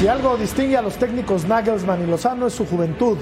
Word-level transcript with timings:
Si 0.00 0.08
algo 0.08 0.34
distingue 0.38 0.78
a 0.78 0.80
los 0.80 0.96
técnicos 0.96 1.46
Nagelsmann 1.46 2.02
y 2.02 2.06
Lozano 2.06 2.46
es 2.46 2.54
su 2.54 2.64
juventud. 2.64 3.18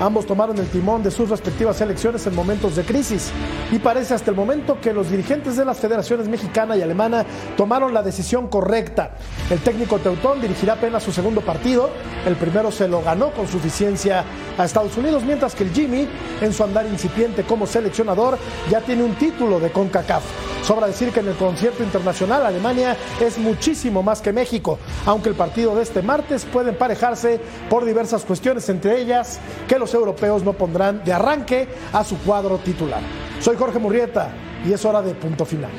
Ambos 0.00 0.24
tomaron 0.24 0.56
el 0.56 0.66
timón 0.68 1.02
de 1.02 1.10
sus 1.10 1.28
respectivas 1.28 1.76
selecciones 1.76 2.26
en 2.26 2.34
momentos 2.34 2.74
de 2.74 2.84
crisis 2.84 3.30
y 3.70 3.78
parece 3.78 4.14
hasta 4.14 4.30
el 4.30 4.36
momento 4.36 4.80
que 4.80 4.94
los 4.94 5.10
dirigentes 5.10 5.58
de 5.58 5.64
las 5.66 5.78
federaciones 5.78 6.26
mexicana 6.26 6.74
y 6.74 6.80
alemana 6.80 7.26
tomaron 7.54 7.92
la 7.92 8.02
decisión 8.02 8.48
correcta. 8.48 9.10
El 9.50 9.58
técnico 9.58 9.98
Teutón 9.98 10.40
dirigirá 10.40 10.72
apenas 10.72 11.02
su 11.02 11.12
segundo 11.12 11.42
partido, 11.42 11.90
el 12.26 12.36
primero 12.36 12.72
se 12.72 12.88
lo 12.88 13.02
ganó 13.02 13.30
con 13.32 13.46
suficiencia 13.46 14.24
a 14.56 14.64
Estados 14.64 14.96
Unidos, 14.96 15.22
mientras 15.22 15.54
que 15.54 15.64
el 15.64 15.70
Jimmy, 15.70 16.08
en 16.40 16.52
su 16.54 16.64
andar 16.64 16.86
incipiente 16.86 17.42
como 17.42 17.66
seleccionador, 17.66 18.38
ya 18.70 18.80
tiene 18.80 19.02
un 19.02 19.16
título 19.16 19.60
de 19.60 19.70
CONCACAF. 19.70 20.22
Sobra 20.62 20.86
decir 20.86 21.10
que 21.10 21.20
en 21.20 21.28
el 21.28 21.36
concierto 21.36 21.82
internacional 21.82 22.44
Alemania 22.44 22.96
es 23.20 23.38
muchísimo 23.38 24.02
más 24.02 24.20
que 24.20 24.32
México, 24.32 24.78
aunque 25.06 25.30
el 25.30 25.34
partido 25.34 25.74
de 25.74 25.82
este 25.82 26.02
martes 26.02 26.44
puede 26.44 26.70
emparejarse 26.70 27.40
por 27.68 27.84
diversas 27.84 28.24
cuestiones, 28.24 28.68
entre 28.68 29.00
ellas 29.00 29.40
que 29.66 29.78
los 29.78 29.89
europeos 29.94 30.42
no 30.42 30.52
pondrán 30.52 31.02
de 31.04 31.12
arranque 31.12 31.68
a 31.92 32.04
su 32.04 32.18
cuadro 32.18 32.58
titular. 32.58 33.00
Soy 33.40 33.56
Jorge 33.56 33.78
Murrieta 33.78 34.30
y 34.66 34.72
es 34.72 34.84
hora 34.84 35.02
de 35.02 35.14
punto 35.14 35.44
final. 35.44 35.70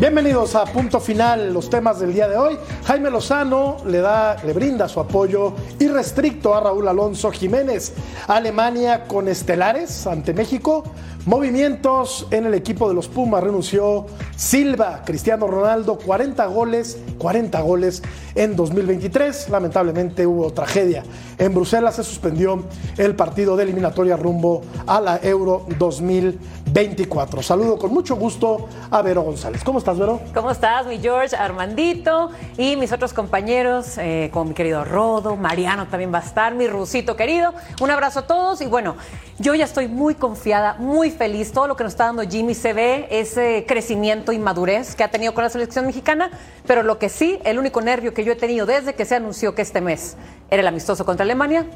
Bienvenidos 0.00 0.54
a 0.54 0.64
Punto 0.64 0.98
Final, 0.98 1.52
los 1.52 1.68
temas 1.68 2.00
del 2.00 2.14
día 2.14 2.26
de 2.26 2.34
hoy. 2.34 2.56
Jaime 2.86 3.10
Lozano 3.10 3.76
le 3.84 3.98
da, 3.98 4.34
le 4.42 4.54
brinda 4.54 4.88
su 4.88 4.98
apoyo 4.98 5.52
irrestricto 5.78 6.54
a 6.54 6.60
Raúl 6.60 6.88
Alonso 6.88 7.30
Jiménez. 7.30 7.92
Alemania 8.26 9.06
con 9.06 9.28
estelares 9.28 10.06
ante 10.06 10.32
México. 10.32 10.84
Movimientos 11.26 12.26
en 12.30 12.46
el 12.46 12.54
equipo 12.54 12.88
de 12.88 12.94
los 12.94 13.06
Pumas 13.06 13.44
renunció 13.44 14.06
Silva, 14.36 15.02
Cristiano 15.04 15.46
Ronaldo, 15.46 15.98
40 15.98 16.46
goles, 16.46 16.98
40 17.18 17.60
goles 17.60 18.02
en 18.34 18.56
2023. 18.56 19.50
Lamentablemente 19.50 20.26
hubo 20.26 20.50
tragedia. 20.54 21.02
En 21.36 21.54
Bruselas 21.54 21.96
se 21.96 22.04
suspendió 22.04 22.64
el 22.96 23.14
partido 23.16 23.54
de 23.54 23.64
eliminatoria 23.64 24.16
rumbo 24.16 24.62
a 24.86 24.98
la 24.98 25.20
Euro 25.22 25.66
2024. 25.78 27.42
Saludo 27.42 27.78
con 27.78 27.92
mucho 27.92 28.16
gusto 28.16 28.68
a 28.90 29.02
Vero 29.02 29.20
González. 29.20 29.62
¿Cómo 29.62 29.78
estás, 29.78 29.98
Vero? 29.98 30.22
¿Cómo 30.32 30.50
estás, 30.50 30.86
mi 30.86 30.98
George, 31.00 31.36
Armandito 31.36 32.30
y 32.56 32.76
mis 32.76 32.92
otros 32.92 33.12
compañeros, 33.12 33.98
eh, 33.98 34.30
como 34.32 34.46
mi 34.46 34.54
querido 34.54 34.84
Rodo, 34.84 35.36
Mariano 35.36 35.86
también 35.88 36.14
va 36.14 36.18
a 36.18 36.22
estar, 36.22 36.54
mi 36.54 36.66
Rusito 36.66 37.14
querido. 37.14 37.52
Un 37.82 37.90
abrazo 37.90 38.20
a 38.20 38.26
todos 38.26 38.62
y 38.62 38.66
bueno, 38.66 38.96
yo 39.38 39.54
ya 39.54 39.64
estoy 39.64 39.86
muy 39.88 40.14
confiada, 40.14 40.76
muy 40.78 41.09
feliz. 41.10 41.52
Todo 41.52 41.66
lo 41.66 41.76
que 41.76 41.84
nos 41.84 41.92
está 41.92 42.06
dando 42.06 42.22
Jimmy 42.22 42.54
se 42.54 42.72
ve 42.72 43.08
ese 43.10 43.64
crecimiento 43.66 44.32
y 44.32 44.38
madurez 44.38 44.94
que 44.94 45.04
ha 45.04 45.10
tenido 45.10 45.34
con 45.34 45.44
la 45.44 45.50
selección 45.50 45.86
mexicana, 45.86 46.30
pero 46.66 46.82
lo 46.82 46.98
que 46.98 47.08
sí, 47.08 47.38
el 47.44 47.58
único 47.58 47.80
nervio 47.80 48.14
que 48.14 48.24
yo 48.24 48.32
he 48.32 48.36
tenido 48.36 48.66
desde 48.66 48.94
que 48.94 49.04
se 49.04 49.16
anunció 49.16 49.54
que 49.54 49.62
este 49.62 49.80
mes 49.80 50.16
era 50.50 50.60
el 50.60 50.68
amistoso 50.68 51.04
contra 51.04 51.24
Alemania, 51.24 51.66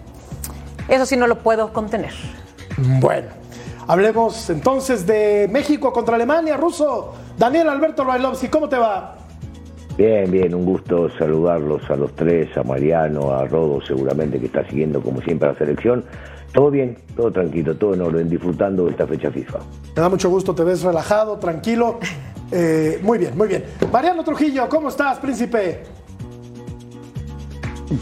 eso 0.89 1.07
sí 1.07 1.17
no 1.17 1.27
lo 1.27 1.39
puedo 1.39 1.73
contener. 1.73 2.13
Bueno, 3.01 3.29
hablemos 3.87 4.51
entonces 4.51 5.07
de 5.07 5.49
México 5.51 5.93
contra 5.93 6.17
Alemania, 6.17 6.57
ruso. 6.57 7.15
Daniel 7.39 7.69
Alberto 7.69 8.05
Bailovsky, 8.05 8.49
¿cómo 8.49 8.69
te 8.69 8.77
va? 8.77 9.17
Bien, 9.97 10.29
bien, 10.29 10.55
un 10.55 10.65
gusto 10.65 11.09
saludarlos 11.19 11.89
a 11.89 11.95
los 11.95 12.13
tres, 12.17 12.57
a 12.57 12.65
Mariano, 12.65 13.33
a 13.33 13.45
Rodo, 13.47 13.81
seguramente 13.81 14.41
que 14.41 14.47
está 14.47 14.69
siguiendo 14.69 15.01
como 15.01 15.21
siempre 15.21 15.49
la 15.49 15.55
selección. 15.57 16.05
Todo 16.55 16.71
bien, 16.71 16.97
todo 17.17 17.33
tranquilo, 17.33 17.77
todo 17.77 17.95
en 17.95 18.01
orden, 18.01 18.31
disfrutando 18.31 18.85
de 18.85 18.93
esta 18.93 19.09
fecha 19.09 19.29
FIFA. 19.29 19.59
Me 19.97 20.03
da 20.03 20.09
mucho 20.09 20.31
gusto, 20.31 20.55
te 20.55 20.63
ves 20.63 20.83
relajado, 20.83 21.37
tranquilo. 21.37 21.99
Eh, 22.53 23.01
muy 23.03 23.19
bien, 23.19 23.37
muy 23.37 23.49
bien. 23.49 23.65
Mariano 23.93 24.23
Trujillo, 24.23 24.69
¿cómo 24.69 24.89
estás, 24.89 25.19
príncipe? 25.19 25.83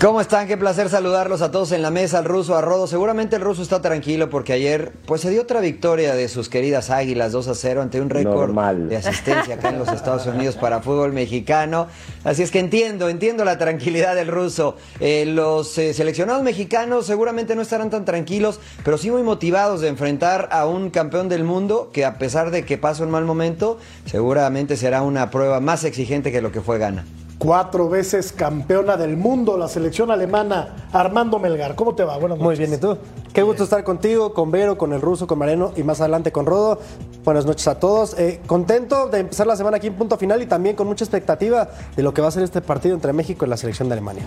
¿Cómo 0.00 0.20
están? 0.20 0.46
Qué 0.46 0.56
placer 0.56 0.88
saludarlos 0.88 1.42
a 1.42 1.50
todos 1.50 1.72
en 1.72 1.82
la 1.82 1.90
mesa, 1.90 2.18
al 2.18 2.24
ruso, 2.24 2.56
a 2.56 2.60
Rodo. 2.60 2.86
Seguramente 2.86 3.36
el 3.36 3.42
ruso 3.42 3.62
está 3.62 3.82
tranquilo 3.82 4.30
porque 4.30 4.52
ayer 4.52 4.92
pues 5.06 5.20
se 5.22 5.30
dio 5.30 5.42
otra 5.42 5.60
victoria 5.60 6.14
de 6.14 6.28
sus 6.28 6.48
queridas 6.48 6.88
Águilas 6.90 7.32
2 7.32 7.48
a 7.48 7.54
0 7.56 7.82
ante 7.82 8.00
un 8.00 8.08
récord 8.08 8.54
de 8.88 8.96
asistencia 8.96 9.56
acá 9.56 9.70
en 9.70 9.80
los 9.80 9.88
Estados 9.88 10.24
Unidos 10.26 10.56
para 10.56 10.82
fútbol 10.82 11.12
mexicano. 11.12 11.88
Así 12.22 12.42
es 12.42 12.52
que 12.52 12.60
entiendo, 12.60 13.08
entiendo 13.08 13.44
la 13.44 13.58
tranquilidad 13.58 14.14
del 14.14 14.28
ruso. 14.28 14.76
Eh, 15.00 15.24
los 15.26 15.76
eh, 15.78 15.92
seleccionados 15.94 16.44
mexicanos 16.44 17.04
seguramente 17.04 17.56
no 17.56 17.62
estarán 17.62 17.90
tan 17.90 18.04
tranquilos, 18.04 18.60
pero 18.84 18.98
sí 18.98 19.10
muy 19.10 19.24
motivados 19.24 19.80
de 19.80 19.88
enfrentar 19.88 20.48
a 20.52 20.64
un 20.64 20.90
campeón 20.90 21.28
del 21.28 21.42
mundo 21.42 21.90
que 21.92 22.04
a 22.04 22.18
pesar 22.18 22.52
de 22.52 22.64
que 22.64 22.78
pasa 22.78 23.02
un 23.02 23.10
mal 23.10 23.24
momento, 23.24 23.78
seguramente 24.06 24.76
será 24.76 25.02
una 25.02 25.30
prueba 25.30 25.58
más 25.58 25.82
exigente 25.82 26.30
que 26.30 26.40
lo 26.40 26.52
que 26.52 26.60
fue 26.60 26.78
Gana. 26.78 27.04
Cuatro 27.42 27.88
veces 27.88 28.30
campeona 28.32 28.96
del 28.96 29.16
mundo, 29.16 29.58
la 29.58 29.66
selección 29.66 30.12
alemana, 30.12 30.86
Armando 30.92 31.40
Melgar. 31.40 31.74
¿Cómo 31.74 31.92
te 31.92 32.04
va? 32.04 32.16
Buenas 32.16 32.38
Muy 32.38 32.54
noches. 32.54 32.58
bien, 32.60 32.74
¿y 32.74 32.76
tú? 32.80 32.96
Qué 33.32 33.42
gusto 33.42 33.64
estar 33.64 33.82
contigo, 33.82 34.32
con 34.32 34.52
Vero, 34.52 34.78
con 34.78 34.92
el 34.92 35.00
ruso, 35.00 35.26
con 35.26 35.40
Mariano 35.40 35.72
y 35.74 35.82
más 35.82 36.00
adelante 36.00 36.30
con 36.30 36.46
Rodo. 36.46 36.78
Buenas 37.24 37.44
noches 37.44 37.66
a 37.66 37.80
todos. 37.80 38.16
Eh, 38.16 38.40
contento 38.46 39.08
de 39.08 39.18
empezar 39.18 39.48
la 39.48 39.56
semana 39.56 39.78
aquí 39.78 39.88
en 39.88 39.94
punto 39.94 40.16
final 40.16 40.40
y 40.40 40.46
también 40.46 40.76
con 40.76 40.86
mucha 40.86 41.04
expectativa 41.04 41.68
de 41.96 42.02
lo 42.04 42.14
que 42.14 42.22
va 42.22 42.28
a 42.28 42.30
ser 42.30 42.44
este 42.44 42.60
partido 42.60 42.94
entre 42.94 43.12
México 43.12 43.44
y 43.44 43.48
la 43.48 43.56
selección 43.56 43.88
de 43.88 43.94
Alemania. 43.94 44.22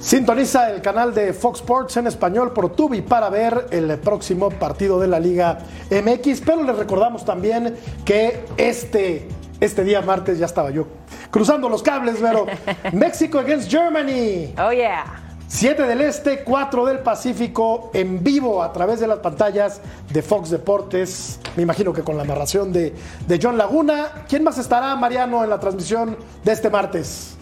Sintoniza 0.00 0.70
el 0.70 0.82
canal 0.82 1.12
de 1.12 1.32
Fox 1.32 1.58
Sports 1.58 1.96
en 1.96 2.06
español 2.06 2.52
por 2.52 2.68
Tubi 2.76 3.02
para 3.02 3.28
ver 3.28 3.66
el 3.72 3.98
próximo 3.98 4.50
partido 4.50 5.00
de 5.00 5.08
la 5.08 5.18
Liga 5.18 5.58
MX. 5.90 6.42
Pero 6.46 6.62
les 6.62 6.76
recordamos 6.76 7.24
también 7.24 7.74
que 8.04 8.44
este, 8.56 9.26
este 9.58 9.82
día 9.82 10.00
martes 10.00 10.38
ya 10.38 10.46
estaba 10.46 10.70
yo 10.70 10.86
cruzando 11.30 11.68
los 11.68 11.82
cables, 11.82 12.16
pero 12.20 12.46
México 12.92 13.38
against 13.38 13.70
Germany. 13.70 14.54
Oh, 14.58 14.72
yeah. 14.72 15.22
7 15.48 15.84
del 15.84 16.00
Este, 16.00 16.42
4 16.42 16.86
del 16.86 16.98
Pacífico, 16.98 17.90
en 17.94 18.22
vivo 18.22 18.62
a 18.62 18.72
través 18.72 18.98
de 18.98 19.06
las 19.06 19.20
pantallas 19.20 19.80
de 20.12 20.20
Fox 20.22 20.50
Deportes. 20.50 21.38
Me 21.56 21.62
imagino 21.62 21.92
que 21.92 22.02
con 22.02 22.16
la 22.16 22.24
narración 22.24 22.72
de, 22.72 22.92
de 23.26 23.38
John 23.40 23.56
Laguna. 23.56 24.24
¿Quién 24.28 24.42
más 24.42 24.58
estará, 24.58 24.94
Mariano, 24.96 25.44
en 25.44 25.50
la 25.50 25.60
transmisión 25.60 26.16
de 26.42 26.52
este 26.52 26.68
martes? 26.68 27.35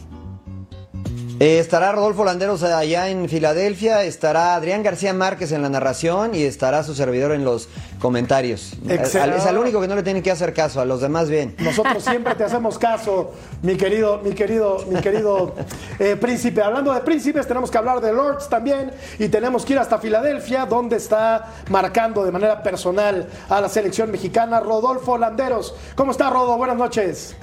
Eh, 1.40 1.58
estará 1.58 1.90
Rodolfo 1.90 2.24
Landeros 2.24 2.62
allá 2.62 3.08
en 3.08 3.28
Filadelfia, 3.28 4.04
estará 4.04 4.54
Adrián 4.54 4.84
García 4.84 5.12
Márquez 5.12 5.50
en 5.50 5.62
la 5.62 5.68
narración 5.68 6.32
y 6.34 6.44
estará 6.44 6.84
su 6.84 6.94
servidor 6.94 7.32
en 7.32 7.44
los 7.44 7.68
comentarios. 7.98 8.74
Excelente. 8.88 9.38
Es 9.38 9.46
al 9.46 9.58
único 9.58 9.80
que 9.80 9.88
no 9.88 9.96
le 9.96 10.04
tienen 10.04 10.22
que 10.22 10.30
hacer 10.30 10.54
caso, 10.54 10.80
a 10.80 10.84
los 10.84 11.00
demás 11.00 11.28
bien. 11.28 11.56
Nosotros 11.58 12.04
siempre 12.04 12.36
te 12.36 12.44
hacemos 12.44 12.78
caso, 12.78 13.32
mi 13.62 13.76
querido, 13.76 14.20
mi 14.22 14.32
querido, 14.32 14.84
mi 14.88 15.00
querido 15.00 15.54
eh, 15.98 16.14
príncipe. 16.14 16.62
Hablando 16.62 16.94
de 16.94 17.00
príncipes, 17.00 17.48
tenemos 17.48 17.68
que 17.68 17.78
hablar 17.78 18.00
de 18.00 18.12
Lords 18.12 18.48
también 18.48 18.92
y 19.18 19.28
tenemos 19.28 19.64
que 19.64 19.72
ir 19.72 19.80
hasta 19.80 19.98
Filadelfia, 19.98 20.66
donde 20.66 20.96
está 20.96 21.52
marcando 21.68 22.24
de 22.24 22.30
manera 22.30 22.62
personal 22.62 23.26
a 23.48 23.60
la 23.60 23.68
selección 23.68 24.08
mexicana 24.10 24.60
Rodolfo 24.60 25.18
Landeros. 25.18 25.74
¿Cómo 25.96 26.12
está, 26.12 26.30
Rodo? 26.30 26.56
Buenas 26.56 26.76
noches. 26.76 27.34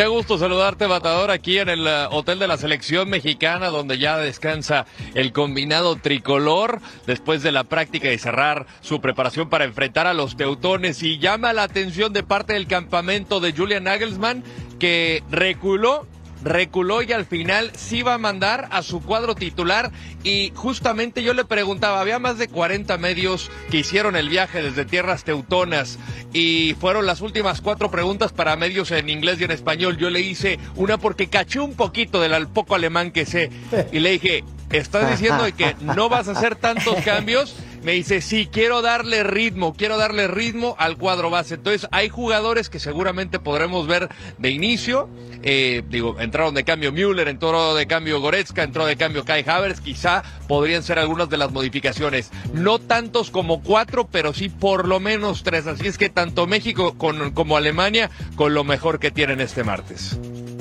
Qué 0.00 0.06
gusto 0.06 0.38
saludarte, 0.38 0.88
Matador, 0.88 1.30
aquí 1.30 1.58
en 1.58 1.68
el 1.68 1.86
eh, 1.86 2.06
Hotel 2.10 2.38
de 2.38 2.48
la 2.48 2.56
Selección 2.56 3.10
Mexicana, 3.10 3.68
donde 3.68 3.98
ya 3.98 4.16
descansa 4.16 4.86
el 5.14 5.30
combinado 5.30 5.96
tricolor 5.96 6.80
después 7.06 7.42
de 7.42 7.52
la 7.52 7.64
práctica 7.64 8.10
y 8.10 8.16
cerrar 8.16 8.64
su 8.80 9.02
preparación 9.02 9.50
para 9.50 9.66
enfrentar 9.66 10.06
a 10.06 10.14
los 10.14 10.38
teutones. 10.38 11.02
Y 11.02 11.18
llama 11.18 11.52
la 11.52 11.64
atención 11.64 12.14
de 12.14 12.22
parte 12.22 12.54
del 12.54 12.66
campamento 12.66 13.40
de 13.40 13.52
Julian 13.52 13.84
Nagelsmann, 13.84 14.42
que 14.78 15.22
reculó 15.30 16.06
reculó 16.42 17.02
y 17.02 17.12
al 17.12 17.24
final 17.24 17.70
sí 17.74 18.02
va 18.02 18.14
a 18.14 18.18
mandar 18.18 18.68
a 18.70 18.82
su 18.82 19.02
cuadro 19.02 19.34
titular 19.34 19.90
y 20.22 20.52
justamente 20.54 21.22
yo 21.22 21.34
le 21.34 21.44
preguntaba, 21.44 22.00
había 22.00 22.18
más 22.18 22.38
de 22.38 22.48
40 22.48 22.96
medios 22.98 23.50
que 23.70 23.78
hicieron 23.78 24.16
el 24.16 24.28
viaje 24.28 24.62
desde 24.62 24.84
tierras 24.84 25.24
teutonas 25.24 25.98
y 26.32 26.74
fueron 26.80 27.06
las 27.06 27.20
últimas 27.20 27.60
cuatro 27.60 27.90
preguntas 27.90 28.32
para 28.32 28.56
medios 28.56 28.90
en 28.90 29.08
inglés 29.08 29.40
y 29.40 29.44
en 29.44 29.50
español. 29.50 29.96
Yo 29.96 30.10
le 30.10 30.20
hice 30.20 30.58
una 30.76 30.98
porque 30.98 31.28
caché 31.28 31.60
un 31.60 31.74
poquito 31.74 32.20
del 32.20 32.48
poco 32.48 32.74
alemán 32.74 33.10
que 33.10 33.26
sé 33.26 33.50
y 33.92 34.00
le 34.00 34.12
dije, 34.12 34.44
¿estás 34.70 35.10
diciendo 35.10 35.44
que 35.56 35.74
no 35.80 36.08
vas 36.08 36.28
a 36.28 36.32
hacer 36.32 36.56
tantos 36.56 36.96
cambios? 37.04 37.54
me 37.82 37.92
dice, 37.92 38.20
sí, 38.20 38.48
quiero 38.50 38.82
darle 38.82 39.22
ritmo, 39.22 39.74
quiero 39.74 39.96
darle 39.96 40.28
ritmo 40.28 40.76
al 40.78 40.96
cuadro 40.96 41.30
base. 41.30 41.54
Entonces, 41.54 41.88
hay 41.92 42.08
jugadores 42.08 42.68
que 42.68 42.78
seguramente 42.78 43.38
podremos 43.38 43.86
ver 43.86 44.08
de 44.38 44.50
inicio. 44.50 45.08
Eh, 45.42 45.82
digo, 45.88 46.20
entraron 46.20 46.54
de 46.54 46.64
cambio 46.64 46.92
Müller, 46.92 47.28
entró 47.28 47.74
de 47.74 47.86
cambio 47.86 48.20
Goretzka, 48.20 48.62
entró 48.62 48.84
de 48.86 48.96
cambio 48.96 49.24
Kai 49.24 49.44
Havertz. 49.46 49.80
Quizá 49.80 50.22
podrían 50.46 50.82
ser 50.82 50.98
algunas 50.98 51.30
de 51.30 51.38
las 51.38 51.52
modificaciones. 51.52 52.30
No 52.52 52.78
tantos 52.78 53.30
como 53.30 53.62
cuatro, 53.62 54.06
pero 54.06 54.34
sí 54.34 54.48
por 54.48 54.86
lo 54.86 55.00
menos 55.00 55.42
tres. 55.42 55.66
Así 55.66 55.86
es 55.86 55.96
que 55.96 56.10
tanto 56.10 56.46
México 56.46 56.96
como 56.98 57.56
Alemania 57.56 58.10
con 58.36 58.54
lo 58.54 58.64
mejor 58.64 58.98
que 58.98 59.10
tienen 59.10 59.40
este 59.40 59.64
martes. 59.64 60.18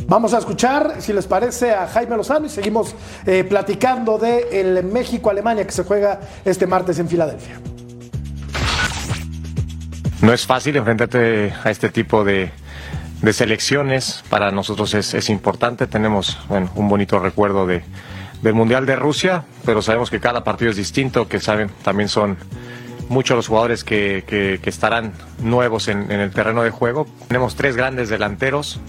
Vamos 0.09 0.33
a 0.33 0.39
escuchar, 0.39 0.95
si 1.01 1.13
les 1.13 1.27
parece, 1.27 1.71
a 1.71 1.85
Jaime 1.85 2.17
Lozano 2.17 2.47
y 2.47 2.49
seguimos 2.49 2.95
eh, 3.27 3.43
platicando 3.43 4.17
de 4.17 4.59
el 4.59 4.83
México-Alemania 4.83 5.67
que 5.67 5.71
se 5.71 5.83
juega 5.83 6.19
este 6.43 6.65
martes 6.65 6.97
en 6.97 7.07
Filadelfia. 7.07 7.59
No 10.23 10.33
es 10.33 10.47
fácil 10.47 10.75
enfrentarte 10.77 11.53
a 11.63 11.69
este 11.69 11.89
tipo 11.89 12.23
de, 12.23 12.51
selecciones. 13.31 14.23
Para 14.31 14.49
nosotros 14.49 14.95
es, 14.95 15.29
importante. 15.29 15.85
Tenemos 15.85 16.39
un 16.49 16.89
bonito 16.89 17.19
recuerdo 17.19 17.67
de, 17.67 17.83
del 18.41 18.55
Mundial 18.55 18.87
de 18.87 18.95
Rusia, 18.95 19.43
pero 19.63 19.83
sabemos 19.83 20.09
que 20.09 20.19
cada 20.19 20.43
partido 20.43 20.71
es 20.71 20.77
distinto, 20.77 21.27
que 21.27 21.39
saben, 21.39 21.69
también 21.83 22.09
son 22.09 22.35
muchos 23.09 23.35
los 23.35 23.47
jugadores 23.47 23.83
que, 23.83 24.59
estarán 24.65 25.13
nuevos 25.39 25.87
en, 25.87 26.09
el 26.09 26.31
terreno 26.31 26.63
de 26.63 26.71
juego. 26.71 27.05
Tenemos 27.27 27.55
tres 27.55 27.75
grandes 27.75 28.09
delanteros, 28.09 28.79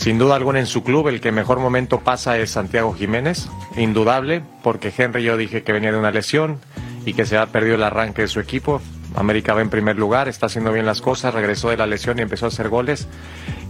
sin 0.00 0.16
duda 0.16 0.34
alguna 0.34 0.60
en 0.60 0.66
su 0.66 0.82
club 0.82 1.08
el 1.08 1.20
que 1.20 1.30
mejor 1.30 1.58
momento 1.58 2.00
pasa 2.00 2.38
es 2.38 2.52
Santiago 2.52 2.94
Jiménez, 2.94 3.50
indudable, 3.76 4.42
porque 4.62 4.90
Henry 4.96 5.22
yo 5.22 5.36
dije 5.36 5.62
que 5.62 5.74
venía 5.74 5.92
de 5.92 5.98
una 5.98 6.10
lesión 6.10 6.58
y 7.04 7.12
que 7.12 7.26
se 7.26 7.36
ha 7.36 7.44
perdido 7.48 7.74
el 7.74 7.82
arranque 7.82 8.22
de 8.22 8.28
su 8.28 8.40
equipo. 8.40 8.80
América 9.14 9.52
va 9.52 9.60
en 9.60 9.68
primer 9.68 9.98
lugar, 9.98 10.26
está 10.26 10.46
haciendo 10.46 10.72
bien 10.72 10.86
las 10.86 11.02
cosas, 11.02 11.34
regresó 11.34 11.68
de 11.68 11.76
la 11.76 11.86
lesión 11.86 12.18
y 12.18 12.22
empezó 12.22 12.46
a 12.46 12.48
hacer 12.48 12.70
goles. 12.70 13.08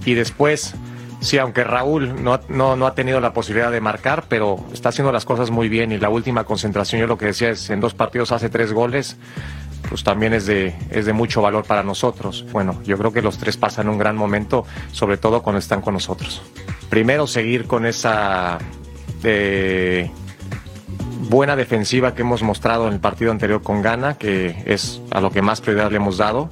Y 0.05 0.15
después, 0.15 0.77
sí, 1.21 1.37
aunque 1.37 1.65
Raúl 1.65 2.23
no, 2.23 2.39
no, 2.49 2.77
no 2.77 2.87
ha 2.87 2.95
tenido 2.95 3.19
la 3.19 3.33
posibilidad 3.33 3.73
de 3.73 3.81
marcar, 3.81 4.27
pero 4.29 4.65
está 4.73 4.91
haciendo 4.91 5.11
las 5.11 5.25
cosas 5.25 5.51
muy 5.51 5.69
bien 5.69 5.91
y 5.91 5.99
la 5.99 6.11
última 6.11 6.45
concentración, 6.45 7.01
yo 7.01 7.09
lo 7.09 7.19
que 7.19 7.27
decía 7.27 7.51
es, 7.51 7.71
en 7.71 7.81
dos 7.81 7.95
partidos 7.95 8.31
hace 8.31 8.49
tres 8.49 8.73
goles, 8.73 9.17
pues 9.89 10.05
también 10.05 10.33
es 10.35 10.47
de, 10.47 10.75
es 10.91 11.07
de 11.07 11.13
mucho 11.13 11.43
valor 11.43 11.65
para 11.65 11.83
nosotros. 11.83 12.47
Bueno, 12.53 12.81
yo 12.85 12.97
creo 12.99 13.13
que 13.13 13.23
los 13.23 13.39
tres 13.39 13.57
pasan 13.57 13.89
un 13.89 13.99
gran 13.99 14.17
momento, 14.17 14.65
sobre 14.93 15.17
todo 15.17 15.43
cuando 15.43 15.59
están 15.59 15.81
con 15.81 15.95
nosotros. 15.95 16.43
Primero, 16.89 17.27
seguir 17.27 17.67
con 17.67 17.87
esa 17.87 18.59
eh, 19.23 20.11
buena 21.29 21.57
defensiva 21.57 22.15
que 22.15 22.23
hemos 22.23 22.43
mostrado 22.43 22.89
en 22.89 22.95
el 22.95 23.01
partido 23.01 23.31
anterior 23.31 23.63
con 23.63 23.83
Ghana, 23.83 24.19
que 24.19 24.63
es 24.67 25.01
a 25.11 25.21
lo 25.21 25.31
que 25.31 25.43
más 25.43 25.61
prioridad 25.61 25.91
le 25.91 25.97
hemos 25.97 26.19
dado. 26.19 26.51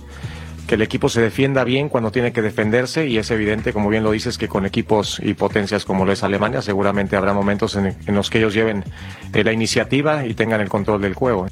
Que 0.69 0.75
el 0.75 0.83
equipo 0.83 1.09
se 1.09 1.23
defienda 1.23 1.65
bien 1.65 1.89
cuando 1.89 2.13
tiene 2.13 2.33
que 2.33 2.43
defenderse 2.43 3.07
y 3.07 3.17
es 3.17 3.31
evidente, 3.31 3.73
como 3.73 3.89
bien 3.89 4.05
lo 4.05 4.11
dices, 4.11 4.37
que 4.37 4.49
con 4.49 4.67
equipos 4.67 5.19
y 5.25 5.33
potencias 5.33 5.87
como 5.87 6.05
lo 6.05 6.13
es 6.13 6.23
Alemania, 6.23 6.61
seguramente 6.61 7.17
habrá 7.17 7.33
momentos 7.33 7.75
en, 7.77 7.97
los 8.07 8.29
que 8.29 8.39
ellos 8.39 8.53
lleven 8.53 8.85
eh, 9.33 9.43
la 9.45 9.53
iniciativa 9.53 10.27
y 10.27 10.35
tengan 10.35 10.61
el 10.61 10.69
control 10.69 11.01
del 11.01 11.15
juego. 11.15 11.47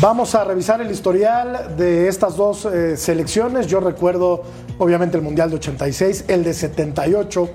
Vamos 0.00 0.34
a 0.34 0.44
revisar 0.44 0.80
el 0.80 0.90
historial 0.90 1.76
de 1.76 2.08
estas 2.08 2.34
dos 2.34 2.64
eh, 2.64 2.96
selecciones. 2.96 3.66
Yo 3.66 3.80
recuerdo, 3.80 4.44
obviamente, 4.78 5.18
el 5.18 5.22
Mundial 5.22 5.50
de 5.50 5.56
86, 5.56 6.24
el 6.28 6.42
de 6.42 6.54
78, 6.54 7.50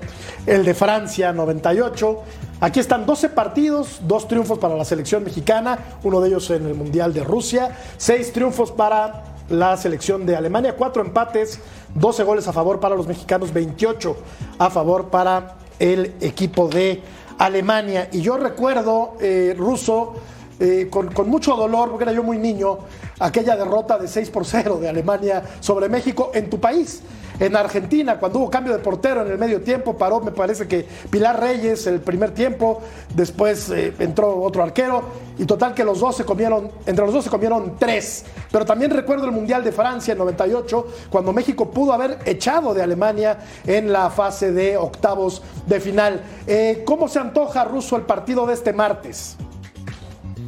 el 0.46 0.64
de 0.64 0.72
Francia 0.72 1.32
98. 1.32 2.22
Aquí 2.60 2.78
están 2.78 3.04
12 3.04 3.30
partidos, 3.30 3.98
dos 4.02 4.28
triunfos 4.28 4.60
para 4.60 4.76
la 4.76 4.84
selección 4.84 5.24
mexicana, 5.24 5.98
uno 6.04 6.20
de 6.20 6.28
ellos 6.28 6.48
en 6.50 6.66
el 6.66 6.76
Mundial 6.76 7.12
de 7.12 7.24
Rusia, 7.24 7.76
seis 7.96 8.32
triunfos 8.32 8.70
para 8.70 9.24
la 9.48 9.76
selección 9.76 10.24
de 10.24 10.36
Alemania, 10.36 10.76
cuatro 10.76 11.02
empates, 11.02 11.58
12 11.96 12.22
goles 12.22 12.46
a 12.46 12.52
favor 12.52 12.78
para 12.78 12.94
los 12.94 13.08
mexicanos, 13.08 13.52
28 13.52 14.16
a 14.60 14.70
favor 14.70 15.06
para 15.06 15.56
el 15.80 16.14
equipo 16.20 16.68
de 16.68 17.02
Alemania. 17.38 18.08
Y 18.12 18.20
yo 18.20 18.36
recuerdo, 18.36 19.16
eh, 19.20 19.52
ruso, 19.58 20.14
eh, 20.58 20.88
con, 20.90 21.28
mucho 21.28 21.54
dolor, 21.54 21.90
porque 21.90 22.04
era 22.04 22.12
yo 22.12 22.22
muy 22.22 22.38
niño, 22.38 22.78
aquella 23.18 23.56
derrota 23.56 23.98
de 23.98 24.08
6 24.08 24.30
por 24.30 24.46
0 24.46 24.78
de 24.80 24.88
Alemania 24.88 25.42
sobre 25.60 25.88
México 25.88 26.30
en 26.34 26.48
tu 26.48 26.58
país. 26.58 27.02
En 27.38 27.54
Argentina, 27.54 28.18
cuando 28.18 28.38
hubo 28.38 28.50
cambio 28.50 28.72
de 28.72 28.78
portero 28.78 29.20
en 29.20 29.30
el 29.30 29.36
medio 29.36 29.60
tiempo, 29.60 29.98
paró, 29.98 30.20
me 30.20 30.30
parece 30.30 30.66
que 30.66 30.86
Pilar 31.10 31.38
Reyes 31.38 31.86
el 31.86 32.00
primer 32.00 32.30
tiempo, 32.30 32.80
después 33.14 33.68
eh, 33.68 33.92
entró 33.98 34.40
otro 34.40 34.62
arquero, 34.62 35.02
y 35.36 35.44
total 35.44 35.74
que 35.74 35.84
los 35.84 36.00
dos 36.00 36.16
se 36.16 36.24
comieron, 36.24 36.70
entre 36.86 37.04
los 37.04 37.12
dos 37.12 37.24
se 37.24 37.30
comieron 37.30 37.74
tres. 37.78 38.24
Pero 38.50 38.64
también 38.64 38.90
recuerdo 38.90 39.26
el 39.26 39.32
Mundial 39.32 39.62
de 39.62 39.72
Francia 39.72 40.12
en 40.12 40.18
98, 40.18 40.86
cuando 41.10 41.34
México 41.34 41.70
pudo 41.70 41.92
haber 41.92 42.18
echado 42.24 42.72
de 42.72 42.82
Alemania 42.82 43.38
en 43.66 43.92
la 43.92 44.08
fase 44.08 44.52
de 44.52 44.78
octavos 44.78 45.42
de 45.66 45.80
final. 45.80 46.22
Eh, 46.46 46.82
¿Cómo 46.86 47.06
se 47.08 47.18
antoja, 47.18 47.64
Ruso, 47.64 47.96
el 47.96 48.02
partido 48.02 48.46
de 48.46 48.54
este 48.54 48.72
martes? 48.72 49.36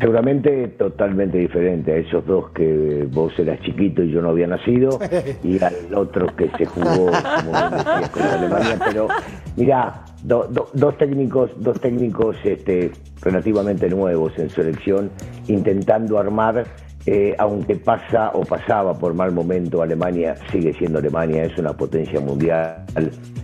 Seguramente 0.00 0.69
totalmente 0.69 1.39
diferente 1.39 1.93
a 1.93 1.97
esos 1.97 2.25
dos 2.25 2.50
que 2.50 3.06
vos 3.11 3.37
eras 3.39 3.61
chiquito 3.61 4.03
y 4.03 4.12
yo 4.12 4.23
no 4.23 4.31
había 4.31 4.47
nacido, 4.47 4.99
y 5.43 5.62
al 5.62 5.95
otro 5.95 6.27
que 6.37 6.49
se 6.56 6.67
jugó, 6.67 7.06
como 7.06 7.53
decías, 7.71 8.11
con 8.11 8.23
Alemania. 8.23 8.79
Pero 8.87 9.09
mira, 9.56 10.05
dos 10.23 10.99
técnicos, 10.99 11.50
dos 11.59 11.81
técnicos 11.81 12.37
este, 12.45 12.93
relativamente 13.23 13.89
nuevos 13.89 14.39
en 14.39 14.50
selección, 14.50 15.11
intentando 15.49 16.19
armar, 16.19 16.65
eh, 17.06 17.35
aunque 17.39 17.77
pasa 17.77 18.31
o 18.35 18.43
pasaba 18.43 18.94
por 18.94 19.15
mal 19.15 19.33
momento, 19.33 19.83
Alemania 19.83 20.35
sigue 20.53 20.75
siendo 20.75 20.99
Alemania, 20.99 21.44
es 21.44 21.59
una 21.59 21.73
potencia 21.73 22.21
mundial 22.21 22.85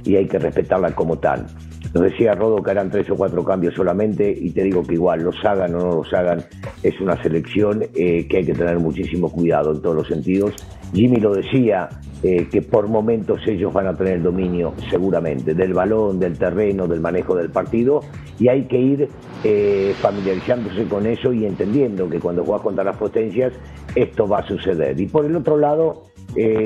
y 0.04 0.16
hay 0.16 0.26
que 0.26 0.38
respetarla 0.38 0.94
como 0.94 1.18
tal. 1.18 1.46
Nos 1.94 2.02
decía 2.02 2.34
Rodo 2.34 2.60
que 2.60 2.72
eran 2.72 2.90
tres 2.90 3.08
o 3.10 3.14
cuatro 3.14 3.44
cambios 3.44 3.74
solamente 3.74 4.28
y 4.28 4.50
te 4.50 4.64
digo 4.64 4.82
que 4.82 4.94
igual 4.94 5.22
los 5.22 5.36
hagan 5.44 5.76
o 5.76 5.78
no 5.78 5.96
los 5.98 6.12
hagan, 6.12 6.44
es 6.82 7.00
una 7.00 7.22
selección 7.22 7.84
eh, 7.94 8.26
que 8.26 8.38
hay 8.38 8.44
que 8.44 8.52
tener 8.52 8.80
muchísimo 8.80 9.30
cuidado 9.30 9.70
en 9.72 9.80
todos 9.80 9.94
los 9.94 10.08
sentidos. 10.08 10.54
Jimmy 10.92 11.18
lo 11.18 11.32
decía, 11.32 11.88
eh, 12.24 12.48
que 12.50 12.62
por 12.62 12.88
momentos 12.88 13.46
ellos 13.46 13.72
van 13.72 13.86
a 13.86 13.94
tener 13.94 14.20
dominio 14.22 14.74
seguramente 14.90 15.54
del 15.54 15.72
balón, 15.72 16.18
del 16.18 16.36
terreno, 16.36 16.88
del 16.88 17.00
manejo 17.00 17.36
del 17.36 17.50
partido 17.50 18.00
y 18.40 18.48
hay 18.48 18.64
que 18.64 18.80
ir 18.80 19.08
eh, 19.44 19.94
familiarizándose 20.00 20.86
con 20.86 21.06
eso 21.06 21.32
y 21.32 21.46
entendiendo 21.46 22.10
que 22.10 22.18
cuando 22.18 22.42
juegas 22.44 22.62
contra 22.62 22.82
las 22.82 22.96
potencias 22.96 23.52
esto 23.94 24.26
va 24.26 24.40
a 24.40 24.48
suceder. 24.48 25.00
Y 25.00 25.06
por 25.06 25.26
el 25.26 25.36
otro 25.36 25.56
lado, 25.56 26.06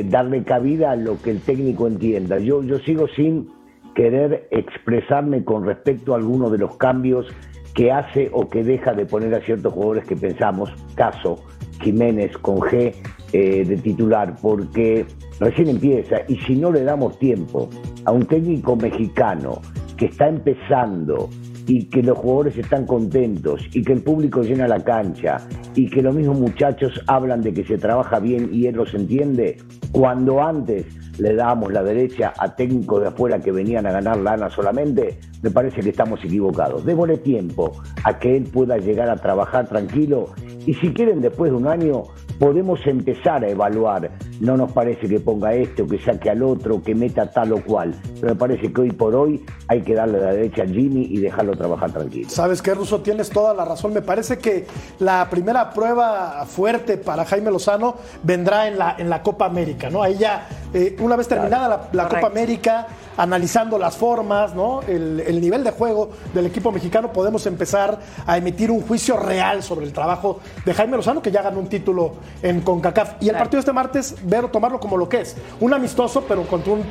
darle 0.07 0.45
cabida 0.45 0.93
a 0.93 0.97
lo 0.97 1.21
que 1.21 1.31
el 1.33 1.41
técnico 1.43 1.87
entienda. 1.87 2.39
Yo, 2.39 2.63
yo 2.63 2.79
sigo 2.79 3.07
sin 3.09 3.51
querer 3.99 4.47
expresarme 4.53 5.43
con 5.43 5.67
respecto 5.67 6.15
a 6.15 6.19
algunos 6.19 6.53
de 6.53 6.59
los 6.59 6.77
cambios 6.77 7.27
que 7.75 7.91
hace 7.91 8.31
o 8.33 8.49
que 8.49 8.63
deja 8.63 8.93
de 8.93 9.05
poner 9.05 9.35
a 9.35 9.41
ciertos 9.41 9.73
jugadores 9.73 10.05
que 10.07 10.15
pensamos, 10.15 10.73
caso 10.95 11.45
Jiménez 11.83 12.39
con 12.39 12.59
G 12.59 12.95
eh, 13.33 13.65
de 13.65 13.77
titular, 13.79 14.37
porque 14.41 15.05
recién 15.41 15.71
empieza 15.71 16.19
y 16.29 16.37
si 16.37 16.55
no 16.55 16.71
le 16.71 16.85
damos 16.85 17.19
tiempo 17.19 17.69
a 18.05 18.13
un 18.13 18.25
técnico 18.25 18.77
mexicano 18.77 19.61
que 19.97 20.07
está 20.07 20.29
empezando 20.29 21.29
y 21.67 21.87
que 21.87 22.01
los 22.01 22.17
jugadores 22.19 22.57
están 22.57 22.87
contentos 22.87 23.67
y 23.73 23.83
que 23.83 23.95
el 23.95 24.03
público 24.05 24.43
llena 24.43 24.69
la 24.69 24.79
cancha 24.79 25.39
y 25.75 25.91
que 25.91 26.03
los 26.03 26.15
mismos 26.15 26.39
muchachos 26.39 27.03
hablan 27.09 27.43
de 27.43 27.53
que 27.53 27.65
se 27.65 27.77
trabaja 27.77 28.21
bien 28.21 28.51
y 28.53 28.67
él 28.67 28.77
los 28.77 28.95
entiende, 28.95 29.57
cuando 29.91 30.41
antes 30.41 30.87
le 31.19 31.35
damos 31.35 31.73
la 31.73 31.83
derecha 31.83 32.33
a 32.39 32.55
técnicos 32.55 33.01
de 33.03 33.09
afuera 33.09 33.39
que 33.41 33.53
venían 33.53 33.87
a 33.87 33.93
ganar 33.93 34.19
lana 34.19 34.51
solamente, 34.51 35.19
me 35.43 35.51
parece 35.51 35.81
que 35.81 35.91
estamos 35.91 36.25
equivocados. 36.25 36.85
Démosle 36.85 37.19
tiempo 37.19 37.73
a 38.05 38.19
que 38.19 38.37
él 38.37 38.45
pueda 38.45 38.79
llegar 38.79 39.11
a 39.11 39.17
trabajar 39.17 39.69
tranquilo 39.69 40.31
y 40.67 40.75
si 40.75 40.93
quieren 40.93 41.21
después 41.21 41.51
de 41.51 41.57
un 41.57 41.67
año 41.67 42.05
podemos 42.39 42.81
empezar 42.87 43.45
a 43.45 43.49
evaluar 43.49 44.11
no 44.41 44.57
nos 44.57 44.73
parece 44.73 45.09
que 45.09 45.21
ponga 45.21 45.53
esto, 45.55 45.87
que 45.87 45.99
saque 46.01 46.31
al 46.31 46.43
otro, 46.43 46.83
que 46.83 46.95
meta 46.95 47.31
tal 47.31 47.53
o 47.53 47.63
cual. 47.65 47.95
Pero 48.21 48.35
me 48.35 48.39
parece 48.39 48.73
que 48.73 48.81
hoy 48.81 48.93
por 48.93 49.15
hoy 49.15 49.45
hay 49.67 49.83
que 49.83 49.95
darle 49.95 50.21
la 50.21 50.33
derecha 50.33 50.63
a 50.63 50.67
Jimmy 50.67 51.07
y 51.11 51.19
dejarlo 51.19 51.57
trabajar 51.57 51.91
tranquilo. 51.93 52.29
Sabes 52.31 52.63
qué, 52.63 52.75
Russo, 52.75 53.01
tienes 53.01 53.31
toda 53.31 53.55
la 53.55 53.65
razón. 53.65 53.93
Me 53.93 54.03
parece 54.03 54.39
que 54.39 54.67
la 55.01 55.29
primera 55.31 55.71
prueba 55.71 56.45
fuerte 56.47 56.97
para 56.99 57.25
Jaime 57.25 57.51
Lozano 57.51 57.97
vendrá 58.23 58.69
en 58.69 58.79
la, 58.79 58.95
en 58.99 59.11
la 59.11 59.23
Copa 59.23 59.47
América, 59.47 59.91
¿no? 59.91 60.03
Ahí 60.03 60.17
ya, 60.19 60.49
eh, 60.73 60.97
una 61.01 61.17
vez 61.17 61.27
terminada 61.29 61.69
la, 61.69 61.89
la 61.93 62.09
Copa 62.09 62.27
América, 62.29 62.87
analizando 63.17 63.79
las 63.79 63.97
formas, 63.97 64.55
¿no? 64.55 64.81
El, 64.83 65.21
el 65.21 65.41
nivel 65.41 65.65
de 65.65 65.73
juego 65.73 66.11
del 66.33 66.47
equipo 66.47 66.71
mexicano, 66.71 67.13
podemos 67.13 67.45
empezar 67.47 67.99
a 68.27 68.37
emitir 68.39 68.71
un 68.71 68.83
juicio 68.83 69.17
real 69.17 69.63
sobre 69.63 69.87
el 69.87 69.93
trabajo 69.93 70.39
de 70.65 70.73
Jaime 70.75 70.97
Lozano, 70.97 71.21
que 71.21 71.31
ya 71.33 71.43
ganó 71.43 71.59
un 71.59 71.69
título 71.69 72.15
en 72.43 72.61
CONCACAF. 72.61 73.15
Y 73.21 73.25
el 73.27 73.31
Claro. 73.31 73.39
partido 73.45 73.59
de 73.59 73.61
este 73.61 73.73
martes, 73.73 74.17
ver 74.29 74.49
tomarlo 74.49 74.81
como 74.81 74.97
lo 74.97 75.09
que 75.09 75.21
es. 75.23 75.37
Un 75.61 75.73
amistoso, 75.75 76.25
pero 76.27 76.47
contra 76.47 76.73
un, 76.73 76.83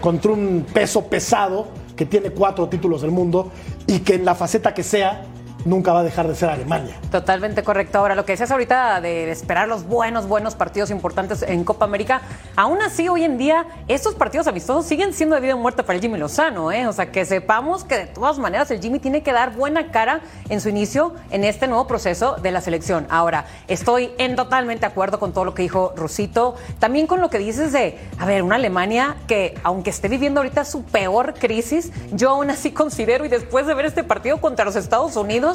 contra 0.00 0.32
un 0.32 0.66
peso 0.72 1.04
pesado 1.06 1.68
que 1.96 2.06
tiene 2.06 2.30
cuatro 2.30 2.68
títulos 2.68 3.02
del 3.02 3.10
mundo 3.10 3.50
y 3.86 4.00
que 4.00 4.14
en 4.14 4.24
la 4.24 4.34
faceta 4.34 4.74
que 4.74 4.82
sea, 4.82 5.24
nunca 5.64 5.92
va 5.92 6.00
a 6.00 6.02
dejar 6.02 6.28
de 6.28 6.34
ser 6.34 6.50
Alemania. 6.50 6.96
Totalmente 7.10 7.62
correcto. 7.62 7.98
Ahora, 7.98 8.14
lo 8.14 8.24
que 8.24 8.32
decías 8.32 8.50
ahorita 8.50 9.00
de 9.00 9.30
esperar 9.30 9.68
los 9.68 9.84
buenos, 9.86 10.26
buenos 10.28 10.54
partidos 10.54 10.90
importantes 10.90 11.42
en 11.42 11.64
Copa 11.64 11.84
América, 11.84 12.22
aún 12.56 12.82
así 12.82 13.08
hoy 13.08 13.24
en 13.24 13.38
día 13.38 13.66
estos 13.88 14.14
partidos 14.14 14.46
amistosos 14.46 14.86
siguen 14.86 15.12
siendo 15.12 15.34
de 15.34 15.40
vida 15.40 15.54
o 15.54 15.58
muerte 15.58 15.82
para 15.82 15.96
el 15.96 16.02
Jimmy 16.02 16.18
Lozano, 16.18 16.72
¿eh? 16.72 16.86
O 16.86 16.92
sea, 16.92 17.10
que 17.10 17.24
sepamos 17.24 17.84
que 17.84 17.98
de 17.98 18.06
todas 18.06 18.38
maneras 18.38 18.70
el 18.70 18.80
Jimmy 18.80 18.98
tiene 18.98 19.22
que 19.22 19.32
dar 19.32 19.54
buena 19.54 19.90
cara 19.90 20.20
en 20.48 20.60
su 20.60 20.68
inicio 20.68 21.14
en 21.30 21.44
este 21.44 21.66
nuevo 21.66 21.86
proceso 21.86 22.36
de 22.36 22.50
la 22.50 22.60
selección. 22.60 23.06
Ahora, 23.10 23.46
estoy 23.68 24.12
en 24.18 24.36
totalmente 24.36 24.86
acuerdo 24.86 25.18
con 25.18 25.32
todo 25.32 25.44
lo 25.44 25.54
que 25.54 25.62
dijo 25.62 25.92
Rusito, 25.96 26.56
también 26.78 27.06
con 27.06 27.20
lo 27.20 27.30
que 27.30 27.38
dices 27.38 27.72
de, 27.72 27.98
a 28.18 28.26
ver, 28.26 28.42
una 28.42 28.56
Alemania 28.56 29.16
que 29.26 29.58
aunque 29.62 29.90
esté 29.90 30.08
viviendo 30.08 30.40
ahorita 30.40 30.64
su 30.64 30.84
peor 30.84 31.34
crisis, 31.34 31.92
yo 32.12 32.30
aún 32.30 32.50
así 32.50 32.70
considero 32.70 33.24
y 33.24 33.28
después 33.28 33.66
de 33.66 33.74
ver 33.74 33.86
este 33.86 34.04
partido 34.04 34.40
contra 34.40 34.64
los 34.64 34.76
Estados 34.76 35.16
Unidos, 35.16 35.53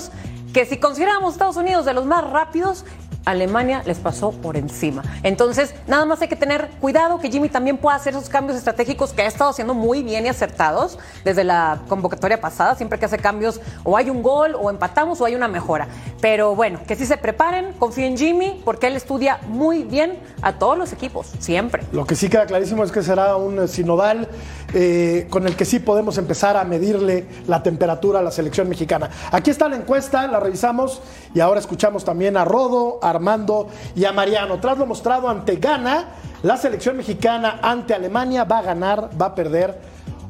que 0.53 0.65
si 0.65 0.77
consideramos 0.77 1.33
Estados 1.33 1.57
Unidos 1.57 1.85
de 1.85 1.93
los 1.93 2.05
más 2.05 2.29
rápidos, 2.29 2.85
Alemania 3.25 3.83
les 3.85 3.99
pasó 3.99 4.31
por 4.31 4.57
encima. 4.57 5.03
Entonces, 5.23 5.75
nada 5.87 6.05
más 6.05 6.21
hay 6.21 6.27
que 6.27 6.35
tener 6.35 6.69
cuidado 6.79 7.19
que 7.19 7.29
Jimmy 7.29 7.49
también 7.49 7.77
pueda 7.77 7.95
hacer 7.95 8.13
esos 8.13 8.29
cambios 8.29 8.57
estratégicos 8.57 9.13
que 9.13 9.21
ha 9.21 9.27
estado 9.27 9.51
haciendo 9.51 9.73
muy 9.73 10.01
bien 10.03 10.25
y 10.25 10.29
acertados 10.29 10.97
desde 11.23 11.43
la 11.43 11.79
convocatoria 11.87 12.41
pasada. 12.41 12.75
Siempre 12.75 12.97
que 12.97 13.05
hace 13.05 13.17
cambios, 13.17 13.61
o 13.83 13.97
hay 13.97 14.09
un 14.09 14.23
gol, 14.23 14.55
o 14.59 14.69
empatamos, 14.69 15.21
o 15.21 15.25
hay 15.25 15.35
una 15.35 15.47
mejora. 15.47 15.87
Pero 16.21 16.55
bueno, 16.55 16.79
que 16.87 16.95
sí 16.95 17.05
se 17.05 17.17
preparen, 17.17 17.73
confíen 17.73 18.13
en 18.13 18.17
Jimmy, 18.17 18.61
porque 18.65 18.87
él 18.87 18.95
estudia 18.95 19.39
muy 19.47 19.83
bien 19.83 20.17
a 20.41 20.53
todos 20.53 20.77
los 20.77 20.93
equipos, 20.93 21.27
siempre. 21.39 21.83
Lo 21.91 22.05
que 22.05 22.15
sí 22.15 22.29
queda 22.29 22.45
clarísimo 22.45 22.83
es 22.83 22.91
que 22.91 23.03
será 23.03 23.35
un 23.35 23.67
sinodal 23.67 24.27
eh, 24.73 25.27
con 25.29 25.47
el 25.47 25.55
que 25.55 25.65
sí 25.65 25.79
podemos 25.79 26.17
empezar 26.17 26.57
a 26.57 26.63
medirle 26.63 27.25
la 27.47 27.63
temperatura 27.63 28.19
a 28.19 28.21
la 28.21 28.31
selección 28.31 28.69
mexicana. 28.69 29.09
Aquí 29.31 29.49
está 29.49 29.67
la 29.67 29.75
encuesta, 29.75 30.27
la 30.27 30.39
revisamos 30.39 31.01
y 31.33 31.39
ahora 31.39 31.59
escuchamos 31.59 32.05
también 32.05 32.37
a 32.37 32.45
Rodo, 32.45 32.99
Armando 33.01 33.67
y 33.95 34.05
a 34.05 34.11
Mariano. 34.11 34.59
Tras 34.59 34.77
lo 34.77 34.85
mostrado 34.85 35.29
ante 35.29 35.55
Ghana, 35.55 36.09
la 36.43 36.57
selección 36.57 36.97
mexicana 36.97 37.59
ante 37.61 37.93
Alemania 37.93 38.43
va 38.43 38.59
a 38.59 38.61
ganar, 38.63 39.09
va 39.19 39.27
a 39.27 39.35
perder 39.35 39.79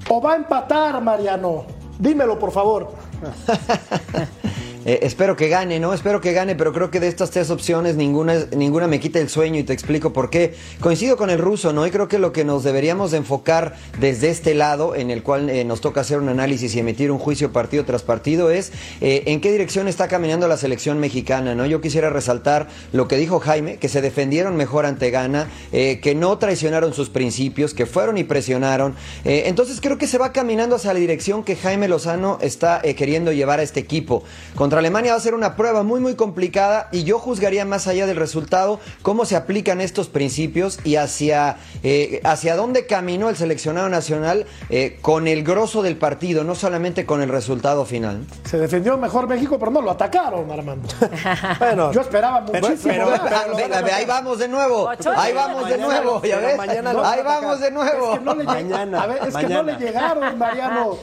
o 0.10 0.22
va 0.22 0.34
a 0.34 0.36
empatar, 0.38 1.02
Mariano. 1.02 1.66
Dímelo, 1.98 2.40
por 2.40 2.52
favor. 2.52 2.92
Eh, 4.86 5.00
espero 5.04 5.36
que 5.36 5.50
gane, 5.50 5.80
¿no? 5.80 5.94
Espero 5.94 6.22
que 6.22 6.32
gane, 6.32 6.56
pero 6.56 6.72
creo 6.72 6.90
que 6.90 7.02
de 7.02 7.10
estas 7.10 7.32
tres 7.32 7.50
opciones 7.50 7.98
ninguna, 7.98 8.46
ninguna 8.56 8.88
me 8.88 9.02
quita 9.02 9.20
el 9.20 9.28
sueño 9.28 9.60
y 9.60 9.64
te 9.64 9.74
explico 9.74 10.14
por 10.14 10.30
qué. 10.30 10.56
Coincido 10.80 11.18
con 11.18 11.30
el 11.30 11.38
ruso, 11.38 11.74
¿no? 11.74 11.86
Y 11.86 11.92
creo 11.92 12.08
que 12.08 12.18
lo 12.18 12.32
que 12.32 12.46
nos 12.46 12.64
deberíamos 12.64 13.12
de 13.12 13.18
enfocar 13.18 13.76
desde 14.00 14.30
este 14.30 14.54
lado, 14.54 14.96
en 14.96 15.12
el 15.12 15.22
cual 15.22 15.50
eh, 15.50 15.66
nos 15.66 15.82
toca 15.82 16.02
hacer 16.02 16.20
un 16.20 16.30
análisis 16.30 16.74
y 16.76 16.80
emitir 16.80 17.12
un 17.12 17.20
juicio 17.20 17.52
partido 17.52 17.84
tras 17.84 18.04
partido, 18.04 18.52
es 18.52 18.72
eh, 19.02 19.24
en 19.26 19.42
qué 19.42 19.52
dirección 19.52 19.90
está 19.90 20.08
caminando 20.08 20.48
la 20.48 20.56
selección 20.56 21.00
mexicana, 21.00 21.56
¿no? 21.56 21.66
Yo 21.66 21.82
quisiera 21.82 22.10
resaltar 22.10 22.70
lo 22.94 23.10
que 23.10 23.18
dijo 23.18 23.40
Jaime, 23.42 23.78
que 23.78 23.90
se 23.90 24.02
defendieron 24.02 24.56
mejor 24.56 24.86
ante 24.86 25.12
Ghana, 25.12 25.50
que 25.72 26.16
no 26.16 26.38
traicionaron 26.38 26.94
sus 26.94 27.10
principios, 27.10 27.74
que 27.74 27.86
fueron 27.86 28.18
y 28.18 28.24
presionaron. 28.24 28.96
Entonces 29.24 29.80
creo 29.82 29.98
que 29.98 30.08
se 30.08 30.18
va 30.18 30.32
caminando 30.32 30.76
hacia 30.76 30.94
la 30.94 31.00
dirección 31.00 31.44
que 31.44 31.56
Jaime 31.56 31.88
Lozano 31.88 32.38
está 32.42 32.82
queriendo 32.82 33.32
llevar 33.32 33.60
a 33.60 33.64
este 33.64 33.80
equipo. 33.80 34.24
Contra 34.70 34.82
Alemania 34.82 35.14
va 35.14 35.18
a 35.18 35.20
ser 35.22 35.34
una 35.34 35.56
prueba 35.56 35.82
muy 35.82 36.00
muy 36.00 36.14
complicada 36.14 36.90
y 36.92 37.04
yo 37.04 37.18
juzgaría 37.18 37.66
más 37.66 37.88
allá 37.88 38.06
del 38.06 38.18
resultado 38.18 38.80
cómo 39.02 39.26
se 39.26 39.36
aplican 39.36 39.82
estos 39.82 40.10
principios 40.10 40.78
y 40.84 40.98
hacia, 40.98 41.58
eh, 41.82 42.22
hacia 42.24 42.56
dónde 42.56 42.86
caminó 42.86 43.30
el 43.30 43.36
seleccionado 43.36 43.90
nacional 43.90 44.46
eh, 44.70 45.00
con 45.02 45.28
el 45.28 45.44
grosso 45.44 45.82
del 45.82 45.96
partido, 45.98 46.44
no 46.44 46.54
solamente 46.54 47.08
con 47.08 47.24
el 47.24 47.30
resultado 47.30 47.84
final. 47.84 48.28
Se 48.44 48.60
defendió 48.60 48.96
mejor 48.96 49.28
México, 49.28 49.58
pero 49.58 49.72
no 49.72 49.82
lo 49.82 49.90
atacaron, 49.90 50.52
Armando. 50.52 50.88
Bueno, 51.58 51.92
Yo 51.92 52.02
esperaba 52.02 52.42
muchísimo. 52.42 52.78
pero- 52.94 53.10
pero- 53.24 53.56
Ve- 53.56 53.82
ve- 53.82 53.92
ahí 53.92 54.06
vamos 54.06 54.38
de 54.38 54.48
nuevo, 54.50 54.88
ahí 54.88 55.34
vamos 55.34 55.68
de 55.68 55.78
nuevo, 55.80 56.22
ya 56.22 56.38
ves, 56.38 56.60
ahí 56.60 57.22
vamos 57.24 57.60
de 57.60 57.72
nuevo. 57.72 58.14
Es 58.14 58.20
que 58.20 58.24
no 58.24 58.36
le, 58.36 58.44
lleg- 58.46 58.70
Mañana, 58.70 59.02
a 59.02 59.08
ver, 59.08 59.20
es 59.28 59.36
que 59.36 59.48
no 59.50 59.64
le 59.64 59.76
llegaron, 59.78 60.38
Mariano. 60.38 60.96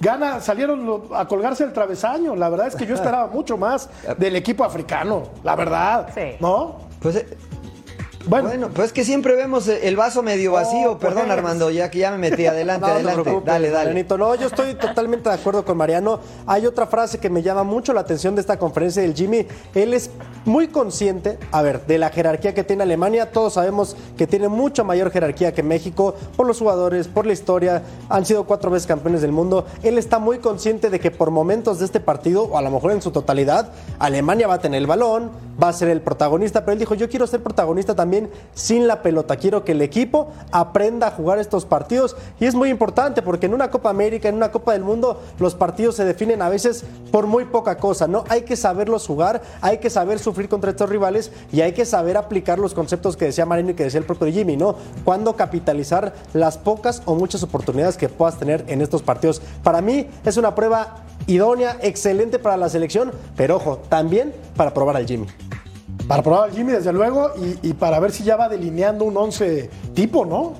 Gana, 0.00 0.40
salieron 0.40 1.02
a 1.14 1.26
colgarse 1.26 1.64
el 1.64 1.72
travesaño. 1.72 2.34
La 2.36 2.48
verdad 2.48 2.68
es 2.68 2.76
que 2.76 2.86
yo 2.86 2.94
esperaba 2.94 3.26
mucho 3.32 3.56
más 3.56 3.88
del 4.18 4.36
equipo 4.36 4.64
africano, 4.64 5.24
la 5.42 5.56
verdad. 5.56 6.08
Sí. 6.14 6.36
¿No? 6.40 6.78
Pues 7.00 7.16
eh, 7.16 7.26
Bueno, 8.26 8.48
Bueno, 8.48 8.68
pues 8.74 8.86
es 8.88 8.92
que 8.92 9.04
siempre 9.04 9.36
vemos 9.36 9.68
el 9.68 9.96
vaso 9.96 10.22
medio 10.22 10.52
vacío. 10.52 10.92
Oh, 10.92 10.98
Perdón, 10.98 11.24
pues. 11.26 11.38
Armando, 11.38 11.70
ya 11.70 11.90
que 11.90 11.98
ya 11.98 12.10
me 12.10 12.18
metí. 12.18 12.46
Adelante, 12.54 12.86
No, 12.86 12.92
adelante. 12.92 13.42
dale, 13.44 13.70
dale. 13.70 14.04
No, 14.04 14.34
yo 14.34 14.46
estoy 14.46 14.74
totalmente 14.80 15.28
de 15.28 15.34
acuerdo 15.34 15.64
con 15.64 15.76
Mariano. 15.76 16.20
Hay 16.46 16.66
otra 16.66 16.86
frase 16.86 17.18
que 17.18 17.28
me 17.28 17.42
llama 17.42 17.64
mucho 17.64 17.92
la 17.92 18.00
atención 18.00 18.34
de 18.34 18.40
esta 18.40 18.58
conferencia 18.58 19.02
del 19.02 19.14
Jimmy. 19.14 19.46
Él 19.74 19.92
es 19.92 20.10
muy 20.44 20.68
consciente, 20.68 21.38
a 21.52 21.62
ver, 21.62 21.84
de 21.86 21.98
la 21.98 22.10
jerarquía 22.10 22.54
que 22.54 22.64
tiene 22.64 22.82
Alemania. 22.82 23.30
Todos 23.30 23.54
sabemos 23.54 23.96
que 24.16 24.26
tiene 24.26 24.48
mucha 24.48 24.84
mayor 24.84 25.10
jerarquía 25.10 25.52
que 25.52 25.62
México 25.62 26.14
por 26.36 26.46
los 26.46 26.58
jugadores, 26.58 27.08
por 27.08 27.26
la 27.26 27.32
historia. 27.32 27.82
Han 28.08 28.24
sido 28.24 28.44
cuatro 28.44 28.70
veces 28.70 28.86
campeones 28.86 29.20
del 29.20 29.32
mundo. 29.32 29.66
Él 29.82 29.98
está 29.98 30.18
muy 30.18 30.38
consciente 30.38 30.90
de 30.90 31.00
que 31.00 31.10
por 31.10 31.30
momentos 31.30 31.78
de 31.78 31.84
este 31.84 32.00
partido, 32.00 32.44
o 32.44 32.56
a 32.58 32.62
lo 32.62 32.70
mejor 32.70 32.92
en 32.92 33.02
su 33.02 33.10
totalidad, 33.10 33.70
Alemania 33.98 34.46
va 34.46 34.54
a 34.54 34.60
tener 34.60 34.78
el 34.78 34.86
balón, 34.86 35.30
va 35.62 35.68
a 35.68 35.72
ser 35.72 35.88
el 35.88 36.00
protagonista. 36.00 36.60
Pero 36.60 36.72
él 36.72 36.78
dijo, 36.78 36.94
yo 36.94 37.08
quiero 37.08 37.26
ser 37.26 37.42
protagonista 37.42 37.94
también 37.94 38.13
sin 38.54 38.86
la 38.86 39.02
pelota. 39.02 39.36
Quiero 39.36 39.64
que 39.64 39.72
el 39.72 39.82
equipo 39.82 40.28
aprenda 40.52 41.08
a 41.08 41.10
jugar 41.10 41.38
estos 41.38 41.64
partidos. 41.64 42.16
Y 42.40 42.46
es 42.46 42.54
muy 42.54 42.70
importante 42.70 43.22
porque 43.22 43.46
en 43.46 43.54
una 43.54 43.70
Copa 43.70 43.90
América, 43.90 44.28
en 44.28 44.36
una 44.36 44.50
Copa 44.50 44.72
del 44.72 44.82
Mundo, 44.82 45.20
los 45.38 45.54
partidos 45.54 45.96
se 45.96 46.04
definen 46.04 46.42
a 46.42 46.48
veces 46.48 46.84
por 47.10 47.26
muy 47.26 47.44
poca 47.44 47.78
cosa, 47.78 48.06
¿no? 48.06 48.24
Hay 48.28 48.42
que 48.42 48.56
saberlos 48.56 49.06
jugar, 49.06 49.42
hay 49.60 49.78
que 49.78 49.90
saber 49.90 50.18
sufrir 50.18 50.48
contra 50.48 50.70
estos 50.70 50.88
rivales 50.88 51.30
y 51.52 51.60
hay 51.60 51.72
que 51.72 51.84
saber 51.84 52.16
aplicar 52.16 52.58
los 52.58 52.74
conceptos 52.74 53.16
que 53.16 53.26
decía 53.26 53.46
Marino 53.46 53.70
y 53.70 53.74
que 53.74 53.84
decía 53.84 54.00
el 54.00 54.06
propio 54.06 54.32
Jimmy, 54.32 54.56
¿no? 54.56 54.76
Cuándo 55.04 55.36
capitalizar 55.36 56.14
las 56.32 56.58
pocas 56.58 57.02
o 57.04 57.14
muchas 57.14 57.42
oportunidades 57.42 57.96
que 57.96 58.08
puedas 58.08 58.38
tener 58.38 58.64
en 58.68 58.80
estos 58.80 59.02
partidos. 59.02 59.40
Para 59.62 59.80
mí 59.80 60.08
es 60.24 60.36
una 60.36 60.54
prueba 60.54 61.04
idónea, 61.26 61.78
excelente 61.82 62.38
para 62.38 62.56
la 62.56 62.68
selección, 62.68 63.12
pero 63.36 63.56
ojo, 63.56 63.78
también 63.88 64.32
para 64.56 64.74
probar 64.74 64.96
al 64.96 65.06
Jimmy. 65.06 65.26
Para 66.08 66.22
probar 66.22 66.50
al 66.50 66.54
Jimmy, 66.56 66.72
desde 66.72 66.92
luego, 66.92 67.30
y, 67.36 67.68
y 67.70 67.72
para 67.74 67.98
ver 68.00 68.12
si 68.12 68.22
ya 68.24 68.36
va 68.36 68.48
delineando 68.48 69.04
un 69.04 69.16
11 69.16 69.70
tipo, 69.94 70.24
¿no? 70.26 70.52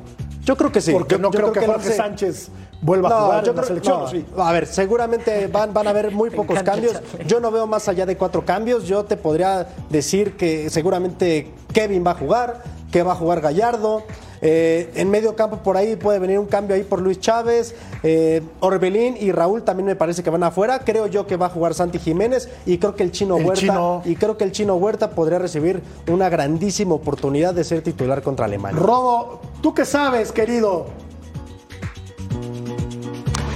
Yo 0.45 0.57
creo 0.57 0.71
que 0.73 0.81
sí. 0.81 0.93
Porque 0.93 1.15
Yo- 1.15 1.21
no 1.21 1.31
yo 1.31 1.39
creo, 1.41 1.53
que 1.53 1.67
Jorge 1.67 1.93
Sánchez 1.97 2.49
vuelva 2.83 3.09
a 3.09 3.23
jugar 3.23 3.45
yo 3.45 3.51
en 3.53 3.57
la 3.57 3.63
creo- 3.63 3.69
selección. 3.69 3.99
no. 3.99 4.05
¿o 4.05 4.09
sí? 4.09 4.27
A 4.37 4.53
ver, 4.53 4.67
seguramente 4.67 5.47
van, 5.47 5.73
van 5.73 5.87
a 5.87 5.91
haber 5.91 6.11
muy 6.13 6.29
pocos 6.37 6.63
cambios. 6.63 6.93
echarle. 6.93 7.25
Yo 7.27 7.41
no 7.41 7.51
veo 7.51 7.67
más 7.67 7.89
allá 7.89 8.05
de 8.05 8.17
cuatro 8.17 8.45
cambios. 8.45 8.85
Yo 8.85 9.05
te 9.05 9.17
podría 9.17 9.67
decir 9.89 10.37
que 10.37 10.69
seguramente 10.69 11.51
Kevin 11.73 12.05
va 12.07 12.11
a 12.11 12.15
jugar, 12.15 12.63
que 12.93 13.03
va 13.03 13.13
a 13.13 13.17
jugar 13.17 13.41
Gallardo. 13.41 14.03
Eh, 14.47 14.91
en 14.97 15.11
medio 15.11 15.35
campo 15.35 15.63
por 15.63 15.79
ahí 15.79 15.97
puede 15.97 16.19
venir 16.19 16.39
un 16.39 16.45
cambio 16.45 16.77
ahí 16.77 16.83
por 16.83 17.01
Luis 17.01 17.19
Chávez, 17.19 17.75
eh, 18.03 18.43
Orbelín 18.61 19.17
y 19.19 19.33
Raúl 19.33 19.63
también 19.63 19.87
me 19.87 19.97
parece 19.97 20.23
que 20.23 20.29
van 20.29 20.43
afuera. 20.43 20.81
Creo 20.81 21.07
yo 21.07 21.27
que 21.27 21.39
va 21.39 21.47
a 21.47 21.49
jugar 21.49 21.73
Santi 21.73 21.99
Jiménez 21.99 22.51
y 22.67 22.77
creo 22.77 22.95
que 22.95 23.05
el 23.05 23.11
chino 23.11 23.39
El 23.39 23.47
Huerta 23.47 23.61
Chino. 23.61 24.03
y 24.05 24.17
creo 24.17 24.37
que 24.37 24.45
el 24.45 24.53
chino 24.53 24.75
Huerta 24.75 25.13
podría 25.13 25.39
recibir 25.39 25.81
una 26.09 26.29
grandísima 26.29 26.95
oportunidad 26.95 27.55
de 27.55 27.65
ser 27.65 27.81
titular 27.81 28.21
contra 28.21 28.45
Alemania. 28.45 28.79
Rodo, 28.79 29.41
¿tú 29.63 29.73
qué 29.73 29.87
sabes, 29.87 30.31
querido? 30.31 30.89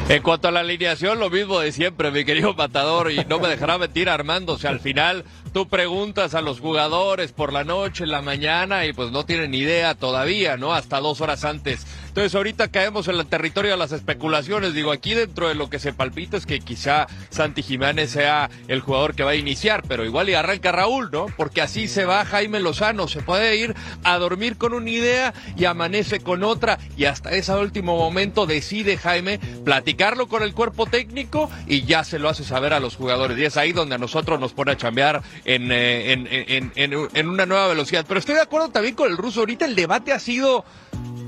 En 0.08 0.22
cuanto 0.22 0.48
a 0.48 0.50
la 0.50 0.60
alineación, 0.60 1.18
lo 1.18 1.28
mismo 1.28 1.60
de 1.60 1.70
siempre, 1.70 2.10
mi 2.10 2.24
querido 2.24 2.54
matador, 2.54 3.12
y 3.12 3.26
no 3.28 3.38
me 3.38 3.46
dejará 3.46 3.76
mentir 3.76 4.08
Armando, 4.08 4.54
o 4.54 4.58
sea, 4.58 4.70
al 4.70 4.80
final 4.80 5.22
tú 5.48 5.68
preguntas 5.68 6.34
a 6.34 6.40
los 6.40 6.60
jugadores 6.60 7.32
por 7.32 7.52
la 7.52 7.64
noche, 7.64 8.04
en 8.04 8.10
la 8.10 8.22
mañana, 8.22 8.86
y 8.86 8.92
pues 8.92 9.10
no 9.10 9.24
tienen 9.24 9.54
idea 9.54 9.94
todavía, 9.94 10.56
¿no? 10.56 10.72
Hasta 10.72 11.00
dos 11.00 11.20
horas 11.20 11.44
antes 11.44 11.86
Entonces 12.08 12.34
ahorita 12.34 12.68
caemos 12.68 13.08
en 13.08 13.16
el 13.16 13.26
territorio 13.26 13.72
de 13.72 13.76
las 13.76 13.92
especulaciones. 13.92 14.74
Digo, 14.74 14.90
aquí 14.92 15.14
dentro 15.14 15.48
de 15.48 15.54
lo 15.54 15.70
que 15.70 15.78
se 15.78 15.92
palpita 15.92 16.36
es 16.36 16.46
que 16.46 16.60
quizá 16.60 17.06
Santi 17.30 17.62
Jiménez 17.62 18.10
sea 18.10 18.50
el 18.66 18.80
jugador 18.80 19.14
que 19.14 19.22
va 19.24 19.32
a 19.32 19.36
iniciar, 19.36 19.82
pero 19.86 20.04
igual 20.04 20.28
y 20.28 20.34
arranca 20.34 20.72
Raúl, 20.72 21.10
¿no? 21.12 21.26
Porque 21.36 21.60
así 21.60 21.88
se 21.88 22.04
va 22.04 22.24
Jaime 22.24 22.60
Lozano, 22.60 23.08
se 23.08 23.22
puede 23.22 23.56
ir 23.56 23.74
a 24.04 24.18
dormir 24.18 24.56
con 24.56 24.72
una 24.72 24.90
idea 24.90 25.34
y 25.56 25.64
amanece 25.64 26.20
con 26.20 26.42
otra 26.42 26.78
y 26.96 27.04
hasta 27.04 27.30
ese 27.30 27.52
último 27.54 27.96
momento 27.96 28.46
decide 28.46 28.96
Jaime 28.96 29.38
platicarlo 29.64 30.28
con 30.28 30.42
el 30.42 30.54
cuerpo 30.54 30.86
técnico 30.86 31.50
y 31.66 31.82
ya 31.84 32.04
se 32.04 32.18
lo 32.18 32.28
hace 32.28 32.44
saber 32.44 32.72
a 32.72 32.80
los 32.80 32.96
jugadores. 32.96 33.38
Y 33.38 33.44
es 33.44 33.56
ahí 33.56 33.72
donde 33.72 33.94
a 33.94 33.98
nosotros 33.98 34.40
nos 34.40 34.52
pone 34.52 34.72
a 34.72 34.76
chambear 34.76 35.22
en, 35.44 35.70
eh, 35.72 36.12
en, 36.12 36.28
en, 36.30 36.72
en, 36.74 37.08
en 37.14 37.28
una 37.28 37.46
nueva 37.46 37.68
velocidad. 37.68 38.04
Pero 38.06 38.20
estoy 38.20 38.34
de 38.34 38.42
acuerdo 38.42 38.68
también 38.70 38.94
con 38.94 39.10
el 39.10 39.16
ruso. 39.16 39.40
Ahorita 39.40 39.64
el 39.64 39.74
debate 39.74 40.12
ha 40.12 40.18
sido 40.18 40.64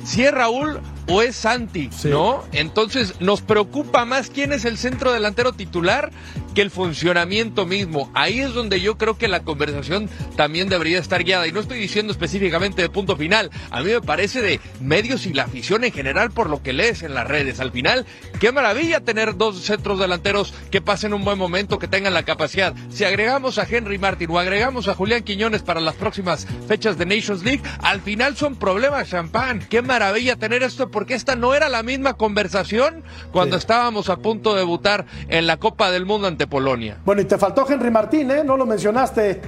si 0.04 0.24
es 0.24 0.32
Raúl 0.32 0.80
o 1.10 1.22
es 1.22 1.36
Santi, 1.36 1.90
¿no? 2.04 2.44
Entonces 2.52 3.14
nos 3.20 3.42
preocupa 3.42 4.04
más 4.04 4.30
quién 4.30 4.52
es 4.52 4.64
el 4.64 4.78
centro 4.78 5.12
delantero 5.12 5.52
titular 5.52 6.10
que 6.54 6.62
el 6.62 6.70
funcionamiento 6.70 7.66
mismo. 7.66 8.10
Ahí 8.14 8.40
es 8.40 8.54
donde 8.54 8.80
yo 8.80 8.98
creo 8.98 9.16
que 9.16 9.28
la 9.28 9.40
conversación 9.40 10.08
también 10.36 10.68
debería 10.68 10.98
estar 10.98 11.22
guiada. 11.22 11.46
Y 11.46 11.52
no 11.52 11.60
estoy 11.60 11.78
diciendo 11.78 12.12
específicamente 12.12 12.82
de 12.82 12.88
punto 12.88 13.16
final. 13.16 13.50
A 13.70 13.82
mí 13.82 13.90
me 13.90 14.00
parece 14.00 14.40
de 14.40 14.60
medios 14.80 15.26
y 15.26 15.32
la 15.32 15.44
afición 15.44 15.84
en 15.84 15.92
general 15.92 16.30
por 16.30 16.50
lo 16.50 16.62
que 16.62 16.72
lees 16.72 17.02
en 17.02 17.14
las 17.14 17.26
redes. 17.26 17.60
Al 17.60 17.72
final, 17.72 18.06
qué 18.40 18.52
maravilla 18.52 19.00
tener 19.00 19.36
dos 19.36 19.60
centros 19.60 19.98
delanteros 19.98 20.54
que 20.70 20.80
pasen 20.80 21.14
un 21.14 21.24
buen 21.24 21.38
momento, 21.38 21.78
que 21.78 21.88
tengan 21.88 22.14
la 22.14 22.24
capacidad. 22.24 22.74
Si 22.90 23.04
agregamos 23.04 23.58
a 23.58 23.66
Henry 23.68 23.98
Martin 23.98 24.30
o 24.30 24.38
agregamos 24.38 24.88
a 24.88 24.94
Julián 24.94 25.22
Quiñones 25.22 25.62
para 25.62 25.80
las 25.80 25.94
próximas 25.94 26.46
fechas 26.66 26.98
de 26.98 27.06
Nations 27.06 27.44
League, 27.44 27.62
al 27.82 28.00
final 28.00 28.36
son 28.36 28.56
problemas 28.56 29.08
champán. 29.08 29.60
Qué 29.68 29.82
maravilla 29.82 30.36
tener 30.36 30.62
esto 30.62 30.90
porque 31.00 31.14
esta 31.14 31.34
no 31.34 31.54
era 31.54 31.70
la 31.70 31.82
misma 31.82 32.12
conversación 32.12 33.02
cuando 33.32 33.56
estábamos 33.56 34.10
a 34.10 34.18
punto 34.18 34.52
de 34.52 34.58
debutar 34.58 35.06
en 35.30 35.46
la 35.46 35.56
Copa 35.56 35.90
del 35.90 36.04
Mundo 36.04 36.28
ante 36.28 36.46
Polonia. 36.46 36.98
Bueno, 37.06 37.22
y 37.22 37.24
te 37.24 37.38
faltó 37.38 37.64
Henry 37.66 37.90
Martín, 37.90 38.30
¿eh? 38.30 38.44
No 38.44 38.54
lo 38.54 38.66
mencionaste. 38.66 39.40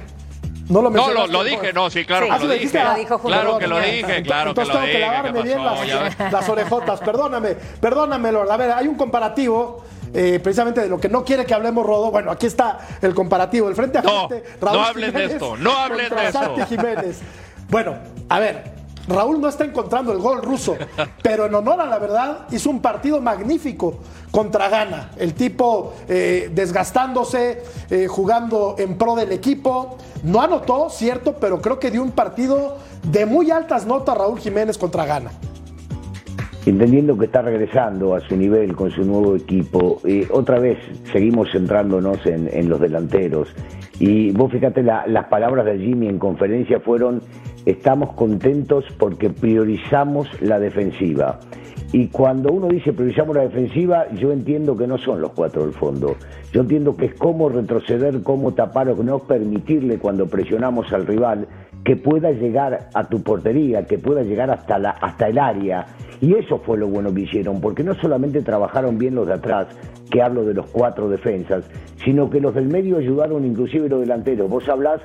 No 0.70 0.80
lo 0.80 0.88
No, 0.88 1.10
lo, 1.12 1.26
lo 1.26 1.44
dije, 1.44 1.74
no, 1.74 1.90
sí, 1.90 2.06
claro 2.06 2.28
Ah, 2.30 2.36
que 2.36 2.40
sí 2.40 2.42
lo 2.44 2.48
lo 2.48 2.54
dijiste, 2.54 2.78
dije. 2.78 2.90
ah, 2.90 2.94
dijo. 2.96 3.18
Claro 3.18 3.58
que 3.58 3.66
lo 3.66 3.78
dije, 3.80 4.22
claro 4.22 4.54
que 4.54 4.60
Entonces 4.62 4.74
lo 4.74 4.80
tengo 4.80 4.92
que 4.92 4.98
lavarme 4.98 5.32
¿qué 5.34 5.42
bien 5.42 5.62
las, 5.62 6.32
las 6.32 6.48
orejotas. 6.48 7.00
Perdóname, 7.00 7.48
perdóname, 7.82 8.32
Lord. 8.32 8.50
A 8.50 8.56
ver, 8.56 8.70
hay 8.72 8.88
un 8.88 8.94
comparativo. 8.94 9.84
eh, 10.14 10.40
precisamente 10.42 10.80
de 10.80 10.88
lo 10.88 10.98
que 10.98 11.10
no 11.10 11.22
quiere 11.22 11.44
que 11.44 11.52
hablemos 11.52 11.84
Rodo. 11.84 12.10
Bueno, 12.10 12.30
aquí 12.30 12.46
está 12.46 12.78
el 13.02 13.12
comparativo. 13.14 13.68
El 13.68 13.74
frente 13.74 13.98
a 13.98 14.02
No, 14.02 14.26
frente. 14.26 14.48
no 14.58 14.82
hablen 14.82 15.12
de 15.12 15.24
esto, 15.26 15.54
no 15.58 15.70
hablen 15.76 16.08
contra 16.08 16.22
de 16.22 16.28
esto. 16.28 16.40
Santi 16.56 16.62
Jiménez. 16.74 17.20
Bueno, 17.68 17.96
a 18.30 18.38
ver. 18.38 18.80
Raúl 19.08 19.40
no 19.40 19.48
está 19.48 19.64
encontrando 19.64 20.12
el 20.12 20.18
gol 20.18 20.42
ruso, 20.42 20.76
pero 21.22 21.46
en 21.46 21.54
honor 21.54 21.80
a 21.80 21.86
la 21.86 21.98
verdad 21.98 22.46
hizo 22.50 22.70
un 22.70 22.80
partido 22.80 23.20
magnífico 23.20 23.98
contra 24.30 24.68
Ghana. 24.68 25.10
El 25.16 25.34
tipo 25.34 25.94
eh, 26.08 26.50
desgastándose, 26.54 27.62
eh, 27.90 28.06
jugando 28.08 28.76
en 28.78 28.96
pro 28.96 29.14
del 29.16 29.32
equipo. 29.32 29.98
No 30.22 30.40
anotó, 30.40 30.88
cierto, 30.88 31.34
pero 31.40 31.60
creo 31.60 31.78
que 31.80 31.90
dio 31.90 32.02
un 32.02 32.12
partido 32.12 32.78
de 33.02 33.26
muy 33.26 33.50
altas 33.50 33.86
notas 33.86 34.16
Raúl 34.16 34.38
Jiménez 34.38 34.78
contra 34.78 35.04
Ghana. 35.04 35.30
entendiendo 36.64 37.18
que 37.18 37.24
está 37.26 37.42
regresando 37.42 38.14
a 38.14 38.20
su 38.20 38.36
nivel 38.36 38.76
con 38.76 38.90
su 38.92 39.02
nuevo 39.04 39.34
equipo, 39.34 40.00
eh, 40.04 40.28
otra 40.30 40.60
vez 40.60 40.78
seguimos 41.12 41.48
centrándonos 41.50 42.24
en, 42.24 42.48
en 42.52 42.68
los 42.68 42.80
delanteros. 42.80 43.48
Y 43.98 44.30
vos 44.30 44.50
fíjate, 44.52 44.82
la- 44.82 45.04
las 45.08 45.26
palabras 45.26 45.66
de 45.66 45.76
Jimmy 45.78 46.06
en 46.08 46.18
conferencia 46.20 46.78
fueron, 46.80 47.20
estamos 47.66 48.12
contentos 48.14 48.84
porque 48.98 49.30
priorizamos 49.30 50.28
la 50.40 50.58
defensiva. 50.58 51.38
Y 51.92 52.08
cuando 52.08 52.50
uno 52.50 52.68
dice 52.68 52.92
priorizamos 52.92 53.36
la 53.36 53.42
defensiva, 53.42 54.06
yo 54.12 54.32
entiendo 54.32 54.76
que 54.76 54.86
no 54.86 54.96
son 54.96 55.20
los 55.20 55.32
cuatro 55.32 55.62
del 55.62 55.74
fondo. 55.74 56.16
Yo 56.50 56.62
entiendo 56.62 56.96
que 56.96 57.06
es 57.06 57.14
cómo 57.14 57.50
retroceder, 57.50 58.22
cómo 58.22 58.54
tapar 58.54 58.88
o 58.88 59.02
no 59.02 59.18
permitirle 59.18 59.98
cuando 59.98 60.26
presionamos 60.26 60.90
al 60.92 61.06
rival 61.06 61.46
que 61.84 61.96
pueda 61.96 62.30
llegar 62.30 62.88
a 62.94 63.04
tu 63.04 63.22
portería, 63.22 63.84
que 63.84 63.98
pueda 63.98 64.22
llegar 64.22 64.50
hasta, 64.50 64.78
la, 64.78 64.90
hasta 64.90 65.28
el 65.28 65.38
área. 65.38 65.86
Y 66.20 66.34
eso 66.34 66.58
fue 66.58 66.78
lo 66.78 66.88
bueno 66.88 67.12
que 67.12 67.22
hicieron, 67.22 67.60
porque 67.60 67.82
no 67.82 67.94
solamente 67.94 68.40
trabajaron 68.40 68.96
bien 68.96 69.14
los 69.14 69.26
de 69.26 69.34
atrás, 69.34 69.66
que 70.10 70.22
hablo 70.22 70.44
de 70.44 70.54
los 70.54 70.70
cuatro 70.70 71.08
defensas, 71.08 71.68
sino 72.04 72.30
que 72.30 72.40
los 72.40 72.54
del 72.54 72.68
medio 72.68 72.98
ayudaron 72.98 73.44
inclusive 73.44 73.88
los 73.88 74.00
delanteros. 74.00 74.48
Vos 74.48 74.68
hablás 74.68 75.00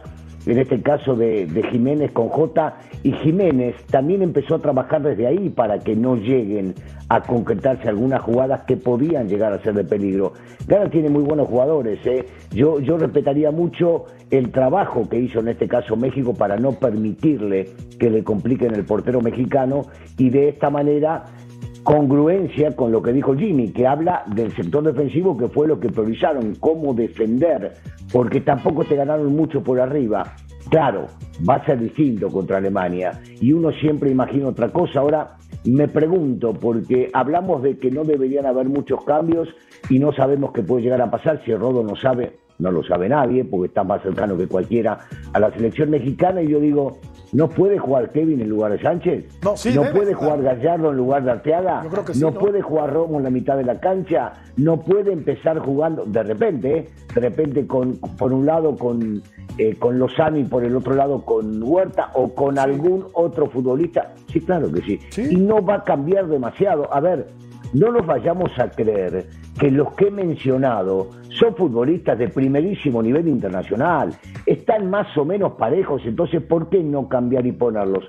en 0.47 0.59
este 0.59 0.81
caso 0.81 1.15
de, 1.15 1.47
Jiménez 1.71 2.11
con 2.11 2.29
J, 2.29 2.77
y 3.03 3.11
Jiménez 3.11 3.75
también 3.91 4.21
empezó 4.21 4.55
a 4.55 4.59
trabajar 4.59 5.01
desde 5.01 5.27
ahí 5.27 5.49
para 5.49 5.79
que 5.79 5.95
no 5.95 6.15
lleguen 6.15 6.73
a 7.09 7.21
concretarse 7.21 7.87
algunas 7.87 8.21
jugadas 8.21 8.63
que 8.63 8.77
podían 8.77 9.27
llegar 9.27 9.53
a 9.53 9.61
ser 9.61 9.73
de 9.73 9.83
peligro. 9.83 10.33
Gana 10.67 10.89
tiene 10.89 11.09
muy 11.09 11.23
buenos 11.23 11.47
jugadores, 11.47 11.99
¿eh? 12.05 12.25
yo, 12.51 12.79
yo 12.79 12.97
respetaría 12.97 13.51
mucho 13.51 14.05
el 14.29 14.51
trabajo 14.51 15.07
que 15.09 15.19
hizo 15.19 15.39
en 15.39 15.49
este 15.49 15.67
caso 15.67 15.95
México 15.95 16.33
para 16.33 16.57
no 16.57 16.73
permitirle 16.73 17.69
que 17.99 18.09
le 18.09 18.23
compliquen 18.23 18.73
el 18.73 18.85
portero 18.85 19.21
mexicano 19.21 19.83
y 20.17 20.29
de 20.29 20.49
esta 20.49 20.69
manera 20.69 21.25
congruencia 21.87 22.75
con 22.75 22.91
lo 22.91 23.01
que 23.01 23.13
dijo 23.13 23.33
Jimmy, 23.33 23.69
que 23.69 23.87
habla 23.87 24.23
del 24.35 24.53
sector 24.53 24.83
defensivo, 24.83 25.37
que 25.37 25.47
fue 25.47 25.69
lo 25.69 25.79
que 25.79 25.87
priorizaron, 25.87 26.55
cómo 26.59 26.93
defender, 26.93 27.75
porque 28.11 28.41
tampoco 28.41 28.83
te 28.83 28.95
ganaron 28.95 29.35
mucho 29.35 29.63
por 29.63 29.79
arriba. 29.79 30.35
Claro, 30.69 31.07
va 31.47 31.55
a 31.55 31.65
ser 31.65 31.79
distinto 31.79 32.27
contra 32.27 32.57
Alemania 32.57 33.21
y 33.39 33.53
uno 33.53 33.71
siempre 33.71 34.11
imagina 34.11 34.47
otra 34.47 34.69
cosa. 34.69 34.99
Ahora 34.99 35.37
me 35.65 35.87
pregunto, 35.87 36.53
porque 36.53 37.09
hablamos 37.13 37.63
de 37.63 37.77
que 37.77 37.91
no 37.91 38.03
deberían 38.03 38.45
haber 38.45 38.67
muchos 38.67 39.03
cambios 39.05 39.47
y 39.89 39.99
no 39.99 40.11
sabemos 40.13 40.51
qué 40.51 40.63
puede 40.63 40.83
llegar 40.83 41.01
a 41.01 41.11
pasar 41.11 41.41
si 41.45 41.53
Rodo 41.53 41.83
no 41.83 41.95
sabe, 41.95 42.37
no 42.59 42.71
lo 42.71 42.83
sabe 42.83 43.09
nadie, 43.09 43.45
porque 43.45 43.67
está 43.67 43.83
más 43.83 44.01
cercano 44.01 44.37
que 44.37 44.47
cualquiera 44.47 44.99
a 45.33 45.39
la 45.39 45.51
selección 45.51 45.89
mexicana 45.89 46.41
y 46.41 46.49
yo 46.49 46.59
digo, 46.59 46.99
¿no 47.33 47.49
puede 47.49 47.77
jugar 47.77 48.11
Kevin 48.11 48.41
en 48.41 48.49
lugar 48.49 48.71
de 48.71 48.81
Sánchez? 48.81 49.25
No, 49.43 49.57
sí, 49.57 49.71
debe 49.71 49.91
puede 49.91 50.13
jugar. 50.13 50.41
Gallardo 50.41 50.91
en 50.91 50.97
lugar 50.97 51.23
de 51.23 51.31
Arteaga? 51.31 51.83
Yo 51.83 51.89
creo 51.89 52.05
que 52.05 52.13
sí, 52.13 52.21
¿No 52.21 52.31
¿no? 52.31 52.39
puede 52.39 52.61
jugar 52.61 52.93
Romo 52.93 53.17
en 53.17 53.23
la 53.23 53.29
mitad 53.29 53.57
de 53.57 53.63
la 53.63 53.79
cancha? 53.79 54.33
¿No 54.55 54.81
puede 54.81 55.11
empezar 55.11 55.59
jugando 55.59 56.05
de 56.05 56.23
repente, 56.23 56.77
eh? 56.77 56.89
de 57.13 57.21
repente 57.21 57.67
con 57.67 57.93
por 58.17 58.33
un 58.33 58.45
lado 58.45 58.75
con, 58.75 59.21
eh, 59.57 59.75
con 59.77 59.99
Lozano 59.99 60.37
y 60.37 60.43
por 60.43 60.63
el 60.63 60.75
otro 60.75 60.93
lado 60.95 61.23
con 61.23 61.61
Huerta 61.63 62.11
o 62.13 62.33
con 62.33 62.57
algún 62.59 63.05
otro 63.13 63.49
futbolista? 63.49 64.13
Sí, 64.31 64.41
claro 64.41 64.71
que. 64.71 64.99
Sí. 65.09 65.27
Y 65.29 65.35
no 65.35 65.63
va 65.63 65.75
a 65.75 65.83
cambiar 65.83 66.27
demasiado. 66.27 66.91
A 66.93 66.99
ver, 66.99 67.27
no 67.73 67.91
nos 67.91 68.05
vayamos 68.05 68.51
a 68.57 68.69
creer 68.69 69.27
que 69.59 69.71
los 69.71 69.93
que 69.93 70.07
he 70.07 70.11
mencionado 70.11 71.09
son 71.29 71.55
futbolistas 71.55 72.17
de 72.17 72.29
primerísimo 72.29 73.01
nivel 73.01 73.27
internacional. 73.27 74.13
Están 74.45 74.89
más 74.89 75.15
o 75.17 75.25
menos 75.25 75.53
parejos, 75.53 76.01
entonces 76.05 76.41
¿por 76.41 76.69
qué 76.69 76.83
no 76.83 77.09
cambiar 77.09 77.45
y 77.45 77.51
ponerlos? 77.51 78.05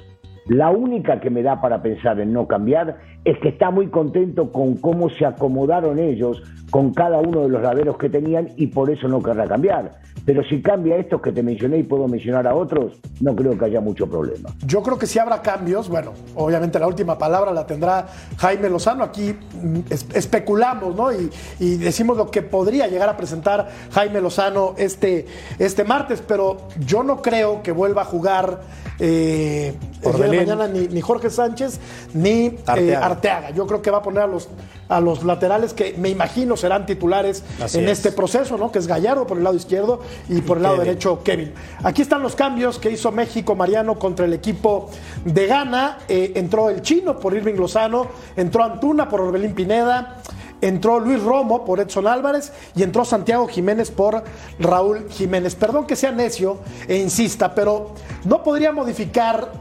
La 0.46 0.70
única 0.70 1.20
que 1.20 1.28
me 1.28 1.42
da 1.42 1.60
para 1.60 1.82
pensar 1.82 2.18
en 2.20 2.32
no 2.32 2.46
cambiar 2.46 2.98
es 3.30 3.38
que 3.38 3.48
está 3.48 3.70
muy 3.70 3.88
contento 3.88 4.50
con 4.52 4.76
cómo 4.76 5.10
se 5.10 5.26
acomodaron 5.26 5.98
ellos 5.98 6.42
con 6.70 6.92
cada 6.92 7.18
uno 7.18 7.42
de 7.42 7.48
los 7.48 7.62
laderos 7.62 7.96
que 7.96 8.10
tenían 8.10 8.48
y 8.56 8.66
por 8.66 8.90
eso 8.90 9.08
no 9.08 9.22
querrá 9.22 9.46
cambiar. 9.46 10.00
Pero 10.26 10.42
si 10.44 10.60
cambia 10.60 10.96
estos 10.98 11.22
que 11.22 11.32
te 11.32 11.42
mencioné 11.42 11.78
y 11.78 11.82
puedo 11.84 12.06
mencionar 12.06 12.46
a 12.46 12.54
otros, 12.54 12.92
no 13.22 13.34
creo 13.34 13.56
que 13.56 13.64
haya 13.64 13.80
mucho 13.80 14.06
problema. 14.06 14.50
Yo 14.66 14.82
creo 14.82 14.98
que 14.98 15.06
si 15.06 15.18
habrá 15.18 15.40
cambios, 15.40 15.88
bueno, 15.88 16.12
obviamente 16.34 16.78
la 16.78 16.86
última 16.86 17.16
palabra 17.16 17.50
la 17.54 17.66
tendrá 17.66 18.06
Jaime 18.36 18.68
Lozano. 18.68 19.02
Aquí 19.04 19.32
mm, 19.62 19.78
es- 19.88 20.06
especulamos, 20.12 20.94
¿no? 20.94 21.10
Y, 21.12 21.30
y 21.58 21.76
decimos 21.76 22.18
lo 22.18 22.30
que 22.30 22.42
podría 22.42 22.86
llegar 22.88 23.08
a 23.08 23.16
presentar 23.16 23.68
Jaime 23.92 24.20
Lozano 24.20 24.74
este, 24.76 25.24
este 25.58 25.84
martes, 25.84 26.22
pero 26.26 26.58
yo 26.84 27.02
no 27.02 27.22
creo 27.22 27.62
que 27.62 27.72
vuelva 27.72 28.02
a 28.02 28.04
jugar 28.04 28.60
eh, 28.98 29.72
el 30.02 30.12
día 30.12 30.24
de 30.26 30.36
mañana 30.36 30.68
ni, 30.68 30.88
ni 30.88 31.00
Jorge 31.00 31.30
Sánchez 31.30 31.80
ni 32.12 32.30
eh, 32.46 32.54
Arteaga. 32.66 33.06
Arteaga. 33.18 33.50
Yo 33.50 33.66
creo 33.66 33.82
que 33.82 33.90
va 33.90 33.98
a 33.98 34.02
poner 34.02 34.22
a 34.22 34.26
los, 34.26 34.48
a 34.88 35.00
los 35.00 35.24
laterales 35.24 35.74
que 35.74 35.94
me 35.98 36.08
imagino 36.08 36.56
serán 36.56 36.86
titulares 36.86 37.42
Así 37.60 37.78
en 37.78 37.84
es. 37.84 37.98
este 37.98 38.12
proceso, 38.12 38.56
¿no? 38.56 38.70
Que 38.72 38.78
es 38.78 38.86
Gallardo 38.86 39.26
por 39.26 39.36
el 39.38 39.44
lado 39.44 39.56
izquierdo 39.56 40.00
y 40.28 40.40
por 40.40 40.56
el 40.58 40.62
lado 40.62 40.76
Kevin. 40.76 40.88
derecho 40.88 41.22
Kevin. 41.22 41.52
Aquí 41.82 42.02
están 42.02 42.22
los 42.22 42.34
cambios 42.34 42.78
que 42.78 42.90
hizo 42.90 43.12
México 43.12 43.54
Mariano 43.54 43.98
contra 43.98 44.24
el 44.26 44.32
equipo 44.32 44.90
de 45.24 45.46
Ghana. 45.46 45.98
Eh, 46.08 46.32
entró 46.36 46.70
el 46.70 46.82
chino 46.82 47.18
por 47.18 47.34
Irving 47.34 47.54
Lozano, 47.54 48.06
entró 48.36 48.64
Antuna 48.64 49.08
por 49.08 49.20
Orbelín 49.20 49.54
Pineda. 49.54 50.18
Entró 50.60 50.98
Luis 50.98 51.22
Romo 51.22 51.64
por 51.64 51.78
Edson 51.78 52.08
Álvarez 52.08 52.52
y 52.74 52.82
entró 52.82 53.04
Santiago 53.04 53.46
Jiménez 53.46 53.92
por 53.92 54.24
Raúl 54.58 55.06
Jiménez. 55.08 55.54
Perdón 55.54 55.86
que 55.86 55.94
sea 55.94 56.10
necio 56.10 56.58
e 56.88 56.96
insista, 56.96 57.54
pero 57.54 57.92
no 58.24 58.42
podría 58.42 58.72
modificar 58.72 59.52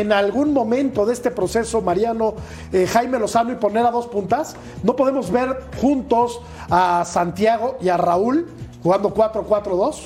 en 0.00 0.12
algún 0.12 0.52
momento 0.52 1.06
de 1.06 1.12
este 1.12 1.30
proceso, 1.30 1.80
Mariano, 1.82 2.34
eh, 2.72 2.86
Jaime 2.86 3.18
Lozano 3.18 3.52
y 3.52 3.56
poner 3.56 3.84
a 3.86 3.90
dos 3.90 4.06
puntas. 4.06 4.56
No 4.82 4.96
podemos 4.96 5.30
ver 5.30 5.60
juntos 5.80 6.40
a 6.70 7.04
Santiago 7.04 7.76
y 7.80 7.88
a 7.88 7.96
Raúl 7.96 8.46
jugando 8.82 9.12
4-4-2. 9.14 9.96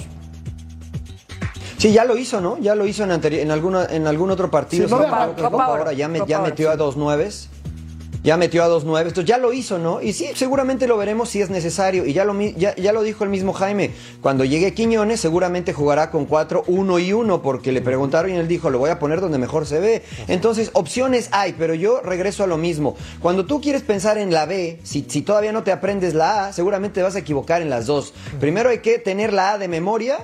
Sí, 1.79 1.93
ya 1.93 2.05
lo 2.05 2.17
hizo, 2.17 2.41
¿no? 2.41 2.59
Ya 2.59 2.75
lo 2.75 2.87
hizo 2.87 3.05
en, 3.05 3.13
en, 3.13 3.51
alguna, 3.53 3.85
en 3.85 4.07
algún 4.09 4.31
otro 4.33 4.51
partido. 4.51 4.89
Sí, 4.89 4.93
no 4.95 4.99
Oro 5.83 5.93
ya, 5.93 6.09
me- 6.09 6.19
ya 6.27 6.41
metió 6.41 6.71
a 6.71 6.77
dos 6.77 6.97
nueves. 6.97 7.49
Ya 8.29 8.37
metió 8.37 8.63
a 8.63 8.69
dos 8.69 8.85
nueve, 8.85 9.09
esto 9.09 9.23
ya 9.23 9.39
lo 9.39 9.55
hizo, 9.55 9.79
¿no? 9.79 10.03
Y 10.03 10.13
sí, 10.13 10.29
seguramente 10.35 10.87
lo 10.87 10.99
veremos 10.99 11.31
si 11.31 11.41
es 11.41 11.49
necesario. 11.49 12.05
Y 12.05 12.13
ya 12.13 12.27
lo, 12.27 12.39
ya, 12.39 12.77
ya 12.77 12.93
lo 12.93 13.03
dijo 13.03 13.25
el 13.25 13.31
mismo 13.31 13.55
Jaime, 13.55 13.93
cuando 14.21 14.45
llegue 14.45 14.75
Quiñones 14.75 15.19
seguramente 15.19 15.73
jugará 15.73 16.11
con 16.11 16.27
cuatro, 16.27 16.63
uno 16.67 16.99
y 16.99 17.15
uno, 17.15 17.41
porque 17.41 17.73
le 17.73 17.81
preguntaron 17.81 18.31
y 18.31 18.37
él 18.37 18.47
dijo, 18.47 18.69
lo 18.69 18.79
voy 18.79 18.91
a 18.91 18.99
poner 18.99 19.23
donde 19.23 19.39
mejor 19.39 19.65
se 19.65 19.81
ve. 19.81 20.03
Entonces, 20.27 20.71
opciones 20.75 21.31
hay, 21.33 21.55
pero 21.55 21.73
yo 21.73 22.03
regreso 22.03 22.45
a 22.45 22.47
lo 22.47 22.59
mismo. 22.59 22.97
Cuando 23.21 23.47
tú 23.47 23.63
quieres 23.63 23.81
pensar 23.81 24.19
en 24.19 24.31
la 24.31 24.45
B, 24.45 24.79
si, 24.83 25.07
si 25.09 25.23
todavía 25.23 25.53
no 25.53 25.63
te 25.63 25.73
aprendes 25.73 26.13
la 26.13 26.49
A, 26.49 26.53
seguramente 26.53 26.97
te 26.97 27.03
vas 27.03 27.17
a 27.17 27.21
equivocar 27.21 27.63
en 27.63 27.71
las 27.71 27.87
dos. 27.87 28.13
Primero 28.41 28.69
hay 28.69 28.81
que 28.81 28.99
tener 28.99 29.33
la 29.33 29.53
A 29.53 29.59
de 29.59 29.69
memoria 29.69 30.19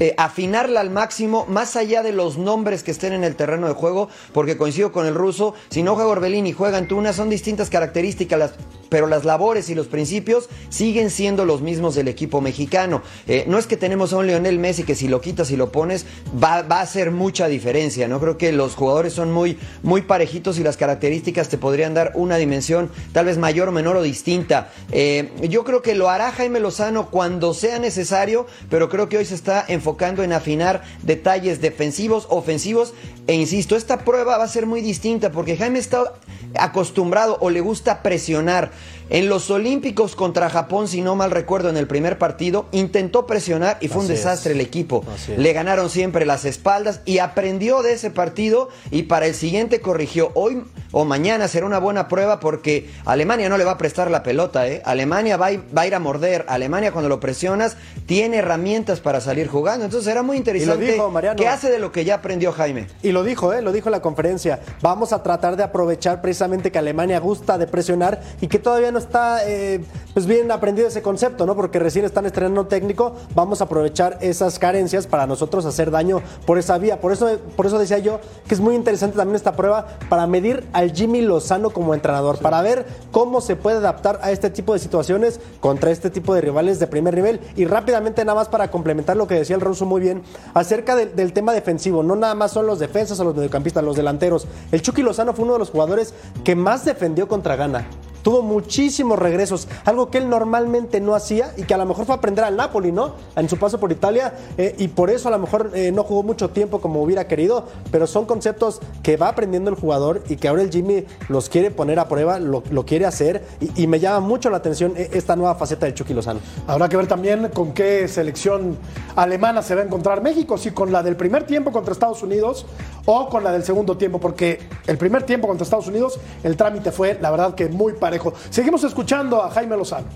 eh, 0.00 0.14
afinarla 0.16 0.80
al 0.80 0.90
máximo, 0.90 1.46
más 1.48 1.76
allá 1.76 2.02
de 2.02 2.12
los 2.12 2.38
nombres 2.38 2.82
que 2.82 2.90
estén 2.90 3.12
en 3.12 3.24
el 3.24 3.36
terreno 3.36 3.66
de 3.66 3.74
juego, 3.74 4.08
porque 4.32 4.56
coincido 4.56 4.92
con 4.92 5.06
el 5.06 5.14
ruso, 5.14 5.54
si 5.70 5.82
no 5.82 5.94
juega 5.94 6.10
Orbelín 6.10 6.46
y 6.46 6.52
juega 6.52 6.78
Antuna, 6.78 7.12
son 7.12 7.30
distintas 7.30 7.70
características, 7.70 8.52
pero 8.88 9.06
las 9.06 9.24
labores 9.24 9.68
y 9.70 9.74
los 9.74 9.86
principios 9.86 10.48
siguen 10.68 11.10
siendo 11.10 11.44
los 11.44 11.62
mismos 11.62 11.94
del 11.94 12.08
equipo 12.08 12.40
mexicano. 12.40 13.02
Eh, 13.26 13.44
no 13.46 13.58
es 13.58 13.66
que 13.66 13.76
tenemos 13.76 14.12
a 14.12 14.18
un 14.18 14.26
Lionel 14.26 14.58
Messi 14.58 14.84
que 14.84 14.94
si 14.94 15.08
lo 15.08 15.20
quitas 15.20 15.50
y 15.50 15.56
lo 15.56 15.72
pones 15.72 16.06
va, 16.42 16.58
a 16.68 16.80
hacer 16.80 17.10
mucha 17.10 17.48
diferencia, 17.48 18.08
¿no? 18.08 18.20
Creo 18.20 18.38
que 18.38 18.52
los 18.52 18.74
jugadores 18.74 19.12
son 19.12 19.32
muy, 19.32 19.58
muy 19.82 20.02
parejitos 20.02 20.58
y 20.58 20.62
las 20.62 20.76
características 20.76 21.48
te 21.48 21.58
podrían 21.58 21.94
dar 21.94 22.12
una 22.14 22.36
dimensión 22.36 22.90
tal 23.12 23.26
vez 23.26 23.38
mayor, 23.38 23.72
menor 23.72 23.96
o 23.96 24.02
distinta. 24.02 24.70
Eh, 24.92 25.30
yo 25.48 25.64
creo 25.64 25.82
que 25.82 25.94
lo 25.94 26.08
hará 26.08 26.32
Jaime 26.32 26.60
Lozano 26.60 27.10
cuando 27.10 27.54
sea 27.54 27.78
necesario, 27.78 28.46
pero 28.70 28.88
creo 28.88 29.08
que 29.08 29.18
hoy 29.18 29.24
se 29.24 29.34
está 29.34 29.64
enfocando 29.68 30.22
en 30.22 30.32
afinar 30.32 30.82
detalles 31.02 31.60
defensivos, 31.60 32.26
ofensivos, 32.30 32.94
e 33.26 33.34
insisto, 33.34 33.76
esta 33.76 34.04
prueba 34.04 34.38
va 34.38 34.44
a 34.44 34.48
ser 34.48 34.66
muy 34.66 34.80
distinta 34.80 35.30
porque 35.30 35.56
Jaime 35.56 35.78
está 35.78 36.14
acostumbrado 36.58 37.36
o 37.40 37.50
le 37.50 37.60
gusta 37.60 38.02
presionar. 38.02 38.72
En 39.10 39.30
los 39.30 39.50
Olímpicos 39.50 40.14
contra 40.14 40.50
Japón, 40.50 40.86
si 40.86 41.00
no 41.00 41.16
mal 41.16 41.30
recuerdo, 41.30 41.70
en 41.70 41.78
el 41.78 41.86
primer 41.86 42.18
partido, 42.18 42.66
intentó 42.72 43.26
presionar 43.26 43.78
y 43.80 43.88
fue 43.88 44.02
un 44.02 44.08
desastre 44.08 44.52
el 44.52 44.60
equipo. 44.60 45.02
Le 45.36 45.52
ganaron 45.54 45.88
siempre 45.88 46.26
las 46.26 46.44
espaldas 46.44 47.00
y 47.06 47.18
aprendió 47.18 47.82
de 47.82 47.92
ese 47.92 48.10
partido 48.10 48.68
y 48.90 49.04
para 49.04 49.26
el 49.26 49.34
siguiente 49.34 49.80
corrigió. 49.80 50.30
Hoy 50.34 50.62
o 50.92 51.04
mañana 51.04 51.48
será 51.48 51.64
una 51.64 51.78
buena 51.78 52.08
prueba 52.08 52.38
porque 52.38 52.90
Alemania 53.06 53.48
no 53.48 53.56
le 53.56 53.64
va 53.64 53.72
a 53.72 53.78
prestar 53.78 54.10
la 54.10 54.22
pelota. 54.22 54.68
¿eh? 54.68 54.82
Alemania 54.84 55.38
va 55.38 55.46
a, 55.46 55.52
ir, 55.52 55.64
va 55.76 55.82
a 55.82 55.86
ir 55.86 55.94
a 55.94 56.00
morder. 56.00 56.44
Alemania 56.46 56.92
cuando 56.92 57.08
lo 57.08 57.18
presionas 57.18 57.76
tiene 58.06 58.38
herramientas 58.38 59.00
para 59.00 59.22
salir 59.22 59.48
jugando. 59.48 59.86
Entonces 59.86 60.06
será 60.06 60.22
muy 60.22 60.36
interesante 60.36 60.92
dijo, 60.92 61.12
qué 61.36 61.48
hace 61.48 61.70
de 61.70 61.78
lo 61.78 61.92
que 61.92 62.04
ya 62.04 62.16
aprendió 62.16 62.52
Jaime. 62.52 62.86
Y 63.02 63.12
lo 63.12 63.22
dijo, 63.24 63.54
¿eh? 63.54 63.62
lo 63.62 63.72
dijo 63.72 63.88
en 63.88 63.92
la 63.92 64.02
conferencia. 64.02 64.60
Vamos 64.82 65.14
a 65.14 65.22
tratar 65.22 65.56
de 65.56 65.62
aprovechar 65.62 66.20
precisamente 66.20 66.70
que 66.70 66.78
Alemania 66.78 67.18
gusta 67.20 67.56
de 67.56 67.66
presionar 67.66 68.20
y 68.40 68.48
que 68.48 68.58
todavía 68.58 68.92
no 68.92 68.97
está 68.98 69.48
eh, 69.48 69.80
pues 70.12 70.26
bien 70.26 70.50
aprendido 70.50 70.88
ese 70.88 71.02
concepto, 71.02 71.46
¿no? 71.46 71.54
Porque 71.54 71.78
recién 71.78 72.04
están 72.04 72.26
estrenando 72.26 72.66
técnico, 72.66 73.14
vamos 73.34 73.60
a 73.60 73.64
aprovechar 73.64 74.18
esas 74.20 74.58
carencias 74.58 75.06
para 75.06 75.26
nosotros 75.26 75.64
hacer 75.64 75.90
daño 75.90 76.20
por 76.46 76.58
esa 76.58 76.78
vía. 76.78 77.00
Por 77.00 77.12
eso, 77.12 77.38
por 77.56 77.66
eso 77.66 77.78
decía 77.78 77.98
yo 77.98 78.20
que 78.46 78.54
es 78.54 78.60
muy 78.60 78.74
interesante 78.74 79.16
también 79.16 79.36
esta 79.36 79.56
prueba 79.56 79.86
para 80.08 80.26
medir 80.26 80.66
al 80.72 80.92
Jimmy 80.92 81.22
Lozano 81.22 81.70
como 81.70 81.94
entrenador, 81.94 82.38
para 82.38 82.62
ver 82.62 82.86
cómo 83.10 83.40
se 83.40 83.56
puede 83.56 83.78
adaptar 83.78 84.18
a 84.22 84.30
este 84.30 84.50
tipo 84.50 84.72
de 84.72 84.78
situaciones 84.78 85.40
contra 85.60 85.90
este 85.90 86.10
tipo 86.10 86.34
de 86.34 86.40
rivales 86.40 86.78
de 86.78 86.86
primer 86.86 87.14
nivel. 87.14 87.40
Y 87.56 87.64
rápidamente, 87.64 88.24
nada 88.24 88.38
más 88.38 88.48
para 88.48 88.70
complementar 88.70 89.16
lo 89.16 89.26
que 89.26 89.34
decía 89.34 89.56
el 89.56 89.62
ruso 89.62 89.86
muy 89.86 90.00
bien, 90.00 90.22
acerca 90.54 90.96
de, 90.96 91.06
del 91.06 91.32
tema 91.32 91.52
defensivo, 91.52 92.02
no 92.02 92.16
nada 92.16 92.34
más 92.34 92.52
son 92.52 92.66
los 92.66 92.78
defensas 92.78 93.18
o 93.20 93.24
los 93.24 93.34
mediocampistas, 93.34 93.84
los 93.84 93.96
delanteros. 93.96 94.46
El 94.72 94.82
Chucky 94.82 95.02
Lozano 95.02 95.32
fue 95.32 95.44
uno 95.44 95.54
de 95.54 95.60
los 95.60 95.70
jugadores 95.70 96.14
que 96.44 96.54
más 96.54 96.84
defendió 96.84 97.28
contra 97.28 97.56
Ghana. 97.56 97.86
Tuvo 98.28 98.42
muchísimos 98.42 99.18
regresos, 99.18 99.68
algo 99.86 100.10
que 100.10 100.18
él 100.18 100.28
normalmente 100.28 101.00
no 101.00 101.14
hacía 101.14 101.54
y 101.56 101.62
que 101.62 101.72
a 101.72 101.78
lo 101.78 101.86
mejor 101.86 102.04
fue 102.04 102.14
aprender 102.14 102.44
al 102.44 102.58
Napoli, 102.58 102.92
¿no? 102.92 103.14
En 103.36 103.48
su 103.48 103.56
paso 103.56 103.80
por 103.80 103.90
Italia 103.90 104.34
eh, 104.58 104.74
y 104.76 104.88
por 104.88 105.08
eso 105.08 105.28
a 105.28 105.30
lo 105.30 105.38
mejor 105.38 105.70
eh, 105.72 105.92
no 105.92 106.02
jugó 106.02 106.22
mucho 106.22 106.50
tiempo 106.50 106.82
como 106.82 107.02
hubiera 107.02 107.26
querido, 107.26 107.64
pero 107.90 108.06
son 108.06 108.26
conceptos 108.26 108.82
que 109.02 109.16
va 109.16 109.28
aprendiendo 109.28 109.70
el 109.70 109.76
jugador 109.76 110.24
y 110.28 110.36
que 110.36 110.46
ahora 110.46 110.60
el 110.60 110.70
Jimmy 110.70 111.06
los 111.30 111.48
quiere 111.48 111.70
poner 111.70 111.98
a 111.98 112.06
prueba, 112.06 112.38
lo, 112.38 112.62
lo 112.70 112.84
quiere 112.84 113.06
hacer 113.06 113.46
y, 113.74 113.86
me 113.86 113.98
llama 113.98 114.20
mucho 114.20 114.50
la 114.50 114.58
atención 114.58 114.92
eh, 114.94 115.08
esta 115.14 115.34
nueva 115.34 115.54
faceta 115.54 115.86
del 115.86 115.94
Chucky 115.94 116.12
Lozano. 116.12 116.40
Habrá 116.66 116.90
que 116.90 116.98
ver 116.98 117.06
también 117.06 117.48
con 117.54 117.72
qué 117.72 118.08
selección 118.08 118.76
alemana 119.16 119.62
se 119.62 119.74
va 119.74 119.80
a 119.80 119.84
encontrar 119.84 120.20
México, 120.22 120.58
si 120.58 120.72
con 120.72 120.92
la 120.92 121.02
del 121.02 121.16
primer 121.16 121.44
tiempo 121.44 121.72
contra 121.72 121.94
Estados 121.94 122.22
Unidos 122.22 122.66
o 123.06 123.30
con 123.30 123.42
la 123.42 123.52
del 123.52 123.64
segundo 123.64 123.96
tiempo, 123.96 124.20
porque 124.20 124.58
el 124.86 124.98
primer 124.98 125.22
tiempo 125.22 125.48
contra 125.48 125.64
Estados 125.64 125.88
Unidos 125.88 126.20
el 126.42 126.58
trámite 126.58 126.92
fue, 126.92 127.16
la 127.22 127.30
verdad, 127.30 127.54
que 127.54 127.70
muy 127.70 127.94
parejo. 127.94 128.17
Seguimos 128.50 128.84
escuchando 128.84 129.42
a 129.42 129.50
Jaime 129.50 129.76
Lozano. 129.76 130.06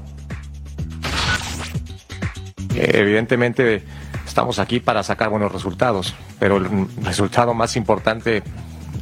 Evidentemente 2.74 3.84
estamos 4.26 4.58
aquí 4.58 4.80
para 4.80 5.02
sacar 5.02 5.28
buenos 5.28 5.52
resultados, 5.52 6.14
pero 6.38 6.56
el 6.56 6.88
resultado 7.02 7.54
más 7.54 7.76
importante, 7.76 8.42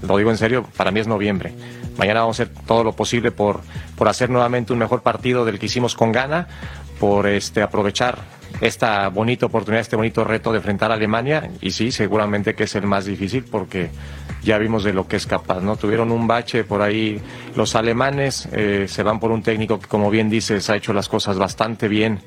lo 0.02 0.16
digo 0.16 0.30
en 0.30 0.36
serio, 0.36 0.66
para 0.76 0.90
mí 0.90 1.00
es 1.00 1.06
noviembre. 1.06 1.54
Mañana 1.96 2.20
vamos 2.20 2.40
a 2.40 2.44
hacer 2.44 2.54
todo 2.66 2.82
lo 2.82 2.92
posible 2.92 3.30
por, 3.30 3.60
por 3.96 4.08
hacer 4.08 4.30
nuevamente 4.30 4.72
un 4.72 4.78
mejor 4.78 5.02
partido 5.02 5.44
del 5.44 5.58
que 5.58 5.66
hicimos 5.66 5.94
con 5.94 6.12
Ghana, 6.12 6.48
por 6.98 7.26
este, 7.26 7.62
aprovechar 7.62 8.18
esta 8.60 9.08
bonita 9.08 9.46
oportunidad, 9.46 9.80
este 9.80 9.96
bonito 9.96 10.24
reto 10.24 10.52
de 10.52 10.58
enfrentar 10.58 10.90
a 10.90 10.94
Alemania. 10.94 11.50
Y 11.60 11.70
sí, 11.70 11.90
seguramente 11.92 12.54
que 12.54 12.64
es 12.64 12.74
el 12.74 12.86
más 12.86 13.04
difícil 13.04 13.44
porque 13.44 13.90
ya 14.42 14.58
vimos 14.58 14.84
de 14.84 14.92
lo 14.92 15.06
que 15.06 15.16
es 15.16 15.26
capaz, 15.26 15.60
¿no? 15.60 15.76
Tuvieron 15.76 16.10
un 16.12 16.26
bache 16.26 16.64
por 16.64 16.82
ahí 16.82 17.20
los 17.56 17.74
alemanes, 17.74 18.48
eh, 18.52 18.86
se 18.88 19.02
van 19.02 19.20
por 19.20 19.30
un 19.30 19.42
técnico 19.42 19.78
que, 19.78 19.86
como 19.86 20.10
bien 20.10 20.30
dices, 20.30 20.68
ha 20.70 20.76
hecho 20.76 20.92
las 20.92 21.08
cosas 21.08 21.38
bastante 21.38 21.88
bien 21.88 22.20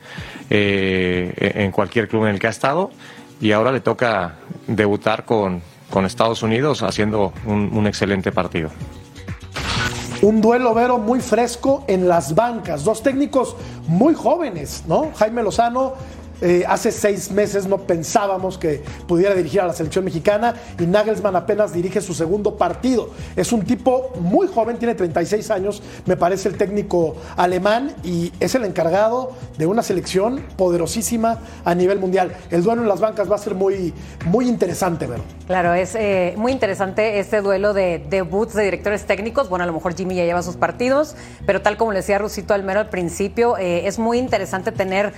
eh, 0.49 1.33
en 1.55 1.71
cualquier 1.71 2.07
club 2.07 2.25
en 2.25 2.36
el 2.36 2.39
que 2.39 2.47
ha 2.47 2.51
estado 2.51 2.91
y 3.41 3.51
ahora 3.51 3.71
le 3.71 3.81
toca 3.81 4.36
debutar 4.67 5.25
con, 5.25 5.62
con 5.89 6.05
Estados 6.05 6.43
Unidos 6.43 6.83
haciendo 6.83 7.33
un 7.45 7.88
excelente 7.88 8.31
partido. 8.31 8.69
Un 10.23 10.39
duelo, 10.39 10.73
Vero, 10.73 10.99
muy 10.99 11.19
fresco 11.19 11.83
en 11.86 12.07
las 12.07 12.33
bancas. 12.33 12.86
Dos 12.86 13.03
técnicos 13.03 13.57
muy 13.88 14.13
jóvenes, 14.13 14.86
¿no? 14.88 15.12
Jaime 15.17 15.43
Lozano 15.43 15.95
eh, 16.41 16.63
hace 16.67 16.91
seis 16.91 17.32
meses 17.32 17.67
no 17.67 17.80
pensábamos 17.80 18.58
que 18.58 18.84
pudiera 19.08 19.36
dirigir 19.36 19.62
a 19.62 19.67
la 19.67 19.74
selección 19.74 20.04
mexicana 20.04 20.56
y 20.80 20.86
Nagelsmann 20.86 21.36
apenas 21.36 21.74
dirige 21.74 22.02
su 22.02 22.13
segundo 22.13 22.58
partido. 22.58 23.12
Es 23.36 23.54
un 23.54 23.63
tipo 23.63 24.12
muy 24.19 24.48
joven, 24.48 24.78
tiene 24.78 24.96
36 24.96 25.52
años, 25.52 25.82
me 26.06 26.17
parece 26.17 26.50
el 26.50 26.58
técnico 26.58 27.15
alemán 27.38 27.93
y 28.04 28.32
es 28.39 28.56
el 28.56 28.65
encargado 28.65 29.32
de 29.58 29.65
una 29.67 29.84
selección 29.84 30.43
poderosísima 30.58 31.39
a 31.63 31.76
nivel 31.76 32.00
mundial. 32.00 32.36
El 32.52 32.63
duelo 32.63 32.82
en 32.82 32.88
las 32.88 33.00
bancas 33.00 33.32
va 33.32 33.36
a 33.36 33.39
ser 33.39 33.56
muy, 33.56 33.93
muy 34.26 34.48
interesante, 34.48 35.08
Vero. 35.08 35.24
Claro, 35.48 35.74
es 35.74 35.96
eh, 35.96 36.34
muy 36.38 36.52
interesante 36.52 37.19
este 37.19 37.41
duelo 37.41 37.74
de 37.74 38.04
debuts 38.10 38.54
de 38.54 38.63
directores 38.63 39.06
técnicos. 39.06 39.50
Bueno, 39.50 39.63
a 39.63 39.67
lo 39.67 39.74
mejor 39.74 39.96
Jimmy 39.96 40.15
ya 40.15 40.24
lleva 40.24 40.41
sus 40.41 40.56
partidos, 40.56 41.15
pero 41.46 41.62
tal 41.62 41.78
como 41.78 41.91
le 41.91 42.00
decía 42.00 42.17
Rusito 42.17 42.54
Almero 42.54 42.80
al 42.80 42.89
principio, 42.89 43.58
eh, 43.58 43.88
es 43.88 44.00
muy 44.00 44.17
interesante 44.17 44.72
tener 44.72 45.13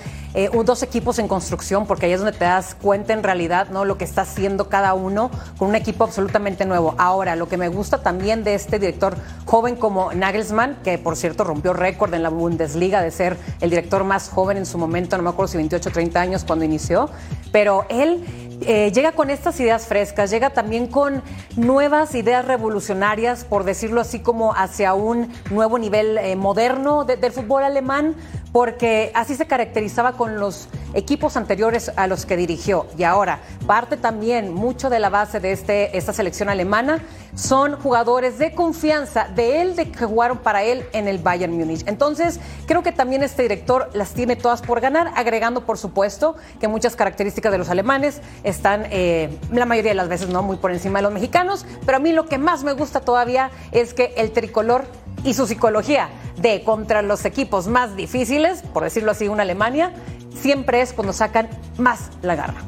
dos 0.65 0.83
equipos 0.83 1.04
en 1.05 1.27
construcción, 1.27 1.85
porque 1.85 2.07
ahí 2.07 2.13
es 2.13 2.19
donde 2.19 2.35
te 2.35 2.45
das 2.45 2.75
cuenta 2.75 3.13
en 3.13 3.21
realidad 3.21 3.69
no 3.69 3.85
lo 3.85 3.97
que 3.97 4.03
está 4.03 4.21
haciendo 4.21 4.69
cada 4.69 4.95
uno 4.95 5.29
con 5.57 5.69
un 5.69 5.75
equipo 5.75 6.03
absolutamente 6.03 6.65
nuevo. 6.65 6.95
Ahora, 6.97 7.35
lo 7.35 7.47
que 7.47 7.57
me 7.57 7.67
gusta 7.67 7.99
también 8.01 8.43
de 8.43 8.55
este 8.55 8.79
director 8.79 9.15
joven 9.45 9.75
como 9.75 10.11
Nagelsmann, 10.13 10.77
que 10.83 10.97
por 10.97 11.15
cierto 11.15 11.43
rompió 11.43 11.73
récord 11.73 12.13
en 12.15 12.23
la 12.23 12.29
Bundesliga 12.29 13.01
de 13.01 13.11
ser 13.11 13.37
el 13.61 13.69
director 13.69 14.03
más 14.03 14.29
joven 14.29 14.57
en 14.57 14.65
su 14.65 14.79
momento, 14.79 15.15
no 15.15 15.23
me 15.23 15.29
acuerdo 15.29 15.51
si 15.51 15.57
28 15.57 15.89
o 15.89 15.91
30 15.91 16.19
años 16.19 16.43
cuando 16.43 16.65
inició, 16.65 17.09
pero 17.51 17.85
él 17.89 18.44
eh, 18.61 18.91
llega 18.93 19.11
con 19.11 19.29
estas 19.29 19.59
ideas 19.59 19.85
frescas, 19.87 20.31
llega 20.31 20.49
también 20.51 20.87
con 20.87 21.21
nuevas 21.55 22.15
ideas 22.15 22.45
revolucionarias, 22.45 23.43
por 23.43 23.63
decirlo 23.63 24.01
así, 24.01 24.19
como 24.19 24.53
hacia 24.53 24.93
un 24.93 25.31
nuevo 25.51 25.77
nivel 25.77 26.17
eh, 26.17 26.35
moderno 26.35 27.03
de, 27.03 27.17
del 27.17 27.31
fútbol 27.31 27.63
alemán, 27.63 28.15
porque 28.51 29.11
así 29.13 29.35
se 29.35 29.47
caracterizaba 29.47 30.13
con 30.13 30.39
los 30.39 30.69
equipos 30.93 31.35
anteriores 31.35 31.91
a 31.95 32.07
los 32.07 32.25
que 32.25 32.37
dirigió. 32.37 32.87
Y 32.97 33.03
ahora, 33.03 33.39
parte 33.67 33.97
también 33.97 34.53
mucho 34.53 34.89
de 34.89 34.99
la 34.99 35.09
base 35.09 35.39
de 35.39 35.51
este, 35.51 35.97
esta 35.97 36.13
selección 36.13 36.47
alemana 36.49 37.01
son 37.35 37.79
jugadores 37.79 38.39
de 38.39 38.53
confianza 38.53 39.27
de 39.35 39.61
él, 39.61 39.75
de 39.75 39.91
que 39.91 40.05
jugaron 40.05 40.37
para 40.37 40.63
él 40.63 40.85
en 40.93 41.07
el 41.07 41.19
Bayern 41.19 41.55
Múnich. 41.55 41.83
Entonces, 41.85 42.39
creo 42.65 42.81
que 42.81 42.91
también 42.91 43.23
este 43.23 43.43
director 43.43 43.89
las 43.93 44.13
tiene 44.13 44.35
todas 44.35 44.61
por 44.61 44.81
ganar, 44.81 45.11
agregando, 45.15 45.65
por 45.65 45.77
supuesto, 45.77 46.35
que 46.59 46.67
muchas 46.67 46.95
características 46.95 47.51
de 47.51 47.57
los 47.57 47.69
alemanes 47.69 48.21
están, 48.43 48.87
eh, 48.89 49.37
la 49.51 49.65
mayoría 49.65 49.91
de 49.91 49.95
las 49.95 50.07
veces, 50.07 50.29
no 50.29 50.41
muy 50.41 50.57
por 50.57 50.71
encima 50.71 50.99
de 50.99 51.03
los 51.03 51.13
mexicanos. 51.13 51.65
Pero 51.85 51.97
a 51.97 51.99
mí 51.99 52.11
lo 52.11 52.25
que 52.25 52.37
más 52.37 52.63
me 52.63 52.73
gusta 52.73 53.01
todavía 53.01 53.51
es 53.71 53.93
que 53.93 54.13
el 54.17 54.31
tricolor 54.31 54.85
y 55.23 55.33
su 55.33 55.47
psicología 55.47 56.09
de 56.37 56.63
contra 56.63 57.01
los 57.01 57.25
equipos 57.25 57.67
más 57.67 57.95
difíciles, 57.95 58.61
por 58.73 58.83
decirlo 58.83 59.11
así, 59.11 59.27
una 59.27 59.43
Alemania, 59.43 59.91
siempre 60.39 60.81
es 60.81 60.93
cuando 60.93 61.13
sacan 61.13 61.49
más 61.77 62.09
la 62.21 62.35
garra. 62.35 62.61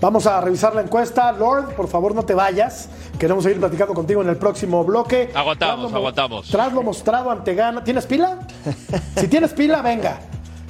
Vamos 0.00 0.26
a 0.26 0.40
revisar 0.40 0.74
la 0.74 0.82
encuesta. 0.82 1.32
Lord, 1.32 1.74
por 1.74 1.88
favor 1.88 2.14
no 2.14 2.22
te 2.24 2.32
vayas. 2.34 2.88
Queremos 3.18 3.42
seguir 3.42 3.58
platicando 3.58 3.94
contigo 3.94 4.22
en 4.22 4.28
el 4.28 4.36
próximo 4.36 4.84
bloque. 4.84 5.30
Aguantamos, 5.34 5.78
Tras 5.86 5.92
lo- 5.92 5.98
aguantamos. 5.98 6.48
Tras 6.48 6.72
lo 6.72 6.82
mostrado 6.82 7.30
ante 7.30 7.54
Gana. 7.54 7.82
¿Tienes 7.82 8.06
pila? 8.06 8.38
Si 9.16 9.26
tienes 9.26 9.52
pila, 9.52 9.82
venga. 9.82 10.20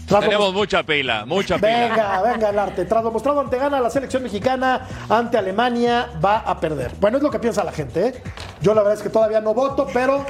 Tras 0.06 0.22
lo 0.24 0.30
Tenemos 0.30 0.54
mucha 0.54 0.82
pila, 0.82 1.26
mucha 1.26 1.56
pila. 1.56 1.68
Venga, 1.88 2.22
venga 2.22 2.48
el 2.48 2.58
arte. 2.58 2.86
Tras 2.86 3.04
lo 3.04 3.10
mostrado 3.10 3.40
ante 3.40 3.58
gana, 3.58 3.78
la 3.78 3.90
selección 3.90 4.22
mexicana 4.22 4.86
ante 5.10 5.36
Alemania 5.36 6.08
va 6.24 6.38
a 6.38 6.58
perder. 6.58 6.92
Bueno, 6.98 7.18
es 7.18 7.22
lo 7.22 7.30
que 7.30 7.38
piensa 7.38 7.62
la 7.62 7.72
gente. 7.72 8.06
¿eh? 8.06 8.22
Yo 8.62 8.72
la 8.72 8.80
verdad 8.80 8.96
es 8.96 9.02
que 9.02 9.10
todavía 9.10 9.42
no 9.42 9.52
voto, 9.52 9.86
pero 9.92 10.24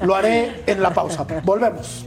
lo 0.00 0.14
haré 0.14 0.62
en 0.66 0.82
la 0.82 0.94
pausa. 0.94 1.26
Volvemos. 1.44 2.06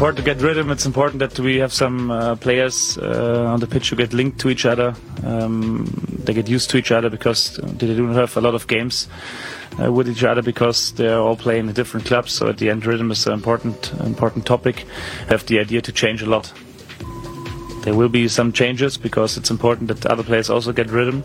important 0.00 0.24
to 0.24 0.34
get 0.34 0.40
rhythm. 0.40 0.70
It's 0.70 0.86
important 0.86 1.18
that 1.18 1.38
we 1.38 1.58
have 1.58 1.74
some 1.74 2.10
uh, 2.10 2.34
players 2.36 2.96
uh, 2.96 3.44
on 3.52 3.60
the 3.60 3.66
pitch 3.66 3.90
who 3.90 3.96
get 3.96 4.14
linked 4.14 4.38
to 4.40 4.48
each 4.48 4.64
other. 4.64 4.94
Um, 5.26 5.84
they 6.24 6.32
get 6.32 6.48
used 6.48 6.70
to 6.70 6.78
each 6.78 6.90
other 6.90 7.10
because 7.10 7.60
they 7.62 7.86
do 7.86 8.06
not 8.06 8.16
have 8.16 8.34
a 8.38 8.40
lot 8.40 8.54
of 8.54 8.66
games 8.66 9.08
uh, 9.78 9.92
with 9.92 10.08
each 10.08 10.24
other 10.24 10.40
because 10.40 10.92
they 10.92 11.06
are 11.06 11.20
all 11.20 11.36
playing 11.36 11.68
in 11.68 11.74
different 11.74 12.06
clubs. 12.06 12.32
So 12.32 12.48
at 12.48 12.56
the 12.56 12.70
end, 12.70 12.86
rhythm 12.86 13.10
is 13.10 13.26
an 13.26 13.34
important 13.34 13.92
important 14.06 14.46
topic. 14.46 14.86
Have 15.28 15.44
the 15.44 15.58
idea 15.60 15.82
to 15.82 15.92
change 15.92 16.22
a 16.22 16.30
lot. 16.30 16.50
There 17.82 17.94
will 17.94 18.08
be 18.08 18.26
some 18.26 18.52
changes 18.52 18.96
because 18.96 19.36
it's 19.36 19.50
important 19.50 19.88
that 19.88 20.06
other 20.06 20.22
players 20.22 20.48
also 20.48 20.72
get 20.72 20.90
rhythm. 20.90 21.24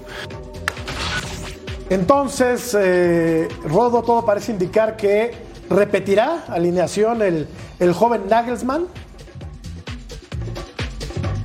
Entonces, 1.90 2.76
eh, 2.78 3.48
Rodo, 3.64 4.02
todo 4.02 4.26
parece 4.26 4.52
indicar 4.52 4.98
que 4.98 5.32
repetirá 5.70 6.44
alineación 6.50 7.22
el, 7.22 7.48
el 7.80 7.94
joven 7.94 8.24
Nagelsmann. 8.30 8.88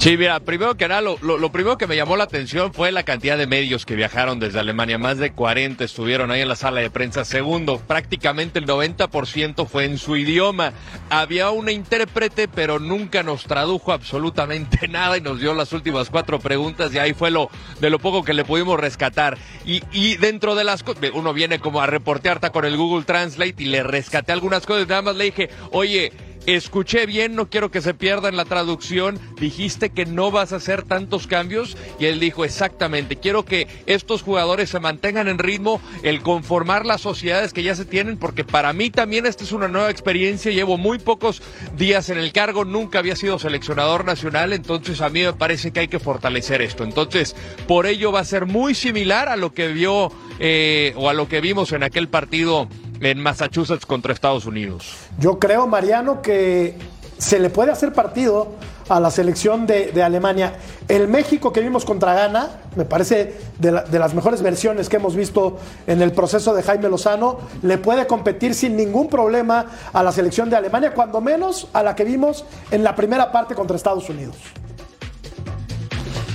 Sí, 0.01 0.17
mira, 0.17 0.41
primero 0.41 0.79
que 0.79 0.89
nada, 0.89 1.03
lo, 1.03 1.19
lo- 1.21 1.37
lo 1.37 1.53
primero 1.53 1.77
que 1.77 1.87
me 1.87 1.95
llamó 1.95 2.17
la 2.17 2.25
atención 2.25 2.73
fue 2.73 2.91
la 2.91 3.03
cantidad 3.03 3.37
de 3.37 3.47
medios 3.47 3.85
que 3.85 3.97
viajaron 3.97 4.41
desde 4.41 4.59
Alemania. 4.59 4.97
Más 4.97 5.19
de 5.19 5.33
40 5.33 5.85
estuvieron 5.85 6.31
ahí 6.31 6.41
en 6.41 6.49
la 6.49 6.57
sala 6.57 6.81
de 6.81 6.89
prensa. 6.89 7.27
Segundo, 7.27 7.79
prácticamente 7.87 8.59
el 8.61 8.65
90% 8.67 9.67
fue 9.69 9.85
en 9.85 9.99
su 9.99 10.17
idioma. 10.17 10.73
Había 11.11 11.51
una 11.51 11.73
intérprete, 11.73 12.49
pero 12.49 12.79
nunca 12.79 13.23
nos 13.23 13.45
tradujo 13.45 13.93
absolutamente 13.93 14.89
nada 14.89 15.19
y 15.19 15.21
nos 15.21 15.39
dio 15.39 15.53
las 15.53 15.71
últimas 15.75 16.09
cuatro 16.09 16.39
preguntas 16.41 16.95
y 16.95 16.99
ahí 16.99 17.13
fue 17.13 17.31
lo 17.31 17.51
de 17.81 17.91
lo 17.91 17.99
poco 17.99 18.25
que 18.25 18.33
le 18.33 18.47
pudimos 18.47 18.81
rescatar. 18.81 19.37
Y, 19.67 19.83
y 19.93 20.17
dentro 20.17 20.55
de 20.55 20.65
las 20.65 20.83
cosas, 20.83 21.11
uno 21.13 21.35
viene 21.35 21.59
como 21.59 21.83
a 21.83 21.87
reportear 21.87 22.41
con 22.53 22.65
el 22.65 22.79
Google 22.79 23.05
Translate 23.05 23.57
y 23.59 23.67
le 23.67 23.83
rescaté 23.83 24.33
algunas 24.33 24.65
cosas. 24.65 24.89
Nada 24.89 25.03
más 25.03 25.17
le 25.17 25.25
dije, 25.25 25.51
oye, 25.73 26.11
Escuché 26.47 27.05
bien, 27.05 27.37
no 27.37 27.51
quiero 27.51 27.71
que 27.71 27.83
se 27.83 27.93
pierda 27.93 28.29
en 28.29 28.37
la 28.37 28.47
traducción. 28.47 29.21
Dijiste 29.39 29.91
que 29.91 30.07
no 30.07 30.31
vas 30.31 30.53
a 30.53 30.57
hacer 30.57 30.83
tantos 30.85 31.27
cambios 31.27 31.77
y 31.99 32.07
él 32.07 32.19
dijo 32.19 32.45
exactamente, 32.45 33.17
quiero 33.17 33.45
que 33.45 33.69
estos 33.87 34.23
jugadores 34.23 34.71
se 34.71 34.81
mantengan 34.81 35.29
en 35.29 35.39
ritmo, 35.39 35.81
el 36.03 36.23
conformar 36.23 36.87
las 36.87 37.03
sociedades 37.03 37.53
que 37.53 37.63
ya 37.63 37.75
se 37.75 37.85
tienen, 37.85 38.17
porque 38.17 38.45
para 38.45 38.73
mí 38.73 38.91
también 38.91 39.27
esta 39.27 39.45
es 39.45 39.53
una 39.53 39.69
nueva 39.69 39.91
experiencia. 39.91 40.51
Llevo 40.51 40.79
muy 40.79 40.99
pocos 40.99 41.43
días 41.77 42.09
en 42.09 42.19
el 42.19 42.33
cargo, 42.33 42.65
nunca 42.65 43.01
había 43.01 43.17
sido 43.17 43.39
seleccionador 43.39 44.07
nacional, 44.07 44.55
entonces 44.55 45.03
a 45.03 45.11
mí 45.11 45.23
me 45.23 45.35
parece 45.35 45.73
que 45.73 45.81
hay 45.81 45.89
que 45.89 45.99
fortalecer 45.99 46.63
esto. 46.63 46.85
Entonces, 46.85 47.37
por 47.69 47.87
ello 47.87 48.13
va 48.13 48.21
a 48.21 48.25
ser 48.25 48.47
muy 48.47 48.75
similar 48.75 49.29
a 49.29 49.37
lo 49.37 49.53
que 49.53 49.69
vio 49.69 50.11
eh, 50.39 50.95
o 50.97 51.11
a 51.11 51.13
lo 51.13 51.29
que 51.29 51.43
vimos 51.43 51.73
en 51.73 51.83
aquel 51.83 52.09
partido 52.09 52.69
en 53.01 53.21
Massachusetts 53.21 53.87
contra 53.87 54.13
Estados 54.13 54.47
Unidos. 54.47 54.95
Yo 55.19 55.39
creo, 55.39 55.67
Mariano, 55.67 56.23
que 56.23 56.77
se 57.19 57.39
le 57.39 57.51
puede 57.51 57.71
hacer 57.73 57.93
partido 57.93 58.49
a 58.89 58.99
la 58.99 59.11
selección 59.11 59.67
de, 59.67 59.93
de 59.93 60.03
Alemania. 60.03 60.55
El 60.89 61.07
México 61.07 61.53
que 61.53 61.61
vimos 61.61 61.85
contra 61.85 62.15
Ghana, 62.15 62.49
me 62.77 62.85
parece 62.85 63.37
de, 63.59 63.71
de 63.71 63.99
las 63.99 64.15
mejores 64.15 64.43
versiones 64.43 64.89
que 64.89 64.97
hemos 64.97 65.15
visto 65.15 65.59
en 65.87 66.03
el 66.03 66.13
proceso 66.13 66.55
de 66.55 66.63
Jaime 66.63 66.89
Lozano, 66.89 67.39
le 67.63 67.79
puede 67.79 68.07
competir 68.07 68.55
sin 68.55 68.77
ningún 68.77 69.09
problema 69.09 69.67
a 69.93 70.03
la 70.03 70.11
selección 70.11 70.51
de 70.51 70.57
Alemania, 70.57 70.93
cuando 70.93 71.21
menos 71.21 71.69
a 71.73 71.83
la 71.83 71.95
que 71.95 72.05
vimos 72.05 72.45
en 72.71 72.83
la 72.83 72.97
primera 72.97 73.31
parte 73.31 73.55
contra 73.55 73.77
Estados 73.77 74.09
Unidos. 74.09 74.37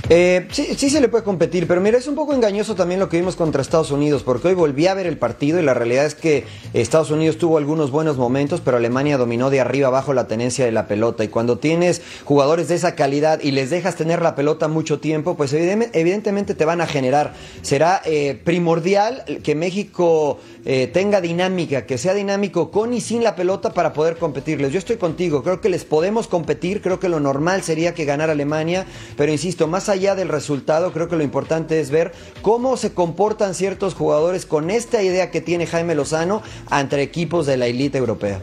Eh, 0.08 0.46
sí, 0.52 0.68
sí 0.76 0.88
se 0.88 1.00
le 1.00 1.08
puede 1.08 1.24
competir, 1.24 1.66
pero 1.66 1.80
mira, 1.80 1.98
es 1.98 2.06
un 2.06 2.14
poco 2.14 2.32
engañoso 2.32 2.76
también 2.76 3.00
lo 3.00 3.08
que 3.08 3.16
vimos 3.16 3.34
contra 3.34 3.60
Estados 3.60 3.90
Unidos, 3.90 4.22
porque 4.22 4.46
hoy 4.46 4.54
volví 4.54 4.86
a 4.86 4.94
ver 4.94 5.08
el 5.08 5.18
partido 5.18 5.58
y 5.58 5.64
la 5.64 5.74
realidad 5.74 6.06
es 6.06 6.14
que 6.14 6.44
Estados 6.74 7.10
Unidos 7.10 7.38
tuvo 7.38 7.58
algunos 7.58 7.90
buenos 7.90 8.16
momentos, 8.16 8.60
pero 8.64 8.76
Alemania 8.76 9.18
dominó 9.18 9.50
de 9.50 9.58
arriba 9.58 9.88
abajo 9.88 10.14
la 10.14 10.28
tenencia 10.28 10.64
de 10.64 10.70
la 10.70 10.86
pelota. 10.86 11.24
Y 11.24 11.28
cuando 11.28 11.58
tienes 11.58 12.02
jugadores 12.24 12.68
de 12.68 12.76
esa 12.76 12.94
calidad 12.94 13.40
y 13.42 13.50
les 13.50 13.70
dejas 13.70 13.96
tener 13.96 14.22
la 14.22 14.36
pelota 14.36 14.68
mucho 14.68 15.00
tiempo, 15.00 15.36
pues 15.36 15.52
evidentemente 15.52 16.54
te 16.54 16.64
van 16.64 16.80
a 16.80 16.86
generar. 16.86 17.34
Será 17.62 18.00
eh, 18.04 18.40
primordial 18.44 19.24
que 19.42 19.56
México 19.56 20.38
eh, 20.64 20.86
tenga 20.86 21.20
dinámica, 21.20 21.84
que 21.84 21.98
sea 21.98 22.14
dinámico 22.14 22.70
con 22.70 22.94
y 22.94 23.00
sin 23.00 23.24
la 23.24 23.34
pelota 23.34 23.74
para 23.74 23.92
poder 23.92 24.18
competirles. 24.18 24.72
Yo 24.72 24.78
estoy 24.78 24.98
contigo, 24.98 25.42
creo 25.42 25.60
que 25.60 25.68
les 25.68 25.84
podemos 25.84 26.28
competir, 26.28 26.80
creo 26.80 27.00
que 27.00 27.08
lo 27.08 27.18
normal 27.18 27.64
sería 27.64 27.92
que 27.92 28.04
ganara 28.04 28.34
Alemania, 28.34 28.86
pero 29.16 29.32
insisto, 29.32 29.66
más 29.66 29.88
allá 29.88 29.95
del 29.96 30.28
resultado, 30.28 30.92
creo 30.92 31.08
que 31.08 31.16
lo 31.16 31.22
importante 31.22 31.80
es 31.80 31.90
ver 31.90 32.12
cómo 32.42 32.76
se 32.76 32.92
comportan 32.92 33.54
ciertos 33.54 33.94
jugadores 33.94 34.44
con 34.44 34.70
esta 34.70 35.02
idea 35.02 35.30
que 35.30 35.40
tiene 35.40 35.66
Jaime 35.66 35.94
Lozano 35.94 36.42
ante 36.68 37.00
equipos 37.00 37.46
de 37.46 37.56
la 37.56 37.66
élite 37.66 37.96
europea. 37.96 38.40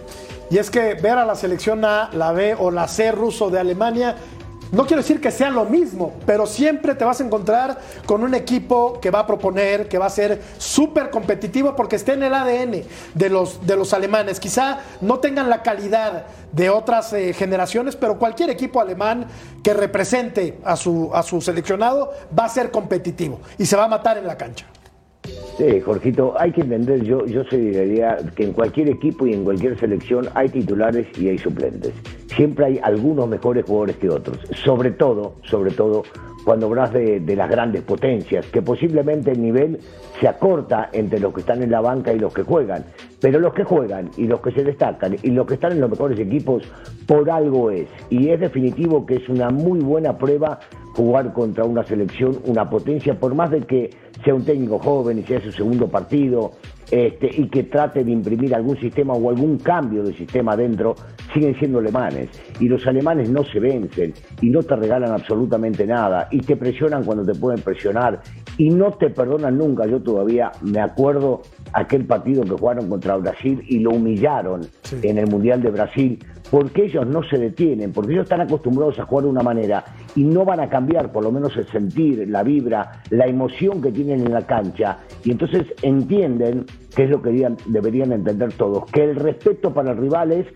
Y 0.50 0.58
es 0.58 0.72
que 0.72 0.96
ver 0.96 1.18
a 1.20 1.26
la 1.26 1.36
selección 1.36 1.86
A, 1.86 2.10
la 2.12 2.32
B 2.32 2.56
o 2.58 2.72
la 2.72 2.88
C 2.88 3.12
ruso 3.12 3.52
de 3.52 3.60
Alemania, 3.60 4.16
no 4.72 4.88
quiero 4.88 5.04
decir 5.04 5.22
que 5.22 5.30
sea 5.30 5.52
lo 5.52 5.66
mismo, 5.66 6.16
pero 6.26 6.48
siempre 6.48 6.96
te 6.96 7.06
vas 7.06 7.22
a 7.22 7.24
encontrar 7.24 7.80
con 8.08 8.24
un 8.24 8.34
equipo 8.34 9.00
que 9.00 9.12
va 9.12 9.20
a 9.20 9.28
proponer, 9.28 9.88
que 9.88 10.00
va 10.00 10.08
a 10.08 10.10
ser 10.10 10.42
súper 10.58 11.12
competitivo 11.12 11.76
porque 11.76 11.96
está 11.96 12.14
en 12.14 12.24
el 12.24 12.34
ADN 12.34 12.82
de 13.14 13.30
los, 13.30 13.68
de 13.68 13.78
los 13.78 13.94
alemanes. 13.94 14.40
Quizá 14.40 14.80
no 15.02 15.20
tengan 15.20 15.52
la 15.52 15.62
calidad 15.62 16.26
de 16.54 16.70
otras 16.70 17.12
eh, 17.14 17.34
generaciones, 17.34 17.96
pero 17.96 18.18
cualquier 18.18 18.50
equipo 18.50 18.80
alemán 18.80 19.26
que 19.62 19.74
represente 19.74 20.60
a 20.64 20.76
su, 20.76 21.12
a 21.14 21.22
su 21.24 21.42
seleccionado 21.42 22.12
va 22.38 22.46
a 22.46 22.50
ser 22.50 22.72
competitivo 22.72 23.42
y 23.58 23.66
se 23.66 23.76
va 23.76 23.86
a 23.86 23.88
matar 23.90 24.18
en 24.18 24.28
la 24.28 24.38
cancha. 24.38 24.66
Sí, 25.58 25.80
Jorgito, 25.82 26.34
hay 26.38 26.52
que 26.52 26.62
entender, 26.62 27.04
yo, 27.04 27.26
yo 27.26 27.44
se 27.46 27.58
diría 27.58 28.18
que 28.36 28.44
en 28.44 28.54
cualquier 28.54 28.90
equipo 28.90 29.28
y 29.28 29.34
en 29.34 29.44
cualquier 29.44 29.80
selección 29.80 30.28
hay 30.34 30.50
titulares 30.50 31.08
y 31.18 31.30
hay 31.30 31.38
suplentes. 31.38 31.94
Siempre 32.36 32.66
hay 32.66 32.80
algunos 32.84 33.28
mejores 33.30 33.64
jugadores 33.66 33.98
que 33.98 34.10
otros. 34.10 34.40
Sobre 34.64 34.92
todo, 34.92 35.36
sobre 35.44 35.72
todo, 35.72 36.04
cuando 36.44 36.68
hablas 36.68 36.92
de, 36.94 37.20
de 37.20 37.36
las 37.36 37.50
grandes 37.50 37.84
potencias, 37.84 38.46
que 38.48 38.62
posiblemente 38.62 39.32
el 39.32 39.42
nivel 39.42 39.80
se 40.20 40.28
acorta 40.28 40.90
entre 40.92 41.20
los 41.20 41.34
que 41.34 41.42
están 41.42 41.64
en 41.64 41.72
la 41.72 41.82
banca 41.82 42.14
y 42.14 42.20
los 42.20 42.34
que 42.34 42.44
juegan. 42.44 42.86
Pero 43.20 43.40
los 43.40 43.54
que 43.54 43.64
juegan 43.64 44.10
y 44.18 44.28
los 44.28 44.42
que 44.42 44.52
se 44.52 44.64
destacan 44.64 45.16
y 45.22 45.30
los 45.32 45.48
que 45.48 45.56
están 45.56 45.72
en 45.72 45.82
los 45.82 45.90
mejores 45.90 46.20
equipos, 46.20 46.64
por 47.08 47.30
algo 47.30 47.72
es. 47.72 47.88
Y 48.10 48.30
es 48.30 48.40
definitivo 48.40 49.06
que 49.06 49.16
es 49.16 49.30
una 49.30 49.50
muy 49.50 49.80
buena 49.80 50.18
prueba 50.18 50.60
jugar 50.94 51.34
contra 51.34 51.66
una 51.66 51.84
selección, 51.84 52.38
una 52.46 52.70
potencia, 52.70 53.20
por 53.20 53.34
más 53.34 53.52
de 53.52 53.62
que 53.62 53.90
sea 54.24 54.36
un 54.36 54.46
técnico 54.46 54.80
joven 54.80 55.20
y 55.20 55.24
sea 55.24 55.42
su 55.42 55.52
segundo 55.52 55.88
partido, 55.88 56.52
este, 56.92 57.30
y 57.36 57.48
que 57.50 57.64
trate 57.64 58.04
de 58.04 58.12
imprimir 58.12 58.54
algún 58.56 58.78
sistema 58.80 59.14
o 59.14 59.30
algún 59.30 59.58
cambio 59.58 60.04
de 60.04 60.14
sistema 60.14 60.56
dentro, 60.56 60.96
siguen 61.34 61.56
siendo 61.60 61.80
alemanes. 61.80 62.30
Y 62.60 62.68
los 62.68 62.86
alemanes 62.88 63.30
no 63.30 63.44
se 63.44 63.60
vencen 63.60 64.14
y 64.42 64.50
no 64.50 64.62
te 64.62 64.76
regalan 64.76 65.12
absolutamente 65.12 65.86
nada 65.86 66.28
y 66.32 66.40
te 66.40 66.56
presionan 66.56 67.04
cuando 67.04 67.26
te 67.26 67.38
pueden 67.38 67.62
presionar 67.62 68.22
y 68.58 68.70
no 68.70 68.92
te 68.92 69.10
perdonan 69.10 69.58
nunca. 69.58 69.86
Yo 69.86 70.02
todavía 70.02 70.52
me 70.62 70.82
acuerdo 70.82 71.42
aquel 71.74 72.06
partido 72.06 72.44
que 72.44 72.52
jugaron 72.52 72.88
contra 72.88 73.18
Brasil 73.18 73.64
y 73.68 73.80
lo 73.80 73.92
humillaron 73.92 74.62
en 75.02 75.18
el 75.18 75.28
Mundial 75.28 75.62
de 75.62 75.72
Brasil, 75.72 76.20
porque 76.52 76.86
ellos 76.86 77.08
no 77.08 77.24
se 77.24 77.38
detienen, 77.38 77.92
porque 77.92 78.14
ellos 78.14 78.24
están 78.24 78.42
acostumbrados 78.42 79.00
a 79.00 79.06
jugar 79.06 79.26
de 79.26 79.32
una 79.32 79.44
manera 79.44 79.84
y 80.16 80.24
no 80.24 80.46
van 80.46 80.60
a 80.60 80.70
cambiar, 80.70 81.12
por 81.12 81.24
lo 81.24 81.32
menos 81.32 81.56
el 81.58 81.68
sentir, 81.68 82.28
la 82.30 82.44
vibra, 82.44 83.02
la 83.10 83.26
emoción 83.26 83.82
que 83.82 83.92
tienen 83.92 84.22
en 84.22 84.34
la 84.34 84.46
cancha, 84.46 85.00
y 85.24 85.32
entonces 85.32 85.66
entienden, 85.82 86.66
que 86.96 87.06
es 87.06 87.10
lo 87.10 87.22
que 87.22 87.30
deberían, 87.30 87.58
deberían 87.66 88.12
entender 88.12 88.54
todos, 88.54 88.86
que 88.92 89.04
el 89.04 89.16
respeto 89.16 89.74
para 89.74 89.92
el 89.92 89.98
rival 89.98 90.32
es 90.32 90.48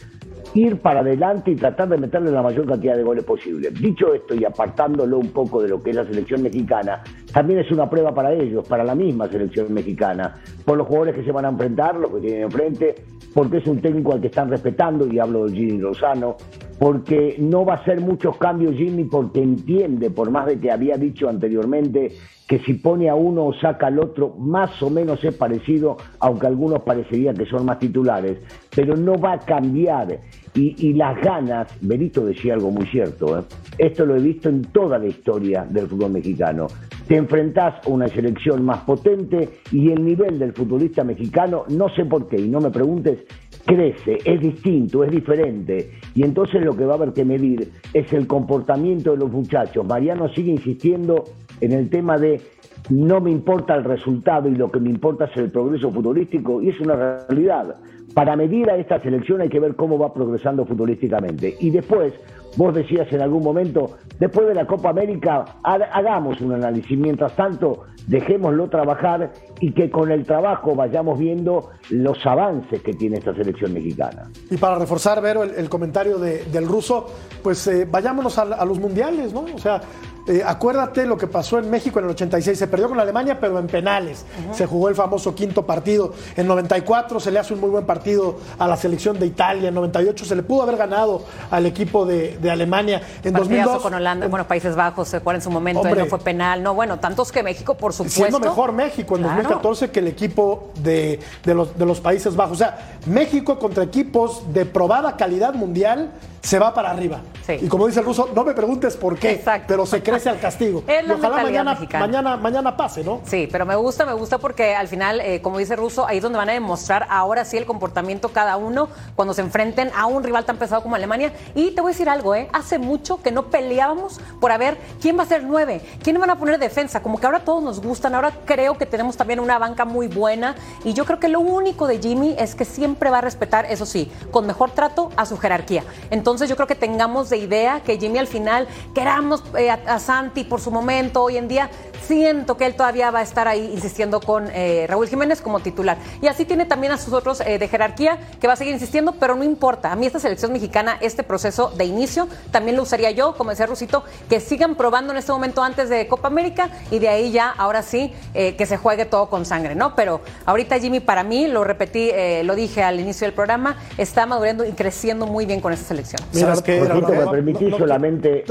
ir 0.53 0.79
para 0.81 1.01
adelante 1.01 1.51
y 1.51 1.55
tratar 1.55 1.89
de 1.89 1.97
meterle 1.97 2.31
la 2.31 2.41
mayor 2.41 2.65
cantidad 2.67 2.95
de 2.95 3.03
goles 3.03 3.23
posible. 3.23 3.69
Dicho 3.71 4.13
esto 4.13 4.35
y 4.35 4.45
apartándolo 4.45 5.17
un 5.17 5.29
poco 5.29 5.61
de 5.61 5.69
lo 5.69 5.81
que 5.81 5.91
es 5.91 5.95
la 5.95 6.05
selección 6.05 6.43
mexicana, 6.43 7.01
también 7.31 7.59
es 7.59 7.71
una 7.71 7.89
prueba 7.89 8.13
para 8.13 8.33
ellos, 8.33 8.67
para 8.67 8.83
la 8.83 8.95
misma 8.95 9.27
selección 9.27 9.73
mexicana, 9.73 10.35
por 10.65 10.77
los 10.77 10.87
jugadores 10.87 11.15
que 11.15 11.23
se 11.23 11.31
van 11.31 11.45
a 11.45 11.49
enfrentar, 11.49 11.95
los 11.95 12.11
que 12.11 12.21
tienen 12.21 12.43
enfrente, 12.43 12.95
porque 13.33 13.57
es 13.57 13.67
un 13.67 13.81
técnico 13.81 14.13
al 14.13 14.21
que 14.21 14.27
están 14.27 14.49
respetando, 14.49 15.05
y 15.07 15.19
hablo 15.19 15.45
de 15.45 15.55
Jimmy 15.55 15.77
Lozano, 15.77 16.37
porque 16.79 17.35
no 17.39 17.65
va 17.65 17.73
a 17.73 17.77
hacer 17.77 18.01
muchos 18.01 18.37
cambios 18.37 18.75
Jimmy 18.75 19.05
porque 19.05 19.41
entiende, 19.41 20.09
por 20.09 20.29
más 20.29 20.45
de 20.45 20.59
que 20.59 20.71
había 20.71 20.95
dicho 20.95 21.27
anteriormente, 21.27 22.11
que 22.47 22.59
si 22.59 22.75
pone 22.75 23.09
a 23.09 23.15
uno 23.15 23.45
o 23.45 23.53
saca 23.53 23.87
al 23.87 23.99
otro, 23.99 24.33
más 24.37 24.81
o 24.81 24.89
menos 24.89 25.23
es 25.23 25.35
parecido, 25.35 25.97
aunque 26.19 26.47
algunos 26.47 26.81
parecería 26.81 27.33
que 27.33 27.45
son 27.45 27.65
más 27.65 27.77
titulares, 27.79 28.37
pero 28.73 28.95
no 28.95 29.17
va 29.17 29.33
a 29.33 29.39
cambiar. 29.39 30.19
Y, 30.59 30.93
las 30.93 31.21
ganas, 31.21 31.67
Benito 31.81 32.25
decía 32.25 32.55
algo 32.55 32.71
muy 32.71 32.87
cierto, 32.87 33.37
¿eh? 33.37 33.43
esto 33.77 34.07
lo 34.07 34.15
he 34.15 34.19
visto 34.19 34.49
en 34.49 34.63
toda 34.63 34.97
la 34.97 35.05
historia 35.05 35.63
del 35.69 35.87
fútbol 35.87 36.13
mexicano. 36.13 36.65
Te 37.07 37.15
enfrentás 37.15 37.75
a 37.85 37.89
una 37.89 38.07
selección 38.07 38.65
más 38.65 38.79
potente 38.79 39.59
y 39.71 39.91
el 39.91 40.03
nivel 40.03 40.39
del 40.39 40.53
futbolista 40.53 41.03
mexicano, 41.03 41.65
no 41.69 41.89
sé 41.89 42.05
por 42.05 42.27
qué, 42.27 42.37
y 42.37 42.49
no 42.49 42.59
me 42.59 42.71
preguntes, 42.71 43.19
crece, 43.65 44.17
es 44.25 44.41
distinto, 44.41 45.03
es 45.03 45.11
diferente. 45.11 45.91
Y 46.15 46.23
entonces 46.23 46.65
lo 46.65 46.75
que 46.75 46.85
va 46.85 46.93
a 46.93 46.97
haber 46.97 47.13
que 47.13 47.23
medir 47.23 47.71
es 47.93 48.11
el 48.11 48.25
comportamiento 48.25 49.11
de 49.11 49.17
los 49.17 49.31
muchachos. 49.31 49.85
Mariano 49.85 50.27
sigue 50.29 50.53
insistiendo 50.53 51.25
en 51.61 51.73
el 51.73 51.87
tema 51.91 52.17
de 52.17 52.41
no 52.89 53.21
me 53.21 53.29
importa 53.29 53.75
el 53.75 53.83
resultado 53.83 54.49
y 54.49 54.55
lo 54.55 54.71
que 54.71 54.79
me 54.79 54.89
importa 54.89 55.25
es 55.25 55.37
el 55.37 55.51
progreso 55.51 55.91
futbolístico, 55.91 56.63
y 56.63 56.69
es 56.69 56.79
una 56.79 56.95
realidad. 57.27 57.75
Para 58.17 58.35
medir 58.35 58.67
a 58.71 58.77
esta 58.77 58.99
selección 58.99 59.41
hay 59.41 59.49
que 59.49 59.59
ver 59.59 59.75
cómo 59.75 59.99
va 59.99 60.11
progresando 60.11 60.65
futbolísticamente. 60.65 61.55
Y 61.59 61.69
después, 61.69 62.15
vos 62.55 62.73
decías 62.73 63.07
en 63.13 63.21
algún 63.21 63.43
momento, 63.43 63.91
después 64.19 64.47
de 64.47 64.55
la 64.55 64.65
Copa 64.65 64.89
América, 64.89 65.45
hagamos 65.61 66.41
un 66.41 66.53
análisis. 66.53 66.97
Mientras 66.97 67.35
tanto, 67.35 67.83
dejémoslo 68.07 68.71
trabajar 68.71 69.33
y 69.59 69.71
que 69.71 69.91
con 69.91 70.09
el 70.09 70.25
trabajo 70.25 70.73
vayamos 70.73 71.19
viendo 71.19 71.69
los 71.91 72.25
avances 72.25 72.81
que 72.81 72.93
tiene 72.93 73.17
esta 73.17 73.35
selección 73.35 73.71
mexicana. 73.71 74.31
Y 74.49 74.57
para 74.57 74.79
reforzar, 74.79 75.21
Vero, 75.21 75.43
el, 75.43 75.69
comentario 75.69 76.17
del 76.17 76.67
ruso, 76.67 77.05
pues 77.43 77.67
eh, 77.67 77.87
vayámonos 77.87 78.39
a, 78.39 78.65
los 78.65 78.79
mundiales, 78.79 79.31
¿no? 79.31 79.41
O 79.41 79.59
sea, 79.59 79.79
eh, 80.27 80.43
acuérdate 80.45 81.05
lo 81.05 81.17
que 81.17 81.27
pasó 81.27 81.57
en 81.59 81.69
México 81.69 81.99
en 81.99 82.05
el 82.05 82.11
86. 82.11 82.57
Se 82.57 82.67
perdió 82.67 82.89
con 82.89 82.99
Alemania, 82.99 83.39
pero 83.39 83.59
en 83.59 83.67
penales. 83.67 84.25
Se 84.51 84.65
jugó 84.65 84.89
el 84.89 84.95
famoso 84.95 85.33
quinto 85.33 85.65
partido. 85.65 86.13
En 86.35 86.47
94 86.47 87.19
se 87.19 87.31
le 87.31 87.39
hace 87.39 87.53
un 87.53 87.61
muy 87.61 87.69
buen 87.69 87.85
partido 87.85 88.37
a 88.59 88.67
la 88.67 88.75
selección 88.75 89.19
de 89.19 89.25
Italia. 89.25 89.69
En 89.69 89.75
98 89.75 90.25
se 90.25 90.35
le 90.35 90.43
pudo 90.43 90.63
haber 90.63 90.77
ganado 90.77 91.23
al 91.49 91.65
equipo 91.65 92.05
de, 92.05 92.37
Alemania. 92.49 93.01
En 93.23 93.33
2002 93.33 93.81
con 93.81 93.93
Holanda, 93.93 94.27
bueno, 94.27 94.47
Países 94.47 94.75
Bajos 94.75 95.09
se 95.09 95.17
en 95.17 95.41
su 95.41 95.51
momento, 95.51 95.83
no 95.83 96.05
fue 96.05 96.19
penal. 96.19 96.63
No, 96.63 96.73
bueno, 96.73 96.99
tantos 96.99 97.31
que 97.31 97.43
México, 97.43 97.75
por 97.75 97.93
supuesto. 97.93 98.21
Siendo 98.21 98.39
mejor 98.39 98.71
México 98.71 99.15
en 99.17 99.23
2014 99.23 99.91
que 99.91 99.99
el 99.99 100.07
equipo 100.07 100.71
de, 100.81 101.19
los, 101.45 101.77
de 101.77 101.85
los 101.85 101.99
Países 101.99 102.35
Bajos. 102.35 102.53
O 102.53 102.59
sea, 102.59 102.97
México 103.05 103.59
contra 103.59 103.83
equipos 103.83 104.53
de 104.53 104.65
probada 104.65 105.15
calidad 105.15 105.53
mundial 105.53 106.11
se 106.41 106.59
va 106.59 106.73
para 106.73 106.91
arriba. 106.91 107.21
Y 107.61 107.67
como 107.67 107.87
dice 107.87 107.99
el 107.99 108.05
ruso, 108.05 108.29
no 108.33 108.43
me 108.43 108.53
preguntes 108.53 108.95
por 108.95 109.17
qué, 109.17 109.43
pero 109.67 109.85
se 109.85 110.01
crece 110.17 110.29
al 110.29 110.39
castigo. 110.39 110.83
y 110.87 111.11
ojalá 111.11 111.43
mañana, 111.43 111.77
mañana, 111.99 112.37
mañana, 112.37 112.77
pase, 112.77 113.03
¿no? 113.03 113.21
Sí, 113.25 113.47
pero 113.51 113.65
me 113.65 113.75
gusta, 113.75 114.05
me 114.05 114.13
gusta 114.13 114.37
porque 114.37 114.75
al 114.75 114.87
final, 114.87 115.21
eh, 115.21 115.41
como 115.41 115.59
dice 115.59 115.73
el 115.73 115.79
ruso, 115.79 116.07
ahí 116.07 116.17
es 116.17 116.23
donde 116.23 116.37
van 116.37 116.49
a 116.49 116.53
demostrar 116.53 117.05
ahora 117.09 117.45
sí 117.45 117.57
el 117.57 117.65
comportamiento 117.65 118.29
cada 118.29 118.57
uno 118.57 118.89
cuando 119.15 119.33
se 119.33 119.41
enfrenten 119.41 119.91
a 119.95 120.05
un 120.07 120.23
rival 120.23 120.45
tan 120.45 120.57
pesado 120.57 120.81
como 120.81 120.95
Alemania. 120.95 121.31
Y 121.53 121.71
te 121.71 121.81
voy 121.81 121.89
a 121.89 121.93
decir 121.93 122.09
algo, 122.09 122.33
¿eh? 122.35 122.49
Hace 122.53 122.79
mucho 122.79 123.21
que 123.21 123.31
no 123.31 123.47
peleábamos 123.47 124.19
por 124.39 124.51
a 124.51 124.57
ver 124.57 124.77
quién 125.01 125.17
va 125.17 125.23
a 125.23 125.27
ser 125.27 125.43
nueve, 125.43 125.81
quién 126.01 126.19
van 126.19 126.29
a 126.29 126.37
poner 126.37 126.57
defensa. 126.59 127.01
Como 127.01 127.19
que 127.19 127.25
ahora 127.25 127.41
todos 127.41 127.63
nos 127.63 127.81
gustan, 127.81 128.15
ahora 128.15 128.31
creo 128.45 128.77
que 128.77 128.85
tenemos 128.85 129.17
también 129.17 129.39
una 129.39 129.59
banca 129.59 129.85
muy 129.85 130.07
buena. 130.07 130.55
Y 130.83 130.93
yo 130.93 131.05
creo 131.05 131.19
que 131.19 131.27
lo 131.27 131.39
único 131.39 131.87
de 131.87 131.99
Jimmy 131.99 132.35
es 132.39 132.55
que 132.55 132.65
siempre 132.65 133.09
va 133.09 133.19
a 133.19 133.21
respetar, 133.21 133.65
eso 133.65 133.85
sí, 133.85 134.11
con 134.31 134.47
mejor 134.47 134.71
trato 134.71 135.11
a 135.15 135.25
su 135.25 135.37
jerarquía. 135.37 135.83
Entonces, 136.09 136.49
yo 136.49 136.55
creo 136.55 136.67
que 136.67 136.75
tengamos 136.75 137.29
de 137.29 137.37
idea 137.37 137.81
que 137.81 137.97
Jimmy 137.97 138.17
al 138.17 138.27
final 138.27 138.67
queramos 138.93 139.43
eh, 139.57 139.69
a, 139.69 139.99
Santi 140.07 140.45
por 140.45 140.61
su 140.61 140.71
momento 140.71 141.23
hoy 141.23 141.35
en 141.35 141.49
día. 141.49 141.69
Siento 142.01 142.57
que 142.57 142.65
él 142.65 142.75
todavía 142.75 143.11
va 143.11 143.19
a 143.19 143.21
estar 143.21 143.47
ahí 143.47 143.71
insistiendo 143.73 144.19
con 144.19 144.47
eh, 144.53 144.85
Raúl 144.87 145.07
Jiménez 145.07 145.41
como 145.41 145.59
titular. 145.59 145.97
Y 146.21 146.27
así 146.27 146.45
tiene 146.45 146.65
también 146.65 146.93
a 146.93 146.97
sus 146.97 147.13
otros 147.13 147.41
eh, 147.41 147.59
de 147.59 147.67
jerarquía 147.67 148.17
que 148.39 148.47
va 148.47 148.53
a 148.53 148.55
seguir 148.55 148.73
insistiendo, 148.73 149.13
pero 149.13 149.35
no 149.35 149.43
importa. 149.43 149.91
A 149.91 149.95
mí 149.95 150.05
esta 150.05 150.19
selección 150.19 150.53
mexicana, 150.53 150.97
este 151.01 151.23
proceso 151.23 151.71
de 151.71 151.85
inicio, 151.85 152.27
también 152.51 152.77
lo 152.77 152.83
usaría 152.83 153.11
yo, 153.11 153.35
como 153.35 153.49
decía 153.49 153.65
Rusito, 153.65 154.03
que 154.29 154.39
sigan 154.39 154.75
probando 154.75 155.11
en 155.13 155.19
este 155.19 155.31
momento 155.31 155.63
antes 155.63 155.89
de 155.89 156.07
Copa 156.07 156.27
América 156.27 156.69
y 156.91 156.99
de 156.99 157.09
ahí 157.09 157.31
ya, 157.31 157.49
ahora 157.49 157.81
sí, 157.81 158.13
que 158.33 158.65
se 158.65 158.77
juegue 158.77 159.05
todo 159.05 159.29
con 159.29 159.45
sangre, 159.45 159.75
¿no? 159.75 159.95
Pero 159.95 160.21
ahorita 160.45 160.79
Jimmy 160.79 160.99
para 160.99 161.23
mí, 161.23 161.47
lo 161.47 161.63
repetí, 161.63 162.11
lo 162.43 162.55
dije 162.55 162.83
al 162.83 162.99
inicio 162.99 163.25
del 163.25 163.33
programa, 163.33 163.77
está 163.97 164.25
madurando 164.25 164.65
y 164.65 164.71
creciendo 164.71 165.25
muy 165.25 165.45
bien 165.45 165.61
con 165.61 165.73
esta 165.73 165.87
selección. 165.87 166.21
Mira, 166.33 166.55
que 166.61 166.81
me 166.81 167.27
permitís 167.27 167.75
solamente 167.75 168.43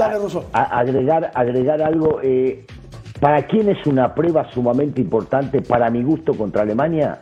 agregar, 0.53 1.31
agregar 1.33 1.81
algo. 1.81 2.19
¿Para 3.19 3.47
quién 3.47 3.67
es 3.69 3.83
una 3.87 4.13
prueba 4.13 4.45
sumamente 4.51 5.01
importante, 5.01 5.63
para 5.63 5.89
mi 5.89 6.03
gusto, 6.03 6.35
contra 6.35 6.61
Alemania? 6.61 7.17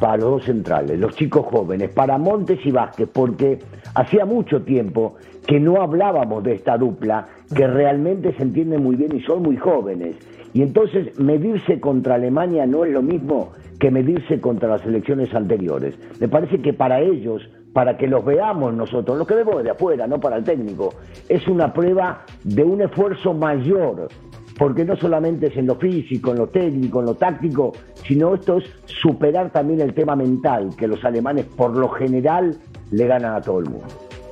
Para 0.00 0.16
los 0.16 0.30
dos 0.30 0.44
centrales, 0.44 0.98
los 0.98 1.14
chicos 1.16 1.44
jóvenes, 1.46 1.90
para 1.90 2.16
Montes 2.16 2.58
y 2.64 2.70
Vázquez, 2.70 3.10
porque 3.12 3.58
hacía 3.94 4.24
mucho 4.24 4.62
tiempo 4.62 5.16
que 5.46 5.60
no 5.60 5.82
hablábamos 5.82 6.42
de 6.44 6.54
esta 6.54 6.78
dupla, 6.78 7.26
que 7.54 7.66
realmente 7.66 8.32
se 8.36 8.42
entiende 8.42 8.78
muy 8.78 8.96
bien 8.96 9.14
y 9.14 9.20
son 9.20 9.42
muy 9.42 9.58
jóvenes. 9.58 10.16
Y 10.54 10.62
entonces 10.62 11.18
medirse 11.18 11.78
contra 11.78 12.14
Alemania 12.14 12.64
no 12.66 12.86
es 12.86 12.92
lo 12.92 13.02
mismo 13.02 13.52
que 13.78 13.90
medirse 13.90 14.40
contra 14.40 14.70
las 14.70 14.86
elecciones 14.86 15.34
anteriores. 15.34 15.94
Me 16.20 16.28
parece 16.28 16.62
que 16.62 16.72
para 16.72 17.00
ellos 17.00 17.42
para 17.74 17.96
que 17.96 18.06
los 18.06 18.24
veamos 18.24 18.72
nosotros, 18.72 19.18
los 19.18 19.26
que 19.26 19.34
vemos 19.34 19.62
de 19.62 19.70
afuera, 19.70 20.06
no 20.06 20.20
para 20.20 20.36
el 20.36 20.44
técnico. 20.44 20.94
Es 21.28 21.46
una 21.48 21.72
prueba 21.74 22.24
de 22.44 22.62
un 22.62 22.80
esfuerzo 22.80 23.34
mayor, 23.34 24.08
porque 24.58 24.84
no 24.84 24.96
solamente 24.96 25.48
es 25.48 25.56
en 25.56 25.66
lo 25.66 25.76
físico, 25.76 26.30
en 26.30 26.38
lo 26.38 26.48
técnico, 26.48 27.00
en 27.00 27.06
lo 27.06 27.14
táctico, 27.14 27.72
sino 28.06 28.34
esto 28.34 28.58
es 28.58 28.64
superar 28.86 29.50
también 29.50 29.80
el 29.80 29.94
tema 29.94 30.14
mental, 30.14 30.70
que 30.76 30.86
los 30.86 31.04
alemanes 31.04 31.46
por 31.46 31.76
lo 31.76 31.88
general 31.88 32.56
le 32.90 33.06
ganan 33.06 33.34
a 33.34 33.40
todo 33.40 33.58
el 33.58 33.66
mundo. 33.66 33.86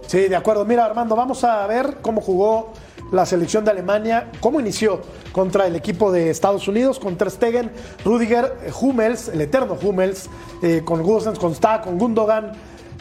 Sí, 0.06 0.28
de 0.28 0.36
acuerdo. 0.36 0.64
Mira, 0.64 0.84
Armando, 0.84 1.16
vamos 1.16 1.42
a 1.42 1.66
ver 1.66 1.96
cómo 2.02 2.20
jugó 2.20 2.72
la 3.12 3.26
selección 3.26 3.64
de 3.64 3.70
Alemania, 3.70 4.30
cómo 4.40 4.60
inició 4.60 5.00
contra 5.32 5.66
el 5.66 5.76
equipo 5.76 6.12
de 6.12 6.30
Estados 6.30 6.66
Unidos, 6.68 6.98
con 6.98 7.16
Ter 7.16 7.30
Stegen, 7.30 7.70
Rudiger, 8.04 8.52
Hummels, 8.80 9.28
el 9.28 9.40
eterno 9.40 9.76
Hummels, 9.80 10.28
eh, 10.62 10.82
con 10.84 11.02
Gosens, 11.02 11.38
con 11.38 11.54
Stah, 11.54 11.82
con 11.82 11.98
Gundogan, 11.98 12.52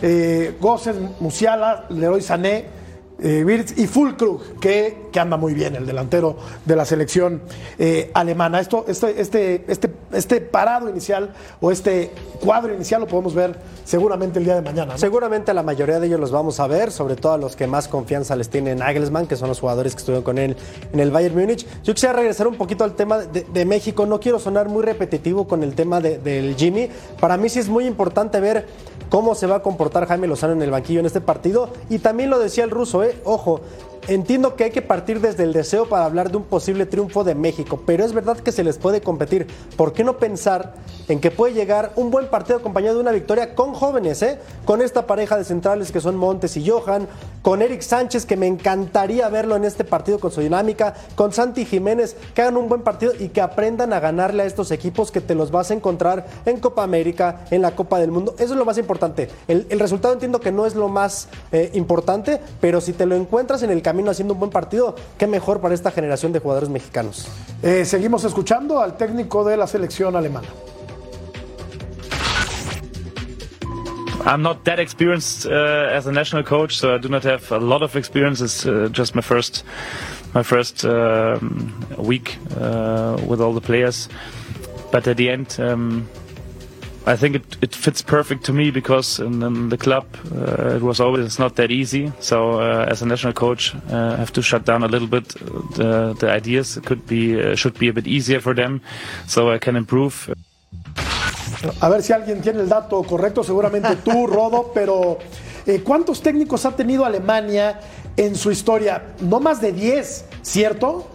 eh, 0.02 0.58
Musiala, 1.20 1.86
Leroy 1.90 2.22
Sané, 2.22 2.66
eh, 3.24 3.66
y 3.78 3.86
Fulkrug, 3.86 4.60
que, 4.60 5.10
que, 5.12 5.20
anda 5.20 5.38
muy 5.38 5.54
bien, 5.54 5.76
el 5.76 5.86
delantero 5.86 6.38
de 6.66 6.76
la 6.76 6.86
selección 6.86 7.44
eh, 7.78 8.10
alemana. 8.16 8.60
Esto, 8.60 8.86
este, 8.88 9.22
este, 9.22 9.64
este, 9.68 9.92
este 10.12 10.42
parado 10.42 10.90
inicial 10.90 11.34
o 11.60 11.72
este 11.72 12.12
cuadro 12.40 12.74
inicial 12.74 13.02
lo 13.02 13.08
podemos 13.08 13.36
ver 13.36 13.60
seguramente 13.86 14.40
el 14.40 14.46
día 14.46 14.56
de 14.56 14.62
mañana. 14.62 14.98
Seguramente 14.98 15.54
la 15.54 15.62
mayoría 15.62 16.00
de 16.00 16.08
ellos 16.08 16.20
los 16.20 16.32
vamos 16.32 16.60
a 16.60 16.66
ver, 16.66 16.92
sobre 16.92 17.16
todo 17.16 17.34
a 17.34 17.38
los 17.38 17.56
que 17.56 17.68
más 17.68 17.88
confianza 17.88 18.36
les 18.36 18.50
tiene 18.50 18.74
Nagelsmann, 18.74 19.28
que 19.28 19.36
son 19.36 19.50
los 19.50 19.60
jugadores 19.60 19.94
que 19.94 20.00
estuvieron 20.00 20.24
con 20.24 20.40
él 20.40 20.58
en 20.92 21.00
el 21.00 21.12
Bayern 21.12 21.38
Múnich. 21.38 21.68
Yo 21.84 21.94
quisiera 21.94 22.14
regresar 22.14 22.48
un 22.48 22.56
poquito 22.56 22.84
al 22.84 22.96
tema 22.96 23.20
de, 23.20 23.66
México. 23.66 24.08
No 24.08 24.20
quiero 24.20 24.40
sonar 24.40 24.68
muy 24.68 24.82
repetitivo 24.82 25.48
con 25.48 25.62
el 25.62 25.76
tema 25.76 26.02
del 26.02 26.56
Jimmy. 26.56 26.90
Para 27.20 27.38
mí 27.38 27.50
sí 27.50 27.60
es 27.60 27.70
muy 27.70 27.86
importante 27.86 28.40
ver 28.40 28.66
cómo 29.10 29.36
se 29.36 29.46
va 29.46 29.58
a 29.58 29.62
comportar 29.62 30.08
Jaime 30.08 30.26
Lozano 30.26 30.54
en 30.54 30.62
el 30.62 30.72
banquillo 30.72 31.02
en 31.02 31.06
este 31.06 31.22
partido. 31.22 31.70
Y 31.90 32.00
también 32.00 32.30
lo 32.30 32.40
decía 32.40 32.64
el 32.64 32.72
ruso, 32.72 33.04
¿eh? 33.04 33.11
Ojo, 33.24 33.62
entiendo 34.08 34.56
que 34.56 34.66
hay 34.66 34.72
que 34.72 34.82
partir 34.82 35.22
desde 35.22 35.44
el 35.44 35.54
deseo 35.54 35.88
para 35.88 36.06
hablar 36.06 36.32
de 36.32 36.38
un 36.38 36.44
posible 36.44 36.86
triunfo 36.86 37.24
de 37.24 37.36
México, 37.36 37.82
pero 37.86 38.04
es 38.04 38.14
verdad 38.14 38.38
que 38.38 38.52
se 38.52 38.64
les 38.64 38.78
puede 38.78 39.02
competir. 39.02 39.48
¿Por 39.78 39.94
qué 39.94 40.04
no 40.04 40.18
pensar 40.18 40.74
en 41.08 41.20
que 41.20 41.32
puede 41.32 41.54
llegar 41.54 41.92
un 41.96 42.12
buen 42.12 42.28
partido 42.28 42.58
acompañado 42.60 42.96
de 42.96 43.02
una 43.02 43.12
victoria 43.12 43.54
con 43.56 43.74
jóvenes, 43.74 44.22
¿eh? 44.22 44.40
Con 44.66 44.82
esta 44.82 45.06
pareja 45.08 45.38
de 45.38 45.44
centrales 45.44 45.92
que 45.92 46.02
son 46.02 46.16
Montes 46.16 46.58
y 46.58 46.68
Johan, 46.68 47.08
con 47.42 47.62
Eric 47.62 47.82
Sánchez, 47.82 48.26
que 48.26 48.38
me 48.38 48.48
encantaría 48.48 49.28
verlo 49.30 49.56
en 49.56 49.66
este 49.66 49.84
partido 49.84 50.20
con 50.20 50.32
su 50.32 50.42
dinámica, 50.42 50.94
con 51.16 51.34
Santi 51.34 51.66
Jiménez, 51.66 52.16
que 52.34 52.42
hagan 52.42 52.58
un 52.58 52.70
buen 52.70 52.82
partido 52.82 53.14
y 53.20 53.30
que 53.30 53.42
aprendan 53.42 53.94
a 53.94 54.00
ganarle 54.00 54.44
a 54.44 54.46
estos 54.46 54.72
equipos 54.72 55.12
que 55.12 55.22
te 55.22 55.36
los 55.36 55.52
vas 55.52 55.72
a 55.72 55.74
encontrar 55.74 56.26
en 56.46 56.60
Copa 56.60 56.84
América, 56.84 57.46
en 57.52 57.62
la 57.62 57.76
Copa 57.76 58.00
del 58.00 58.12
Mundo. 58.12 58.36
Eso 58.38 58.54
es 58.54 58.58
lo 58.58 58.66
más 58.66 58.78
importante. 58.78 59.30
El, 59.48 59.68
el 59.70 59.80
resultado 59.80 60.14
entiendo 60.14 60.40
que 60.40 60.52
no 60.52 60.66
es 60.66 60.76
lo 60.76 60.88
más 60.88 61.28
eh, 61.52 61.72
importante, 61.74 62.40
pero 62.60 62.80
si 62.82 62.94
te 62.94 63.06
lo 63.06 63.16
encuentras 63.16 63.64
en 63.64 63.72
el 63.72 63.82
camino 63.82 63.91
haciendo 64.10 64.34
un 64.34 64.40
buen 64.40 64.52
partido, 64.52 64.96
qué 65.18 65.28
mejor 65.28 65.62
para 65.62 65.74
esta 65.74 65.92
generación 65.92 66.34
de 66.34 66.40
jugadores 66.40 66.70
mexicanos. 66.70 67.28
Eh, 67.64 67.86
seguimos 67.86 68.24
escuchando 68.24 68.82
al 68.82 68.98
técnico 68.98 69.44
de 69.44 69.58
la 69.58 69.68
selección 69.68 70.16
alemana. 70.16 70.48
I'm 74.26 74.44
not 74.44 74.64
that 74.66 74.80
experienced 74.80 75.48
uh, 75.48 75.98
as 75.98 76.06
a 76.06 76.12
national 76.12 76.44
coach, 76.44 76.78
so 76.78 76.94
I 76.94 77.00
do 77.00 77.10
not 77.10 77.24
have 77.24 77.52
a 77.52 77.58
lot 77.58 77.82
of 77.82 77.96
experience. 77.96 78.40
It's 78.40 78.68
uh, 78.68 78.88
just 78.92 79.16
my 79.16 79.22
first, 79.22 79.64
my 80.36 80.44
first 80.44 80.86
um, 80.86 81.74
week 81.98 82.38
uh, 82.56 83.18
with 83.28 83.42
all 83.42 83.52
the 83.52 83.62
players. 83.62 84.10
But 84.92 85.08
at 85.08 85.18
the 85.18 85.30
end, 85.30 85.58
um, 85.60 86.08
I 87.08 87.16
think 87.16 87.36
it, 87.36 87.58
it 87.62 87.76
fits 87.76 88.02
perfect 88.04 88.44
to 88.46 88.54
me 88.54 88.70
because 88.70 89.20
in, 89.20 89.42
in 89.42 89.70
the 89.70 89.78
club 89.78 90.06
uh, 90.36 90.76
it 90.76 90.84
was 90.84 91.00
always 91.00 91.26
it's 91.26 91.40
not 91.40 91.56
that 91.56 91.72
easy. 91.72 92.12
So 92.20 92.62
uh, 92.62 92.86
as 92.88 93.02
a 93.02 93.06
national 93.08 93.34
coach, 93.34 93.74
uh, 93.90 94.14
I 94.14 94.16
have 94.18 94.32
to 94.34 94.42
shut 94.42 94.66
down 94.66 94.84
a 94.84 94.88
little 94.88 95.08
bit 95.08 95.30
the, 95.76 96.16
the 96.20 96.30
ideas. 96.30 96.78
It 96.78 96.86
could 96.86 97.08
be 97.08 97.42
uh, 97.42 97.56
should 97.56 97.78
be 97.80 97.88
a 97.88 97.94
bit 97.94 98.08
easier 98.08 98.40
for 98.40 98.54
them, 98.54 98.82
so 99.28 99.52
I 99.52 99.58
can 99.58 99.76
improve. 99.76 100.32
A 101.82 101.90
ver 101.90 102.02
si 102.02 102.14
alguien 102.14 102.42
tiene 102.42 102.62
el 102.62 102.70
dato 102.70 103.02
correcto, 103.04 103.44
seguramente 103.44 103.96
tú, 103.98 104.28
Rodo, 104.32 104.72
pero 104.74 105.18
eh, 105.66 105.82
¿cuántos 105.84 106.22
técnicos 106.22 106.66
ha 106.66 106.76
tenido 106.76 107.06
Alemania 107.06 107.80
en 108.18 108.36
su 108.36 108.52
historia? 108.52 109.14
No 109.22 109.40
más 109.40 109.62
de 109.62 109.72
10, 109.72 110.26
¿cierto? 110.42 111.08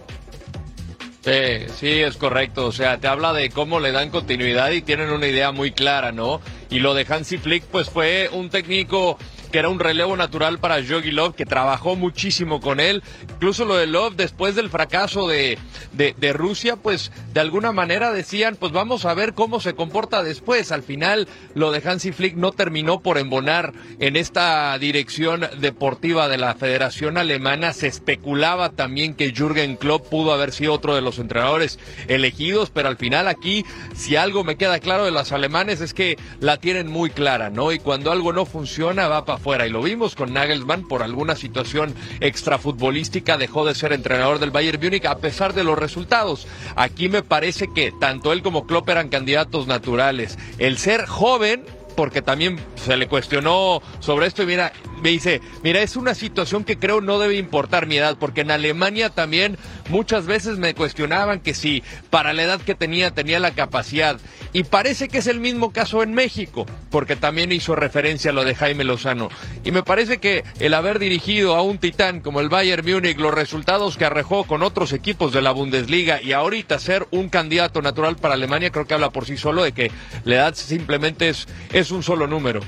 Sí, 1.27 1.65
sí, 1.75 1.89
es 1.89 2.15
correcto. 2.15 2.67
O 2.67 2.71
sea, 2.71 2.99
te 2.99 3.07
habla 3.07 3.33
de 3.33 3.49
cómo 3.49 3.81
le 3.81 3.91
dan 3.91 4.11
continuidad 4.11 4.71
y 4.71 4.81
tienen 4.81 5.09
una 5.09 5.27
idea 5.27 5.51
muy 5.51 5.71
clara, 5.71 6.13
¿no? 6.13 6.39
Y 6.69 6.79
lo 6.79 6.93
de 6.93 7.05
Hansi 7.05 7.37
Flick, 7.37 7.65
pues 7.65 7.89
fue 7.89 8.29
un 8.31 8.49
técnico 8.49 9.17
que 9.51 9.59
era 9.59 9.69
un 9.69 9.79
relevo 9.79 10.15
natural 10.15 10.59
para 10.59 10.83
Jogi 10.83 11.11
Love, 11.11 11.35
que 11.35 11.45
trabajó 11.45 11.95
muchísimo 11.95 12.61
con 12.61 12.79
él. 12.79 13.03
Incluso 13.29 13.65
lo 13.65 13.75
de 13.75 13.87
Love, 13.87 14.15
después 14.15 14.55
del 14.55 14.69
fracaso 14.69 15.27
de, 15.27 15.57
de, 15.93 16.15
de, 16.17 16.33
Rusia, 16.33 16.75
pues 16.75 17.11
de 17.33 17.39
alguna 17.39 17.71
manera 17.71 18.11
decían, 18.11 18.55
pues 18.55 18.71
vamos 18.71 19.05
a 19.05 19.13
ver 19.13 19.33
cómo 19.33 19.59
se 19.59 19.75
comporta 19.75 20.23
después. 20.23 20.71
Al 20.71 20.83
final, 20.83 21.27
lo 21.53 21.71
de 21.71 21.81
Hansi 21.87 22.11
Flick 22.11 22.35
no 22.35 22.51
terminó 22.51 22.99
por 22.99 23.17
embonar 23.17 23.73
en 23.99 24.15
esta 24.15 24.77
dirección 24.77 25.47
deportiva 25.59 26.27
de 26.27 26.37
la 26.37 26.55
Federación 26.55 27.17
Alemana. 27.17 27.73
Se 27.73 27.87
especulaba 27.87 28.69
también 28.69 29.13
que 29.13 29.33
Jürgen 29.33 29.75
Klopp 29.75 30.07
pudo 30.09 30.33
haber 30.33 30.51
sido 30.51 30.73
otro 30.73 30.95
de 30.95 31.01
los 31.01 31.19
entrenadores 31.19 31.79
elegidos, 32.07 32.69
pero 32.69 32.89
al 32.89 32.97
final 32.97 33.27
aquí, 33.27 33.65
si 33.95 34.15
algo 34.15 34.43
me 34.43 34.57
queda 34.57 34.79
claro 34.79 35.05
de 35.05 35.11
los 35.11 35.31
alemanes 35.31 35.81
es 35.81 35.93
que 35.93 36.17
la 36.39 36.57
tienen 36.57 36.87
muy 36.87 37.09
clara, 37.09 37.49
¿no? 37.49 37.71
Y 37.71 37.79
cuando 37.79 38.11
algo 38.11 38.33
no 38.33 38.45
funciona, 38.45 39.07
va 39.07 39.25
para 39.25 39.36
afuera. 39.37 39.65
Y 39.65 39.69
lo 39.69 39.81
vimos 39.81 40.15
con 40.15 40.33
Nagelsmann 40.33 40.87
por 40.87 41.01
alguna 41.01 41.35
situación 41.35 41.95
extrafutbolística, 42.19 43.37
dejó 43.37 43.65
de 43.65 43.75
ser 43.75 43.93
entrenador 43.93 44.39
del 44.39 44.51
Bayern 44.51 44.79
Múnich 44.81 45.05
a 45.05 45.17
pesar 45.17 45.53
de 45.53 45.63
los 45.63 45.79
resultados. 45.79 46.47
Aquí 46.75 47.09
me 47.09 47.23
parece 47.23 47.67
que 47.73 47.91
tanto 47.99 48.33
él 48.33 48.43
como 48.43 48.67
Klopp 48.67 48.89
eran 48.89 49.09
candidatos 49.09 49.67
naturales. 49.67 50.37
El 50.57 50.77
ser 50.77 51.05
joven 51.05 51.63
porque 51.97 52.21
también 52.21 52.59
se 52.75 52.95
le 52.95 53.07
cuestionó 53.07 53.81
sobre 53.99 54.27
esto 54.27 54.43
y 54.43 54.45
mira, 54.45 54.71
me 55.01 55.09
dice, 55.09 55.41
mira, 55.63 55.81
es 55.81 55.95
una 55.95 56.15
situación 56.15 56.63
que 56.63 56.77
creo 56.77 57.01
no 57.01 57.19
debe 57.19 57.37
importar 57.37 57.87
mi 57.87 57.97
edad, 57.97 58.17
porque 58.19 58.41
en 58.41 58.51
Alemania 58.51 59.09
también 59.09 59.57
muchas 59.89 60.25
veces 60.25 60.57
me 60.57 60.73
cuestionaban 60.73 61.39
que 61.39 61.53
si 61.53 61.83
para 62.09 62.33
la 62.33 62.43
edad 62.43 62.61
que 62.61 62.75
tenía 62.75 63.11
tenía 63.11 63.39
la 63.39 63.51
capacidad. 63.51 64.19
Y 64.53 64.63
parece 64.63 65.07
que 65.07 65.19
es 65.19 65.27
el 65.27 65.39
mismo 65.39 65.71
caso 65.71 66.03
en 66.03 66.13
México, 66.13 66.65
porque 66.89 67.15
también 67.15 67.51
hizo 67.51 67.75
referencia 67.75 68.31
a 68.31 68.33
lo 68.33 68.43
de 68.43 68.55
Jaime 68.55 68.83
Lozano. 68.83 69.29
Y 69.63 69.71
me 69.71 69.83
parece 69.83 70.17
que 70.17 70.43
el 70.59 70.73
haber 70.73 70.99
dirigido 70.99 71.55
a 71.55 71.61
un 71.61 71.77
titán 71.77 72.21
como 72.21 72.39
el 72.39 72.49
Bayern 72.49 72.85
Múnich, 72.89 73.17
los 73.17 73.33
resultados 73.33 73.97
que 73.97 74.05
arrejó 74.05 74.45
con 74.45 74.63
otros 74.63 74.93
equipos 74.93 75.33
de 75.33 75.41
la 75.41 75.51
Bundesliga 75.51 76.21
y 76.21 76.31
ahorita 76.31 76.79
ser 76.79 77.07
un 77.11 77.29
candidato 77.29 77.81
natural 77.81 78.15
para 78.15 78.33
Alemania, 78.33 78.71
creo 78.71 78.85
que 78.85 78.93
habla 78.93 79.09
por 79.09 79.25
sí 79.25 79.37
solo 79.37 79.63
de 79.63 79.71
que 79.71 79.91
la 80.23 80.35
edad 80.35 80.55
simplemente 80.55 81.29
es, 81.29 81.47
es 81.71 81.91
un 81.91 82.03
solo 82.03 82.27
número. 82.27 82.61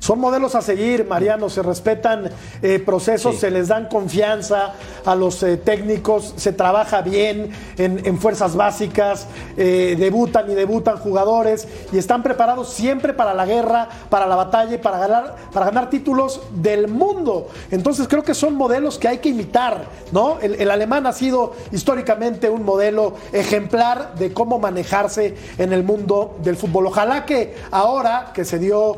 Son 0.00 0.18
modelos 0.18 0.54
a 0.54 0.62
seguir, 0.62 1.06
Mariano, 1.06 1.50
se 1.50 1.62
respetan 1.62 2.30
eh, 2.62 2.78
procesos, 2.78 3.34
sí. 3.34 3.42
se 3.42 3.50
les 3.50 3.68
dan 3.68 3.86
confianza 3.86 4.72
a 5.04 5.14
los 5.14 5.42
eh, 5.42 5.58
técnicos, 5.58 6.32
se 6.36 6.54
trabaja 6.54 7.02
bien 7.02 7.50
en, 7.76 8.04
en 8.06 8.18
fuerzas 8.18 8.56
básicas, 8.56 9.26
eh, 9.58 9.96
debutan 9.98 10.50
y 10.50 10.54
debutan 10.54 10.96
jugadores 10.96 11.68
y 11.92 11.98
están 11.98 12.22
preparados 12.22 12.70
siempre 12.70 13.12
para 13.12 13.34
la 13.34 13.44
guerra, 13.44 13.90
para 14.08 14.26
la 14.26 14.36
batalla 14.36 14.74
y 14.74 14.78
para 14.78 14.98
ganar, 14.98 15.36
para 15.52 15.66
ganar 15.66 15.90
títulos 15.90 16.40
del 16.54 16.88
mundo. 16.88 17.48
Entonces 17.70 18.08
creo 18.08 18.22
que 18.22 18.34
son 18.34 18.54
modelos 18.54 18.98
que 18.98 19.06
hay 19.06 19.18
que 19.18 19.28
imitar, 19.28 19.84
¿no? 20.12 20.38
El, 20.40 20.54
el 20.54 20.70
alemán 20.70 21.06
ha 21.06 21.12
sido 21.12 21.52
históricamente 21.72 22.48
un 22.48 22.64
modelo 22.64 23.16
ejemplar 23.32 24.14
de 24.14 24.32
cómo 24.32 24.58
manejarse 24.58 25.36
en 25.58 25.74
el 25.74 25.84
mundo 25.84 26.38
del 26.42 26.56
fútbol. 26.56 26.86
Ojalá 26.86 27.26
que 27.26 27.54
ahora 27.70 28.32
que 28.32 28.46
se 28.46 28.58
dio 28.58 28.96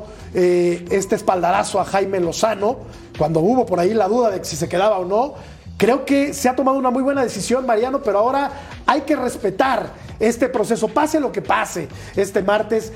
este 0.96 1.16
espaldarazo 1.16 1.80
a 1.80 1.84
Jaime 1.84 2.20
Lozano, 2.20 2.78
cuando 3.18 3.40
hubo 3.40 3.66
por 3.66 3.80
ahí 3.80 3.94
la 3.94 4.08
duda 4.08 4.30
de 4.30 4.44
si 4.44 4.56
se 4.56 4.68
quedaba 4.68 4.98
o 4.98 5.04
no. 5.04 5.34
Creo 5.78 6.04
que 6.04 6.32
se 6.32 6.48
ha 6.48 6.54
tomado 6.54 6.78
una 6.78 6.90
muy 6.90 7.02
buena 7.02 7.22
decisión, 7.22 7.66
Mariano, 7.66 8.02
pero 8.02 8.18
ahora 8.18 8.50
hay 8.86 9.00
que 9.00 9.16
respetar 9.16 9.90
este 10.20 10.48
proceso, 10.48 10.86
pase 10.88 11.18
lo 11.18 11.32
que 11.32 11.42
pase 11.42 11.88
este 12.14 12.42
martes, 12.42 12.92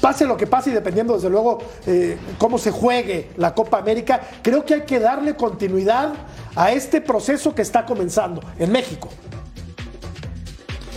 pase 0.00 0.24
lo 0.24 0.36
que 0.36 0.46
pase 0.46 0.70
y 0.70 0.72
dependiendo 0.72 1.14
desde 1.14 1.28
luego 1.28 1.58
eh, 1.86 2.16
cómo 2.38 2.56
se 2.56 2.70
juegue 2.70 3.30
la 3.36 3.54
Copa 3.54 3.78
América, 3.78 4.20
creo 4.40 4.64
que 4.64 4.74
hay 4.74 4.82
que 4.82 4.98
darle 4.98 5.34
continuidad 5.36 6.12
a 6.54 6.72
este 6.72 7.00
proceso 7.00 7.54
que 7.54 7.62
está 7.62 7.84
comenzando 7.84 8.40
en 8.58 8.72
México. 8.72 9.08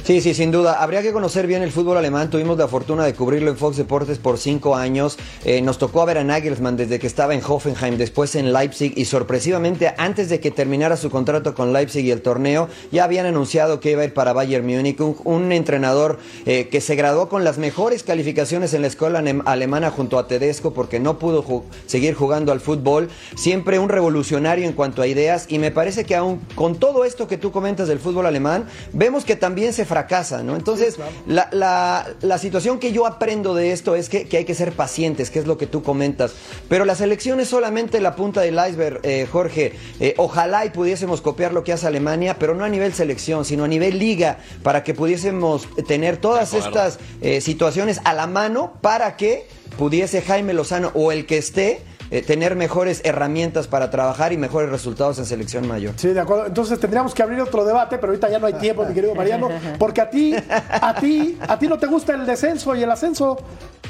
Sí, 0.06 0.22
sí, 0.22 0.36
sin 0.36 0.52
duda. 0.52 0.84
Habría 0.84 1.02
que 1.02 1.12
conocer 1.12 1.48
bien 1.48 1.64
el 1.64 1.72
fútbol 1.72 1.98
alemán. 1.98 2.30
Tuvimos 2.30 2.60
la 2.60 2.68
fortuna 2.68 3.06
de 3.06 3.16
cubrirlo 3.16 3.50
en 3.50 3.58
Fox 3.58 3.76
Deportes 3.76 4.20
por 4.20 4.38
cinco 4.38 4.76
años. 4.76 5.18
Eh, 5.46 5.64
nos 5.64 5.80
tocó 5.80 6.06
ver 6.06 6.20
a 6.20 6.24
Nagelsmann 6.24 6.78
desde 6.78 7.00
que 7.00 7.08
estaba 7.08 7.34
en 7.34 7.42
Hoffenheim, 7.44 7.98
después 7.98 8.36
en 8.36 8.54
Leipzig 8.54 8.94
y 8.96 9.06
sorpresivamente 9.06 9.96
antes 9.98 10.30
de 10.30 10.40
que 10.40 10.52
terminara 10.52 10.96
su 10.96 11.10
contrato 11.10 11.56
con 11.56 11.74
Leipzig 11.74 12.06
y 12.06 12.12
el 12.12 12.22
torneo, 12.22 12.70
ya 12.92 13.04
habían 13.04 13.26
anunciado 13.26 13.80
que 13.80 13.90
iba 13.90 14.04
a 14.04 14.06
ir 14.06 14.14
para 14.14 14.32
Bayern 14.32 14.68
Múnich. 14.68 15.02
Un, 15.02 15.18
un 15.24 15.52
entrenador 15.52 16.20
eh, 16.46 16.68
que 16.68 16.82
se 16.82 16.96
graduó 16.96 17.28
con 17.28 17.44
las 17.44 17.58
mejores 17.58 18.04
calificaciones 18.04 18.76
en 18.76 18.84
la 18.84 18.88
escuela 18.90 19.24
alemana 19.46 19.90
junto 19.90 20.20
a 20.20 20.28
Tedesco 20.28 20.72
porque 20.72 21.00
no 21.00 21.18
pudo 21.18 21.64
seguir 21.88 22.14
jugando 22.14 22.52
al 22.52 22.60
fútbol. 22.60 23.10
Siempre 23.34 23.80
un 23.80 23.90
revolucionario 23.90 24.68
en 24.68 24.74
cuanto 24.74 25.02
a 25.02 25.08
ideas 25.08 25.48
y 25.50 25.58
me 25.58 25.72
parece 25.72 26.04
que 26.06 26.16
aún 26.16 26.42
con 26.54 26.76
todo 26.76 27.06
esto 27.06 27.28
que 27.28 27.40
tú 27.40 27.52
comentas 27.52 27.88
del 27.88 27.98
fútbol 27.98 28.28
alemán, 28.28 28.68
vemos 28.94 29.26
que 29.26 29.36
también 29.36 29.74
se 29.74 29.95
fracasa, 29.96 30.44
¿no? 30.44 30.58
Entonces, 30.58 30.96
sí, 30.96 30.98
claro. 30.98 31.12
la, 31.26 31.48
la, 31.54 32.08
la, 32.22 32.38
situación 32.38 32.80
que 32.80 32.92
yo 32.92 33.06
aprendo 33.06 33.56
de 33.56 33.72
esto 33.72 33.96
es 33.96 34.10
que, 34.10 34.28
que, 34.28 34.36
hay 34.36 34.44
que 34.44 34.54
ser 34.54 34.74
pacientes, 34.74 35.30
que 35.32 35.40
es 35.40 35.48
lo 35.48 35.58
que 35.58 35.68
tú 35.68 35.84
comentas. 35.84 36.34
Pero 36.68 36.84
la 36.84 36.96
selección 36.96 37.40
es 37.40 37.48
solamente 37.48 38.02
la 38.02 38.18
punta 38.18 38.42
del 38.42 38.56
iceberg, 38.56 39.00
eh, 39.04 39.26
Jorge. 39.32 39.72
Eh, 40.02 40.14
ojalá 40.18 40.66
y 40.66 40.72
pudiésemos 40.72 41.22
copiar 41.22 41.54
lo 41.54 41.64
que 41.64 41.72
hace 41.72 41.88
Alemania, 41.88 42.36
pero 42.38 42.56
no 42.56 42.66
a 42.66 42.70
nivel 42.70 42.94
selección, 42.94 43.46
sino 43.46 43.64
a 43.64 43.70
nivel 43.70 43.98
liga, 43.98 44.40
para 44.64 44.84
que 44.84 44.94
pudiésemos 44.94 45.66
tener 45.88 46.18
todas 46.18 46.54
estas 46.54 47.00
eh, 47.22 47.40
situaciones 47.40 48.02
a 48.04 48.14
la 48.14 48.28
mano 48.28 48.74
para 48.82 49.16
que 49.16 49.48
pudiese 49.78 50.22
Jaime 50.22 50.54
Lozano 50.54 50.92
o 50.94 51.14
el 51.14 51.26
que 51.26 51.38
esté 51.38 51.80
eh, 52.12 52.22
tener 52.22 52.56
mejores 52.56 53.02
herramientas 53.04 53.68
para 53.68 53.90
trabajar 53.90 54.32
y 54.34 54.38
mejores 54.38 54.70
resultados 54.70 55.18
en 55.20 55.26
selección 55.26 55.68
mayor. 55.68 55.94
Sí, 55.98 56.10
de 56.10 56.20
acuerdo. 56.20 56.46
Entonces 56.46 56.80
tendríamos 56.80 57.14
que 57.14 57.24
abrir 57.24 57.42
otro 57.42 57.66
debate, 57.66 57.98
pero 57.98 58.12
ahorita 58.12 58.30
ya 58.30 58.40
no 58.40 58.48
hay 58.48 58.54
tiempo, 58.54 58.86
mi 58.86 58.94
querido 58.94 59.16
Mariano, 59.16 59.50
porque 59.80 60.02
a 60.02 60.10
ti, 60.10 60.36
a 60.72 60.94
ti, 60.96 61.38
a 61.48 61.58
ti 61.58 61.68
no 61.68 61.78
te 61.78 61.88
gusta 61.88 62.14
el 62.14 62.26
descenso 62.26 62.76
y 62.76 62.84
el 62.84 62.92
ascenso. 62.92 63.38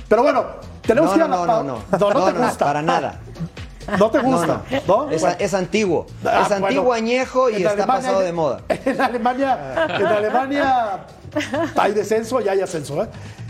Pero 0.08 0.24
bueno, 0.24 0.46
tenemos 0.82 1.10
no, 1.10 1.14
que 1.14 1.20
ir 1.20 1.24
a 1.24 1.28
no, 1.28 1.46
la 1.46 1.54
no, 1.54 1.64
no, 1.64 1.82
no, 1.92 1.98
no, 1.98 2.14
no, 2.14 2.26
te 2.26 2.40
gusta. 2.40 2.66
para 2.66 2.82
nada. 2.82 3.20
No 4.00 4.10
te 4.10 4.18
gusta, 4.18 4.64
¿no? 4.88 5.12
Es, 5.12 5.24
es, 5.38 5.54
antiguo. 5.54 6.08
Ah, 6.26 6.42
es 6.44 6.52
antiguo, 6.52 6.86
bueno, 6.86 7.06
añejo 7.06 7.52
y 7.52 7.58
está 7.58 7.74
Alemania, 7.74 8.02
pasado 8.02 8.20
de 8.22 8.34
moda. 8.34 8.62
En 8.68 9.00
Alemania, 9.00 9.88
en 9.90 10.06
Alemania 10.08 11.06
hay 11.76 11.94
descenso 11.94 12.42
y 12.42 12.50
hay 12.50 12.62
ascenso, 12.62 13.04
¿eh? 13.04 13.08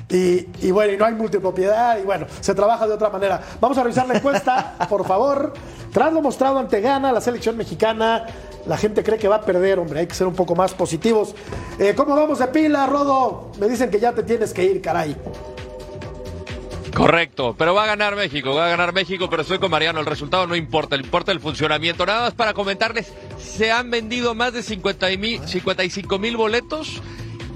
Y, 0.10 0.47
y, 0.62 0.72
bueno, 0.72 0.93
y 0.93 0.97
no 0.97 1.06
hay 1.06 1.14
multipropiedad, 1.14 1.97
y 1.97 2.03
bueno, 2.03 2.28
se 2.39 2.53
trabaja 2.53 2.86
de 2.88 2.93
otra 2.93 3.10
manera. 3.10 3.41
Vamos 3.60 3.78
a 3.78 3.84
revisar 3.84 4.08
la 4.08 4.16
encuesta, 4.16 4.76
por 4.89 5.06
favor. 5.06 5.53
Tras 5.91 6.14
lo 6.14 6.22
mostrado 6.22 6.60
ante 6.60 6.82
Ghana, 6.82 7.12
la 7.12 7.22
selección 7.22 7.58
mexicana 7.58 8.26
la 8.66 8.78
gente 8.78 9.03
cree 9.03 9.20
que 9.20 9.28
va 9.28 9.38
a 9.38 9.41
perder, 9.41 9.80
hombre. 9.80 10.01
Hay 10.01 10.08
que 10.08 10.16
ser 10.16 10.28
un 10.28 10.36
poco 10.36 10.56
más 10.56 10.74
positivos. 10.74 11.36
Eh, 11.80 11.93
¿Cómo 11.95 12.16
vamos 12.16 12.39
de 12.39 12.47
pila, 12.47 12.86
Rodo? 12.88 13.51
Me 13.60 13.68
dicen 13.68 13.89
que 13.89 13.99
ya 13.99 14.14
te 14.14 14.24
tienes 14.24 14.53
que 14.53 14.64
ir, 14.64 14.82
caray. 14.82 15.16
Correcto, 16.95 17.56
pero 17.58 17.74
va 17.74 17.84
a 17.84 17.88
ganar 17.88 18.16
México, 18.16 18.56
va 18.56 18.68
a 18.68 18.70
ganar 18.70 18.93
México, 18.93 19.30
pero 19.30 19.41
estoy 19.41 19.60
con 19.60 19.70
Mariano, 19.70 19.99
el 19.99 20.06
resultado 20.06 20.47
no 20.47 20.56
importa, 20.56 20.95
importa 20.95 21.34
el 21.34 21.41
funcionamiento. 21.41 22.06
Nada 22.06 22.22
más 22.22 22.34
para 22.34 22.53
comentarles, 22.53 23.12
se 23.38 23.70
han 23.70 23.91
vendido 23.91 24.34
más 24.34 24.53
de 24.53 24.64
50 24.64 25.10
mil, 25.18 25.45
55 25.45 26.18
mil 26.20 26.38
boletos 26.38 27.01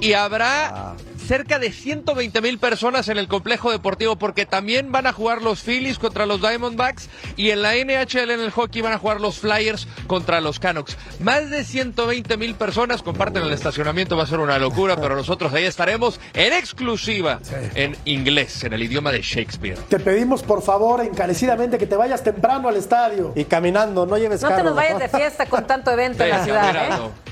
y 0.01 0.11
habrá 0.11 0.95
cerca 1.29 1.59
de 1.59 1.71
120 1.71 2.41
mil 2.41 2.57
personas 2.57 3.07
en 3.07 3.19
el 3.19 3.27
complejo 3.27 3.69
deportivo 3.69 4.15
porque 4.15 4.47
también 4.47 4.91
van 4.91 5.05
a 5.05 5.13
jugar 5.13 5.43
los 5.43 5.61
Phillies 5.61 5.99
contra 5.99 6.25
los 6.25 6.41
Diamondbacks 6.41 7.07
y 7.35 7.51
en 7.51 7.61
la 7.61 7.75
NHL 7.75 8.31
en 8.31 8.39
el 8.39 8.49
hockey 8.49 8.81
van 8.81 8.93
a 8.93 8.97
jugar 8.97 9.21
los 9.21 9.37
Flyers 9.37 9.87
contra 10.07 10.41
los 10.41 10.59
Canucks. 10.59 10.97
Más 11.19 11.51
de 11.51 11.63
120 11.63 12.35
mil 12.35 12.55
personas 12.55 13.03
comparten 13.03 13.43
el 13.43 13.53
estacionamiento, 13.53 14.17
va 14.17 14.23
a 14.23 14.25
ser 14.25 14.39
una 14.39 14.57
locura, 14.57 14.95
pero 14.99 15.15
nosotros 15.15 15.53
ahí 15.53 15.65
estaremos 15.65 16.19
en 16.33 16.51
exclusiva 16.51 17.39
en 17.75 17.95
inglés, 18.05 18.63
en 18.63 18.73
el 18.73 18.81
idioma 18.81 19.11
de 19.11 19.21
Shakespeare. 19.21 19.77
Te 19.87 19.99
pedimos 19.99 20.41
por 20.41 20.63
favor 20.63 21.01
encarecidamente 21.01 21.77
que 21.77 21.85
te 21.85 21.95
vayas 21.95 22.23
temprano 22.23 22.69
al 22.69 22.75
estadio. 22.75 23.33
Y 23.35 23.45
caminando, 23.45 24.07
no 24.07 24.17
lleves 24.17 24.41
No 24.41 24.49
carro. 24.49 24.61
te 24.61 24.65
nos 24.69 24.75
vayas 24.75 24.97
de 24.97 25.09
fiesta 25.09 25.45
con 25.45 25.67
tanto 25.67 25.91
evento 25.91 26.23
en 26.23 26.29
la 26.31 26.43
ciudad, 26.43 26.75
¿eh? 26.75 27.28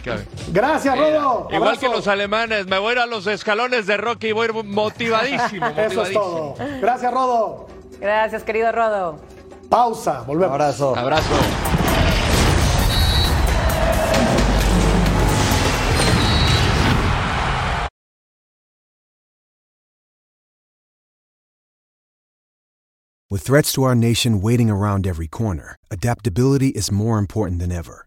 Gracias, 0.51 0.97
Rodo. 0.97 1.47
Igual 1.49 1.63
Abrazo. 1.63 1.79
que 1.79 1.89
los 1.89 2.07
alemanes, 2.07 2.67
me 2.67 2.77
voy 2.79 2.89
a 2.89 2.91
ir 2.93 2.99
a 2.99 3.05
los 3.05 3.27
escalones 3.27 3.87
de 3.87 3.97
Rocky 3.97 4.27
y 4.27 4.31
voy 4.31 4.47
a 4.47 4.57
ir 4.57 4.63
motivadísimo. 4.63 5.67
Eso 5.77 6.03
es 6.03 6.13
todo. 6.13 6.55
Gracias, 6.81 7.13
Rodo. 7.13 7.67
Gracias, 7.99 8.43
querido 8.43 8.71
Rodo. 8.71 9.19
Pausa, 9.69 10.21
volvemos. 10.21 10.53
Abrazo. 10.53 10.95
Abrazo. 10.95 11.33
With 23.29 23.41
threats 23.41 23.73
to 23.73 23.83
our 23.83 23.93
nation 23.93 24.39
waiting 24.39 24.69
around 24.69 25.05
every 25.05 25.27
corner, 25.27 25.75
adaptability 25.91 26.69
is 26.69 26.93
more 26.93 27.19
important 27.19 27.59
than 27.59 27.73
ever. 27.73 28.06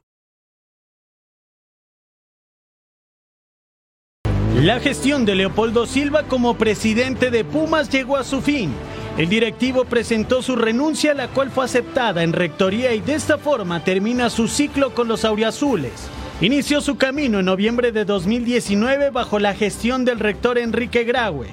La 4.61 4.79
gestión 4.79 5.25
de 5.25 5.33
Leopoldo 5.33 5.87
Silva 5.87 6.21
como 6.27 6.53
presidente 6.53 7.31
de 7.31 7.43
Pumas 7.43 7.89
llegó 7.89 8.15
a 8.15 8.23
su 8.23 8.41
fin. 8.41 8.71
El 9.17 9.27
directivo 9.27 9.85
presentó 9.85 10.43
su 10.43 10.55
renuncia, 10.55 11.15
la 11.15 11.29
cual 11.29 11.49
fue 11.49 11.65
aceptada 11.65 12.21
en 12.21 12.31
rectoría 12.31 12.93
y 12.93 13.01
de 13.01 13.15
esta 13.15 13.39
forma 13.39 13.83
termina 13.83 14.29
su 14.29 14.47
ciclo 14.47 14.93
con 14.93 15.07
los 15.07 15.25
auriazules. 15.25 15.93
Inició 16.41 16.79
su 16.79 16.95
camino 16.95 17.39
en 17.39 17.45
noviembre 17.45 17.91
de 17.91 18.05
2019 18.05 19.09
bajo 19.09 19.39
la 19.39 19.55
gestión 19.55 20.05
del 20.05 20.19
rector 20.19 20.59
Enrique 20.59 21.05
Graue. 21.05 21.47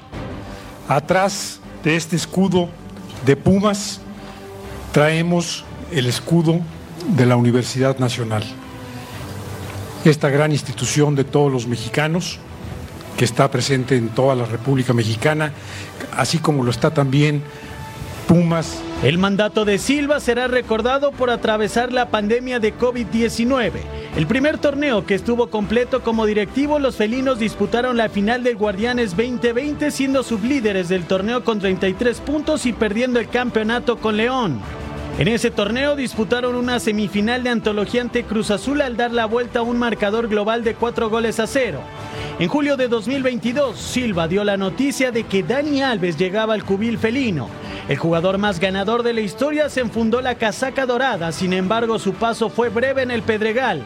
Atrás 0.87 1.61
de 1.85 1.97
este 1.97 2.15
escudo 2.15 2.69
de 3.25 3.37
Pumas 3.37 4.03
traemos 4.93 5.65
el 5.93 6.05
escudo 6.05 6.61
de 7.17 7.25
la 7.25 7.37
Universidad 7.37 7.99
Nacional. 7.99 8.45
Esta 10.05 10.29
gran 10.29 10.53
institución 10.53 11.15
de 11.15 11.25
todos 11.25 11.51
los 11.51 11.67
mexicanos 11.67 12.39
que 13.19 13.25
está 13.25 13.51
presente 13.51 13.97
en 13.97 14.11
toda 14.11 14.37
la 14.37 14.45
República 14.47 14.95
Mexicana, 14.95 15.53
así 16.17 16.39
como 16.39 16.63
lo 16.63 16.71
está 16.71 16.91
también 16.93 17.43
Pumas. 18.29 18.81
El 19.03 19.17
mandato 19.17 19.65
de 19.65 19.79
Silva 19.79 20.21
será 20.21 20.49
recordado 20.49 21.13
por 21.13 21.31
atravesar 21.31 21.93
la 21.93 22.11
pandemia 22.11 22.61
de 22.61 22.77
COVID-19. 22.77 23.73
El 24.17 24.27
primer 24.27 24.59
torneo 24.59 25.07
que 25.07 25.15
estuvo 25.15 25.49
completo 25.49 26.03
como 26.03 26.27
directivo, 26.27 26.79
los 26.79 26.97
felinos 26.97 27.39
disputaron 27.39 27.97
la 27.97 28.11
final 28.11 28.45
del 28.45 28.57
Guardianes 28.57 29.17
2020 29.17 29.91
siendo 29.91 30.23
sublíderes 30.23 30.89
del 30.89 31.05
torneo 31.05 31.43
con 31.43 31.59
33 31.59 32.21
puntos 32.21 32.67
y 32.67 32.73
perdiendo 32.75 33.19
el 33.19 33.31
campeonato 33.31 33.97
con 33.97 34.19
León. 34.19 34.61
En 35.19 35.27
ese 35.27 35.51
torneo 35.51 35.97
disputaron 35.97 36.55
una 36.55 36.79
semifinal 36.79 37.43
de 37.43 37.51
antología 37.51 38.03
ante 38.03 38.23
Cruz 38.23 38.53
Azul 38.53 38.81
al 38.81 38.97
dar 38.97 39.11
la 39.11 39.27
vuelta 39.27 39.59
a 39.59 39.63
un 39.63 39.77
marcador 39.77 40.29
global 40.29 40.63
de 40.63 40.77
4 40.77 41.11
goles 41.11 41.41
a 41.41 41.49
cero. 41.49 41.81
En 42.39 42.49
julio 42.49 42.77
de 42.77 42.87
2022, 42.87 43.77
Silva 43.77 44.29
dio 44.29 44.45
la 44.45 44.57
noticia 44.57 45.11
de 45.11 45.25
que 45.25 45.43
Dani 45.43 45.83
Alves 45.83 46.17
llegaba 46.17 46.55
al 46.55 46.63
cubil 46.63 46.99
felino. 46.99 47.49
El 47.89 47.97
jugador 47.97 48.39
más 48.39 48.61
ganador 48.61 49.03
de 49.03 49.13
la 49.13 49.21
historia 49.21 49.69
se 49.69 49.81
enfundó 49.81 50.21
la 50.21 50.37
casaca 50.37 50.87
dorada, 50.87 51.33
sin 51.33 51.53
embargo 51.53 51.99
su 51.99 52.13
paso 52.13 52.49
fue 52.49 52.69
breve 52.69 53.03
en 53.03 53.11
el 53.11 53.23
Pedregal. 53.23 53.83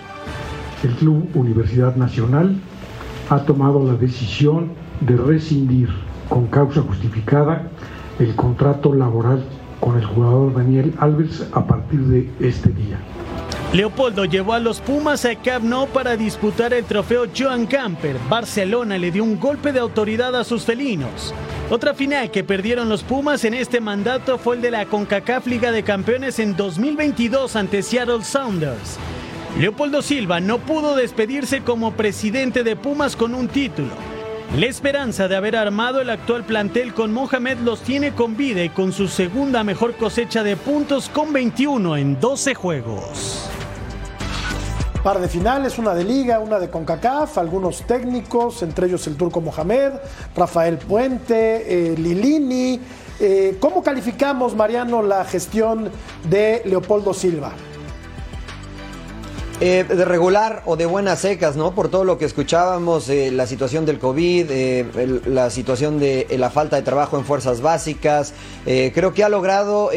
El 0.84 0.90
Club 0.96 1.30
Universidad 1.32 1.96
Nacional 1.96 2.56
ha 3.30 3.38
tomado 3.46 3.82
la 3.86 3.94
decisión 3.94 4.72
de 5.00 5.16
rescindir 5.16 5.88
con 6.28 6.48
causa 6.48 6.82
justificada 6.82 7.70
el 8.18 8.36
contrato 8.36 8.92
laboral 8.92 9.42
con 9.82 9.98
el 9.98 10.04
jugador 10.04 10.54
Daniel 10.54 10.94
Alves 10.98 11.44
a 11.52 11.66
partir 11.66 12.00
de 12.02 12.30
este 12.40 12.70
día. 12.70 13.00
Leopoldo 13.72 14.24
llevó 14.26 14.52
a 14.52 14.60
los 14.60 14.80
Pumas 14.80 15.24
a 15.24 15.34
Camp 15.34 15.64
para 15.92 16.16
disputar 16.16 16.72
el 16.72 16.84
trofeo 16.84 17.24
Joan 17.36 17.66
Camper. 17.66 18.16
Barcelona 18.28 18.96
le 18.96 19.10
dio 19.10 19.24
un 19.24 19.40
golpe 19.40 19.72
de 19.72 19.80
autoridad 19.80 20.36
a 20.36 20.44
sus 20.44 20.64
felinos. 20.64 21.34
Otra 21.68 21.94
final 21.94 22.30
que 22.30 22.44
perdieron 22.44 22.88
los 22.88 23.02
Pumas 23.02 23.44
en 23.44 23.54
este 23.54 23.80
mandato 23.80 24.38
fue 24.38 24.56
el 24.56 24.62
de 24.62 24.70
la 24.70 24.86
CONCACAF 24.86 25.46
Liga 25.48 25.72
de 25.72 25.82
Campeones 25.82 26.38
en 26.38 26.54
2022 26.56 27.56
ante 27.56 27.82
Seattle 27.82 28.22
Sounders. 28.22 28.98
Leopoldo 29.58 30.00
Silva 30.00 30.38
no 30.38 30.58
pudo 30.58 30.94
despedirse 30.94 31.62
como 31.62 31.92
presidente 31.92 32.62
de 32.62 32.76
Pumas 32.76 33.16
con 33.16 33.34
un 33.34 33.48
título. 33.48 34.11
La 34.56 34.66
esperanza 34.66 35.28
de 35.28 35.36
haber 35.36 35.56
armado 35.56 36.02
el 36.02 36.10
actual 36.10 36.44
plantel 36.44 36.92
con 36.92 37.10
Mohamed 37.10 37.60
los 37.60 37.80
tiene 37.80 38.12
con 38.12 38.36
vida 38.36 38.62
y 38.62 38.68
con 38.68 38.92
su 38.92 39.08
segunda 39.08 39.64
mejor 39.64 39.96
cosecha 39.96 40.42
de 40.42 40.56
puntos 40.58 41.08
con 41.08 41.32
21 41.32 41.96
en 41.96 42.20
12 42.20 42.54
juegos. 42.54 43.48
Par 45.02 45.20
de 45.20 45.28
finales, 45.30 45.78
una 45.78 45.94
de 45.94 46.04
Liga, 46.04 46.38
una 46.38 46.58
de 46.58 46.68
CONCACAF, 46.68 47.38
algunos 47.38 47.86
técnicos, 47.86 48.62
entre 48.62 48.88
ellos 48.88 49.06
el 49.06 49.16
turco 49.16 49.40
Mohamed, 49.40 49.92
Rafael 50.36 50.76
Puente, 50.76 51.92
eh, 51.92 51.96
Lilini. 51.96 52.78
Eh, 53.20 53.56
¿Cómo 53.58 53.82
calificamos, 53.82 54.54
Mariano, 54.54 55.02
la 55.02 55.24
gestión 55.24 55.90
de 56.28 56.60
Leopoldo 56.66 57.14
Silva? 57.14 57.54
Eh, 59.64 59.84
de 59.84 60.04
regular 60.04 60.62
o 60.66 60.74
de 60.74 60.86
buenas 60.86 61.20
secas, 61.20 61.54
¿no? 61.54 61.72
Por 61.72 61.88
todo 61.88 62.02
lo 62.02 62.18
que 62.18 62.24
escuchábamos, 62.24 63.08
eh, 63.08 63.30
la 63.30 63.46
situación 63.46 63.86
del 63.86 64.00
COVID, 64.00 64.50
eh, 64.50 64.80
el- 64.96 65.22
la 65.36 65.50
situación 65.50 66.00
de 66.00 66.26
eh, 66.30 66.36
la 66.36 66.50
falta 66.50 66.74
de 66.74 66.82
trabajo 66.82 67.16
en 67.16 67.24
fuerzas 67.24 67.60
básicas. 67.60 68.34
eh, 68.66 68.90
creo 68.92 69.14
que 69.14 69.22
ha 69.22 69.28
logrado 69.28 69.90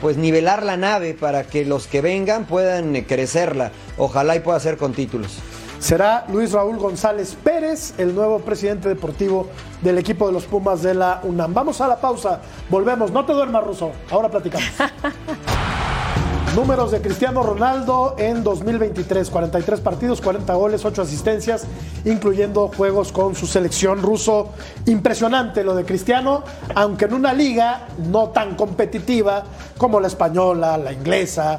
pues 0.00 0.16
nivelar 0.16 0.64
la 0.64 0.76
nave 0.76 1.14
para 1.14 1.44
que 1.44 1.64
los 1.64 1.86
que 1.86 2.00
vengan 2.00 2.44
puedan 2.44 2.96
eh, 2.96 3.06
crecerla. 3.06 3.70
Ojalá 3.98 4.34
y 4.34 4.40
pueda 4.40 4.58
ser 4.58 4.76
con 4.78 4.92
títulos. 4.94 5.38
Será 5.78 6.26
Luis 6.32 6.50
Raúl 6.50 6.76
González 6.78 7.36
Pérez, 7.42 7.94
el 7.98 8.12
nuevo 8.16 8.40
presidente 8.40 8.88
deportivo 8.88 9.48
del 9.80 9.98
equipo 9.98 10.26
de 10.26 10.32
los 10.32 10.44
Pumas 10.46 10.82
de 10.82 10.94
la 10.94 11.20
UNAM. 11.22 11.54
Vamos 11.54 11.80
a 11.80 11.86
la 11.86 12.00
pausa, 12.00 12.40
volvemos. 12.68 13.12
No 13.12 13.24
te 13.24 13.32
duermas, 13.32 13.62
Russo. 13.64 13.92
Ahora 14.10 14.28
platicamos. 14.28 14.68
Números 16.54 16.90
de 16.90 17.00
Cristiano 17.00 17.42
Ronaldo 17.42 18.14
en 18.18 18.44
2023, 18.44 19.30
43 19.30 19.80
partidos, 19.80 20.20
40 20.20 20.52
goles, 20.52 20.84
8 20.84 21.00
asistencias, 21.00 21.64
incluyendo 22.04 22.68
juegos 22.68 23.10
con 23.10 23.34
su 23.34 23.46
selección 23.46 24.02
ruso. 24.02 24.50
Impresionante 24.84 25.64
lo 25.64 25.74
de 25.74 25.86
Cristiano, 25.86 26.44
aunque 26.74 27.06
en 27.06 27.14
una 27.14 27.32
liga 27.32 27.88
no 28.10 28.28
tan 28.28 28.54
competitiva 28.54 29.44
como 29.78 29.98
la 29.98 30.08
española, 30.08 30.76
la 30.76 30.92
inglesa, 30.92 31.58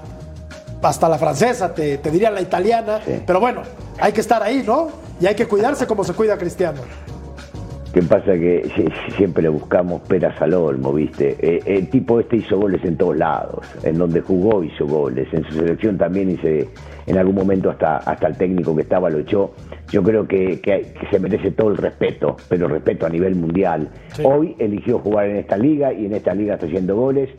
hasta 0.84 1.10
la 1.10 1.18
francesa, 1.18 1.74
te, 1.74 1.98
te 1.98 2.12
diría 2.12 2.30
la 2.30 2.42
italiana, 2.42 3.00
pero 3.26 3.40
bueno, 3.40 3.64
hay 4.00 4.14
que 4.14 4.22
estar 4.22 4.44
ahí, 4.44 4.62
¿no? 4.62 4.90
Y 5.20 5.26
hay 5.26 5.34
que 5.34 5.48
cuidarse 5.48 5.88
como 5.88 6.04
se 6.04 6.14
cuida 6.14 6.38
Cristiano. 6.38 6.82
¿Qué 7.94 8.02
pasa? 8.02 8.34
Que 8.34 8.68
si- 8.76 9.14
siempre 9.16 9.44
le 9.44 9.50
buscamos 9.50 10.02
peras 10.02 10.42
al 10.42 10.56
olmo, 10.56 10.92
¿viste? 10.94 11.36
Eh, 11.40 11.60
el 11.66 11.90
tipo 11.90 12.20
este 12.20 12.38
hizo 12.38 12.58
goles 12.58 12.84
en 12.84 12.98
todos 12.98 13.16
lados. 13.16 13.60
En 13.84 14.00
donde 14.00 14.20
jugó 14.22 14.64
hizo 14.64 14.88
goles. 14.88 15.28
En 15.32 15.44
su 15.46 15.52
selección 15.54 15.96
también 15.98 16.32
hice, 16.32 16.68
en 17.06 17.18
algún 17.20 17.36
momento 17.36 17.70
hasta, 17.70 17.98
hasta 17.98 18.28
el 18.28 18.36
técnico 18.36 18.76
que 18.76 18.82
estaba 18.82 19.12
lo 19.12 19.20
echó. 19.20 19.54
yo 19.92 20.02
creo 20.02 20.28
que, 20.28 20.60
que, 20.60 20.82
que 21.00 21.08
se 21.12 21.20
merece 21.20 21.52
todo 21.52 21.70
el 21.70 21.78
respeto, 21.78 22.36
pero 22.50 22.68
respeto 22.68 23.06
a 23.06 23.10
nivel 23.10 23.36
mundial. 23.36 23.90
Hoy 24.24 24.56
eligió 24.58 24.98
jugar 24.98 25.28
en 25.30 25.36
esta 25.36 25.56
liga 25.56 25.94
y 25.94 26.08
en 26.08 26.14
esta 26.16 26.34
liga 26.34 26.56
está 26.56 26.66
haciendo 26.66 26.96
goles, 26.96 27.30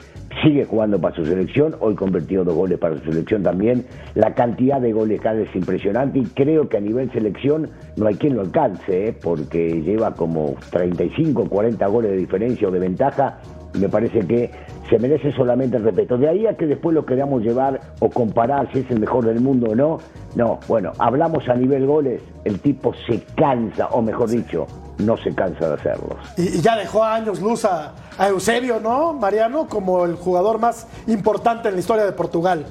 sigue 0.42 0.64
jugando 0.64 1.00
para 1.00 1.14
su 1.14 1.24
selección, 1.24 1.76
hoy 1.80 1.94
convirtió 1.94 2.44
dos 2.44 2.54
goles 2.54 2.78
para 2.78 2.98
su 2.98 3.04
selección 3.04 3.42
también. 3.42 3.84
La 4.14 4.34
cantidad 4.34 4.80
de 4.80 4.92
goles 4.92 5.20
cada 5.20 5.40
es 5.40 5.54
impresionante 5.54 6.18
y 6.18 6.24
creo 6.24 6.68
que 6.68 6.76
a 6.78 6.80
nivel 6.80 7.10
selección 7.12 7.70
no 7.96 8.06
hay 8.06 8.14
quien 8.14 8.34
lo 8.34 8.42
alcance, 8.42 9.08
¿eh? 9.08 9.12
porque 9.12 9.82
lleva 9.82 10.14
como 10.14 10.54
35, 10.70 11.48
40 11.48 11.86
goles 11.86 12.10
de 12.12 12.16
diferencia 12.16 12.68
o 12.68 12.70
de 12.70 12.80
ventaja 12.80 13.38
y 13.74 13.78
me 13.78 13.88
parece 13.88 14.20
que 14.20 14.50
se 14.88 14.98
merece 14.98 15.32
solamente 15.32 15.76
el 15.76 15.84
respeto. 15.84 16.16
De 16.16 16.28
ahí 16.28 16.46
a 16.46 16.56
que 16.56 16.66
después 16.66 16.94
lo 16.94 17.04
queramos 17.04 17.42
llevar 17.42 17.80
o 18.00 18.08
comparar 18.08 18.70
si 18.72 18.80
es 18.80 18.90
el 18.90 19.00
mejor 19.00 19.24
del 19.24 19.40
mundo 19.40 19.68
o 19.70 19.74
no, 19.74 19.98
no, 20.36 20.60
bueno, 20.68 20.92
hablamos 20.98 21.48
a 21.48 21.54
nivel 21.54 21.86
goles, 21.86 22.22
el 22.44 22.60
tipo 22.60 22.92
se 23.08 23.22
cansa, 23.34 23.88
o 23.88 24.02
mejor 24.02 24.30
dicho, 24.30 24.66
no 24.98 25.16
se 25.16 25.34
cansa 25.34 25.68
de 25.68 25.74
hacerlos. 25.74 26.16
Y, 26.36 26.60
ya 26.60 26.76
dejó 26.76 27.04
años 27.04 27.40
luz 27.40 27.64
a 27.64 27.92
Eusebio, 28.18 28.80
¿no, 28.80 29.12
Mariano? 29.12 29.66
Como 29.68 30.04
el 30.04 30.14
jugador 30.14 30.58
más 30.58 30.86
importante 31.06 31.68
en 31.68 31.74
la 31.74 31.80
historia 31.80 32.04
de 32.04 32.12
Portugal. 32.12 32.64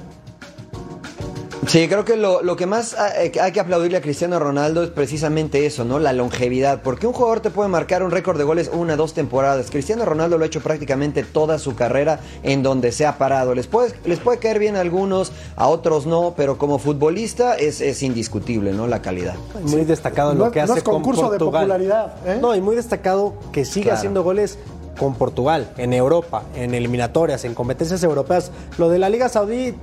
Sí, 1.66 1.88
creo 1.88 2.04
que 2.04 2.16
lo, 2.16 2.42
lo 2.42 2.56
que 2.56 2.66
más 2.66 2.94
hay 2.94 3.32
hay 3.40 3.52
que 3.52 3.60
aplaudirle 3.60 3.96
a 3.98 4.00
Cristiano 4.00 4.38
Ronaldo 4.38 4.82
es 4.82 4.90
precisamente 4.90 5.66
eso, 5.66 5.84
¿no? 5.84 5.98
La 5.98 6.12
longevidad. 6.12 6.82
Porque 6.82 7.06
un 7.06 7.12
jugador 7.12 7.40
te 7.40 7.50
puede 7.50 7.68
marcar 7.68 8.02
un 8.02 8.10
récord 8.10 8.36
de 8.36 8.44
goles 8.44 8.70
una, 8.72 8.96
dos 8.96 9.14
temporadas. 9.14 9.70
Cristiano 9.70 10.04
Ronaldo 10.04 10.36
lo 10.36 10.44
ha 10.44 10.46
hecho 10.46 10.60
prácticamente 10.60 11.22
toda 11.22 11.58
su 11.58 11.74
carrera 11.74 12.20
en 12.42 12.62
donde 12.62 12.92
se 12.92 13.06
ha 13.06 13.18
parado. 13.18 13.54
Les 13.54 13.66
puede, 13.66 13.94
les 14.04 14.18
puede 14.18 14.38
caer 14.38 14.58
bien 14.58 14.76
a 14.76 14.80
algunos, 14.80 15.32
a 15.56 15.68
otros 15.68 16.06
no, 16.06 16.34
pero 16.36 16.58
como 16.58 16.78
futbolista 16.78 17.54
es, 17.56 17.80
es 17.80 18.02
indiscutible, 18.02 18.72
¿no? 18.72 18.86
La 18.86 19.00
calidad. 19.00 19.34
Muy 19.62 19.84
destacado 19.84 20.34
No 20.34 20.46
lo 20.46 20.50
que 20.50 20.60
es- 20.60 20.66
no 20.66 20.72
hace 20.72 20.80
es 20.80 20.84
concurso 20.84 21.22
con 21.22 21.30
de 21.32 21.38
popularidad, 21.38 22.14
¿eh? 22.26 22.38
No, 22.40 22.54
y 22.54 22.60
muy 22.60 22.76
destacado 22.76 23.34
que 23.52 23.64
siga 23.64 23.84
Claro. 23.84 23.98
haciendo 23.98 24.22
goles 24.22 24.58
con 24.98 25.14
Portugal, 25.14 25.68
en 25.76 25.92
Europa, 25.92 26.42
en 26.54 26.74
eliminatorias, 26.74 27.44
en 27.44 27.54
competencias 27.54 28.02
europeas. 28.02 28.50
Lo 28.78 28.88
de 28.88 28.98
la 28.98 29.08
Liga 29.08 29.28
Saudí, 29.28 29.74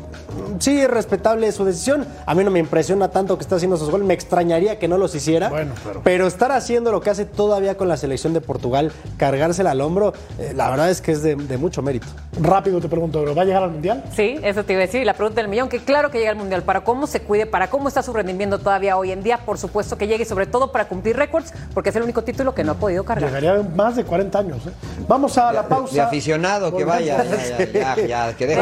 sí 0.59 0.79
es 0.79 0.89
respetable 0.89 1.51
su 1.51 1.65
decisión. 1.65 2.05
A 2.25 2.33
mí 2.35 2.43
no 2.43 2.51
me 2.51 2.59
impresiona 2.59 3.09
tanto 3.09 3.37
que 3.37 3.43
está 3.43 3.55
haciendo 3.55 3.75
esos 3.75 3.89
goles. 3.89 4.07
Me 4.07 4.13
extrañaría 4.13 4.79
que 4.79 4.87
no 4.87 4.97
los 4.97 5.13
hiciera. 5.15 5.49
Bueno, 5.49 5.73
pero- 6.03 6.27
estar 6.27 6.51
haciendo 6.51 6.91
lo 6.91 7.01
que 7.01 7.09
hace 7.09 7.25
todavía 7.25 7.75
con 7.77 7.87
la 7.87 7.97
selección 7.97 8.33
de 8.33 8.41
Portugal, 8.41 8.91
cargársela 9.17 9.71
al 9.71 9.81
hombro, 9.81 10.13
eh, 10.39 10.53
la 10.55 10.69
verdad 10.69 10.89
es 10.89 11.01
que 11.01 11.11
es 11.11 11.21
de, 11.23 11.35
de 11.35 11.57
mucho 11.57 11.81
mérito. 11.81 12.07
Rápido 12.39 12.79
te 12.79 12.87
pregunto, 12.87 13.19
¿pero 13.19 13.35
¿va 13.35 13.41
a 13.41 13.45
llegar 13.45 13.63
al 13.63 13.71
Mundial? 13.71 14.03
Sí, 14.15 14.37
eso 14.43 14.63
te 14.63 14.73
iba 14.73 14.81
a 14.83 14.85
decir. 14.85 15.01
Y 15.01 15.05
la 15.05 15.13
pregunta 15.13 15.41
del 15.41 15.49
millón, 15.49 15.67
que 15.67 15.79
claro 15.79 16.09
que 16.11 16.19
llega 16.19 16.31
al 16.31 16.37
Mundial. 16.37 16.63
Para 16.63 16.83
cómo 16.83 17.07
se 17.07 17.21
cuide, 17.21 17.45
para 17.45 17.69
cómo 17.69 17.87
está 17.87 18.01
su 18.03 18.13
rendimiento 18.13 18.59
todavía 18.59 18.97
hoy 18.97 19.11
en 19.11 19.23
día, 19.23 19.39
por 19.45 19.57
supuesto 19.57 19.97
que 19.97 20.07
llegue, 20.07 20.23
y 20.23 20.25
sobre 20.25 20.45
todo 20.45 20.71
para 20.71 20.87
cumplir 20.87 21.17
récords, 21.17 21.53
porque 21.73 21.89
es 21.89 21.95
el 21.95 22.03
único 22.03 22.23
título 22.23 22.53
que 22.55 22.63
no 22.63 22.73
ha 22.73 22.75
podido 22.75 23.03
cargar. 23.03 23.29
Llegaría 23.29 23.61
más 23.75 23.95
de 23.95 24.03
40 24.05 24.39
años. 24.39 24.65
¿eh? 24.67 24.71
Vamos 25.07 25.37
a 25.37 25.51
la 25.51 25.67
pausa. 25.67 25.93
De 25.93 26.01
aficionado, 26.01 26.75
que 26.75 26.83
vaya, 26.83 27.23
ya, 27.23 27.65
ya, 27.65 27.95
ya, 27.95 28.07
ya, 28.07 28.33
que 28.35 28.47
deje 28.47 28.61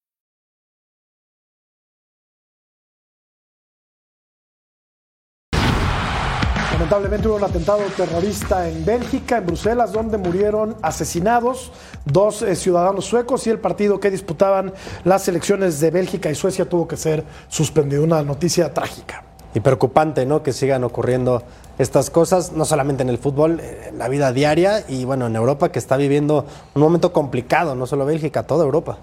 Lamentablemente 6.91 7.29
hubo 7.29 7.37
un 7.37 7.43
atentado 7.45 7.79
terrorista 7.95 8.67
en 8.67 8.83
Bélgica, 8.83 9.37
en 9.37 9.45
Bruselas, 9.45 9.93
donde 9.93 10.17
murieron 10.17 10.75
asesinados 10.81 11.71
dos 12.03 12.41
eh, 12.41 12.53
ciudadanos 12.53 13.05
suecos 13.05 13.47
y 13.47 13.49
el 13.49 13.59
partido 13.59 14.01
que 14.01 14.11
disputaban 14.11 14.73
las 15.05 15.23
selecciones 15.23 15.79
de 15.79 15.89
Bélgica 15.89 16.29
y 16.29 16.35
Suecia 16.35 16.67
tuvo 16.67 16.89
que 16.89 16.97
ser 16.97 17.23
suspendido. 17.47 18.03
Una 18.03 18.21
noticia 18.23 18.73
trágica. 18.73 19.23
Y 19.53 19.61
preocupante, 19.61 20.25
¿no? 20.25 20.43
Que 20.43 20.51
sigan 20.51 20.83
ocurriendo 20.83 21.43
estas 21.77 22.09
cosas, 22.09 22.51
no 22.51 22.65
solamente 22.65 23.03
en 23.03 23.09
el 23.09 23.19
fútbol, 23.19 23.61
eh, 23.61 23.87
en 23.87 23.97
la 23.97 24.09
vida 24.09 24.33
diaria 24.33 24.83
y 24.85 25.05
bueno, 25.05 25.27
en 25.27 25.35
Europa 25.37 25.71
que 25.71 25.79
está 25.79 25.95
viviendo 25.95 26.45
un 26.75 26.81
momento 26.81 27.13
complicado, 27.13 27.73
no 27.73 27.87
solo 27.87 28.05
Bélgica, 28.05 28.43
toda 28.43 28.65
Europa. 28.65 28.97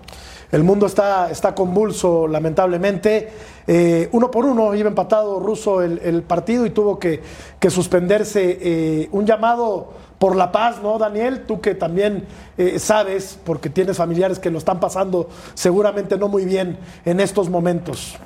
El 0.51 0.65
mundo 0.65 0.87
está, 0.87 1.31
está 1.31 1.55
convulso, 1.55 2.27
lamentablemente. 2.27 3.29
Eh, 3.67 4.09
uno 4.13 4.31
por 4.31 4.47
uno 4.47 4.75
iba 4.75 4.89
empatado 4.89 5.41
ruso 5.41 5.83
el, 5.83 6.01
el 6.03 6.23
partido 6.23 6.65
y 6.65 6.71
tuvo 6.71 6.99
que, 6.99 7.21
suspenderse. 7.69 8.59
eh, 8.61 9.09
un 9.13 9.27
llamado 9.27 9.93
por 10.19 10.37
la 10.37 10.51
paz, 10.53 10.83
¿no, 10.83 10.99
Daniel? 10.99 11.45
Tú 11.47 11.61
que 11.61 11.75
también 11.75 12.25
eh, 12.57 12.79
sabes, 12.79 13.41
porque 13.45 13.71
tienes 13.71 13.97
familiares 13.97 14.39
que 14.39 14.51
lo 14.51 14.59
están 14.59 14.81
pasando 14.81 15.29
seguramente 15.55 16.19
no 16.19 16.29
muy 16.29 16.45
bien 16.45 16.79
en 17.05 17.21
estos 17.21 17.49
momentos. 17.49 18.19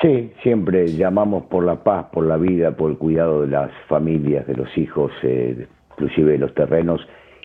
Sí, 0.00 0.32
siempre 0.42 0.88
llamamos 0.88 1.44
por 1.44 1.64
la 1.64 1.76
paz, 1.76 2.06
por 2.10 2.24
la 2.24 2.36
vida, 2.36 2.72
por 2.72 2.90
el 2.90 2.96
cuidado 2.96 3.42
de 3.42 3.48
las 3.48 3.70
familias, 3.88 4.46
de 4.46 4.54
los 4.54 4.68
hijos, 4.78 5.12
eh, 5.22 5.66
inclusive 5.92 6.32
de 6.32 6.38
los 6.38 6.54
terrenos. 6.54 7.00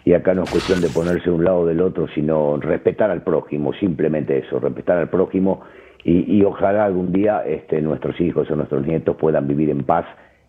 Y 0.06 0.14
acá 0.14 0.34
no 0.34 0.43
es 0.43 0.51
cuestión 0.51 0.80
de 0.82 0.89
ponerse 0.89 1.26
de 1.26 1.36
un 1.36 1.43
lado 1.43 1.66
del 1.66 1.82
otro, 1.82 2.08
sino 2.14 2.58
respetar 2.58 3.10
al 3.10 3.24
prójimo, 3.24 3.74
simplemente 3.74 4.38
eso, 4.38 4.60
respetar 4.60 4.99
al 4.99 5.10
prójimo 5.10 5.64
y, 6.08 6.43
ojalá 6.43 6.86
algún 6.86 7.12
día 7.12 7.43
este, 7.47 7.82
nuestros 7.82 8.22
hijos 8.22 8.49
o 8.51 8.56
nuestros 8.56 8.86
nietos 8.86 9.18
puedan 9.18 9.47
vivir 9.47 9.72
en 9.72 9.84
paz 9.84 10.06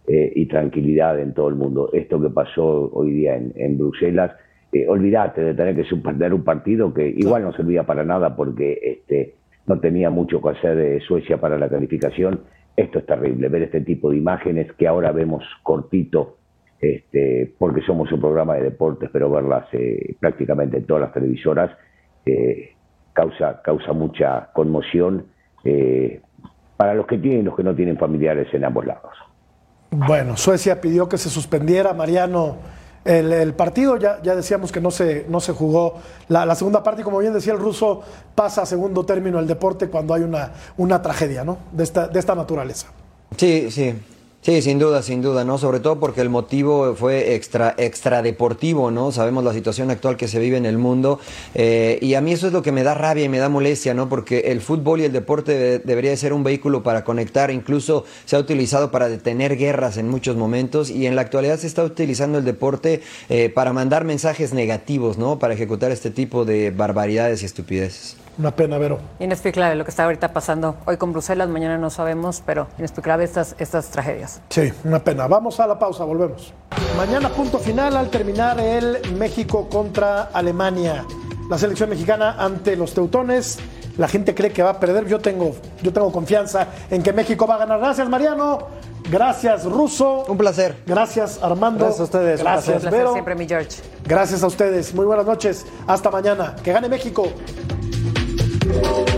eh, 0.06 0.30
y 0.34 0.44
tranquilidad 0.46 1.18
en 1.18 1.32
todo 1.32 1.48
el 1.48 1.54
mundo. 1.54 1.88
Esto 1.94 2.20
que 2.20 2.28
pasó 2.28 2.90
hoy 2.92 3.10
día 3.12 3.36
en, 3.36 3.54
en 3.56 3.78
Bruselas, 3.78 4.32
eh, 4.70 4.86
olvídate 4.86 5.42
de 5.42 5.54
tener 5.54 5.74
que 5.74 5.84
suspender 5.84 6.34
un 6.34 6.44
partido 6.44 6.92
que 6.92 7.08
igual 7.08 7.42
no 7.42 7.52
servía 7.54 7.84
para 7.84 8.04
nada 8.04 8.36
porque 8.36 8.78
este, 8.82 9.36
no 9.66 9.80
tenía 9.80 10.10
mucho 10.10 10.42
que 10.42 10.50
hacer 10.50 10.78
eh, 10.78 11.00
Suecia 11.00 11.40
para 11.40 11.56
la 11.56 11.70
calificación. 11.70 12.40
Esto 12.76 12.98
es 12.98 13.06
terrible, 13.06 13.48
ver 13.48 13.62
este 13.62 13.80
tipo 13.80 14.10
de 14.10 14.18
imágenes 14.18 14.70
que 14.74 14.86
ahora 14.86 15.12
vemos 15.12 15.42
cortito, 15.62 16.36
este, 16.80 17.54
porque 17.58 17.80
somos 17.82 18.10
un 18.12 18.20
programa 18.20 18.54
de 18.54 18.64
deportes, 18.64 19.10
pero 19.12 19.30
verlas 19.30 19.66
eh, 19.72 20.16
prácticamente 20.20 20.78
en 20.78 20.86
todas 20.86 21.02
las 21.02 21.12
televisoras 21.12 21.70
eh, 22.24 22.74
causa, 23.12 23.62
causa 23.62 23.92
mucha 23.92 24.50
conmoción 24.52 25.26
eh, 25.64 26.20
para 26.76 26.94
los 26.94 27.06
que 27.06 27.18
tienen 27.18 27.40
y 27.40 27.42
los 27.44 27.56
que 27.56 27.62
no 27.64 27.74
tienen 27.74 27.96
familiares 27.96 28.52
en 28.52 28.64
ambos 28.64 28.84
lados. 28.84 29.12
Bueno, 29.90 30.36
Suecia 30.36 30.80
pidió 30.80 31.08
que 31.08 31.16
se 31.16 31.30
suspendiera, 31.30 31.94
Mariano, 31.94 32.56
el, 33.04 33.32
el 33.32 33.54
partido. 33.54 33.96
Ya, 33.96 34.20
ya 34.22 34.34
decíamos 34.34 34.72
que 34.72 34.80
no 34.80 34.90
se, 34.90 35.24
no 35.28 35.40
se 35.40 35.52
jugó 35.52 35.94
la, 36.28 36.44
la 36.44 36.54
segunda 36.54 36.82
parte 36.82 37.00
y 37.00 37.04
como 37.04 37.18
bien 37.18 37.32
decía 37.32 37.54
el 37.54 37.58
ruso, 37.58 38.02
pasa 38.34 38.62
a 38.62 38.66
segundo 38.66 39.06
término 39.06 39.38
el 39.38 39.46
deporte 39.46 39.88
cuando 39.88 40.12
hay 40.12 40.22
una, 40.22 40.52
una 40.76 41.00
tragedia 41.00 41.44
¿no? 41.44 41.58
de, 41.72 41.84
esta, 41.84 42.08
de 42.08 42.18
esta 42.18 42.34
naturaleza. 42.34 42.88
Sí, 43.36 43.70
sí. 43.70 43.94
Sí, 44.46 44.62
sin 44.62 44.78
duda, 44.78 45.02
sin 45.02 45.22
duda, 45.22 45.44
¿no? 45.44 45.58
Sobre 45.58 45.80
todo 45.80 45.98
porque 45.98 46.20
el 46.20 46.28
motivo 46.28 46.94
fue 46.94 47.34
extra, 47.34 47.74
extra 47.78 48.22
deportivo, 48.22 48.92
¿no? 48.92 49.10
Sabemos 49.10 49.42
la 49.42 49.52
situación 49.52 49.90
actual 49.90 50.16
que 50.16 50.28
se 50.28 50.38
vive 50.38 50.56
en 50.56 50.66
el 50.66 50.78
mundo 50.78 51.18
eh, 51.56 51.98
y 52.00 52.14
a 52.14 52.20
mí 52.20 52.30
eso 52.32 52.46
es 52.46 52.52
lo 52.52 52.62
que 52.62 52.70
me 52.70 52.84
da 52.84 52.94
rabia 52.94 53.24
y 53.24 53.28
me 53.28 53.38
da 53.38 53.48
molestia, 53.48 53.92
¿no? 53.92 54.08
Porque 54.08 54.52
el 54.52 54.60
fútbol 54.60 55.00
y 55.00 55.04
el 55.04 55.12
deporte 55.12 55.50
de- 55.58 55.78
debería 55.80 56.12
de 56.12 56.16
ser 56.16 56.32
un 56.32 56.44
vehículo 56.44 56.84
para 56.84 57.02
conectar, 57.02 57.50
incluso 57.50 58.04
se 58.24 58.36
ha 58.36 58.38
utilizado 58.38 58.92
para 58.92 59.08
detener 59.08 59.56
guerras 59.56 59.96
en 59.96 60.08
muchos 60.08 60.36
momentos 60.36 60.90
y 60.90 61.06
en 61.08 61.16
la 61.16 61.22
actualidad 61.22 61.58
se 61.58 61.66
está 61.66 61.82
utilizando 61.82 62.38
el 62.38 62.44
deporte 62.44 63.00
eh, 63.28 63.48
para 63.48 63.72
mandar 63.72 64.04
mensajes 64.04 64.54
negativos, 64.54 65.18
¿no? 65.18 65.40
Para 65.40 65.54
ejecutar 65.54 65.90
este 65.90 66.10
tipo 66.12 66.44
de 66.44 66.70
barbaridades 66.70 67.42
y 67.42 67.46
estupideces. 67.46 68.16
Una 68.38 68.50
pena, 68.50 68.78
Vero. 68.78 68.98
Inexplicable 69.18 69.74
lo 69.76 69.84
que 69.84 69.90
está 69.90 70.04
ahorita 70.04 70.32
pasando 70.32 70.76
hoy 70.84 70.96
con 70.96 71.12
Bruselas, 71.12 71.48
mañana 71.48 71.78
no 71.78 71.90
sabemos, 71.90 72.42
pero 72.44 72.66
inexplicable 72.78 73.24
estas, 73.24 73.54
estas 73.58 73.88
tragedias. 73.88 74.40
Sí, 74.50 74.72
una 74.84 74.98
pena. 74.98 75.26
Vamos 75.26 75.58
a 75.60 75.66
la 75.66 75.78
pausa, 75.78 76.04
volvemos. 76.04 76.52
Mañana 76.96 77.30
punto 77.30 77.58
final 77.58 77.96
al 77.96 78.10
terminar 78.10 78.60
el 78.60 78.98
México 79.16 79.68
contra 79.68 80.22
Alemania. 80.32 81.04
La 81.48 81.56
selección 81.56 81.88
mexicana 81.88 82.36
ante 82.38 82.76
los 82.76 82.92
teutones 82.92 83.58
la 83.98 84.08
gente 84.08 84.34
cree 84.34 84.52
que 84.52 84.62
va 84.62 84.70
a 84.70 84.80
perder. 84.80 85.06
Yo 85.06 85.20
tengo, 85.20 85.54
yo 85.82 85.92
tengo 85.92 86.12
confianza 86.12 86.68
en 86.90 87.02
que 87.02 87.12
México 87.12 87.46
va 87.46 87.54
a 87.54 87.58
ganar. 87.58 87.78
Gracias, 87.78 88.08
Mariano. 88.08 88.58
Gracias, 89.10 89.64
Russo. 89.64 90.24
Un 90.28 90.36
placer. 90.36 90.82
Gracias, 90.86 91.42
Armando. 91.42 91.84
Gracias 91.84 92.00
a 92.00 92.04
ustedes, 92.04 92.40
un 92.40 92.44
Gracias, 92.44 92.74
Un 92.76 92.80
placer 92.82 92.98
Vero. 92.98 93.12
siempre, 93.12 93.34
mi 93.34 93.46
George. 93.46 93.82
Gracias 94.04 94.42
a 94.42 94.46
ustedes. 94.46 94.94
Muy 94.94 95.06
buenas 95.06 95.26
noches. 95.26 95.64
Hasta 95.86 96.10
mañana. 96.10 96.56
Que 96.62 96.72
gane 96.72 96.88
México. 96.88 97.28
Thank 98.68 99.10
you. 99.10 99.15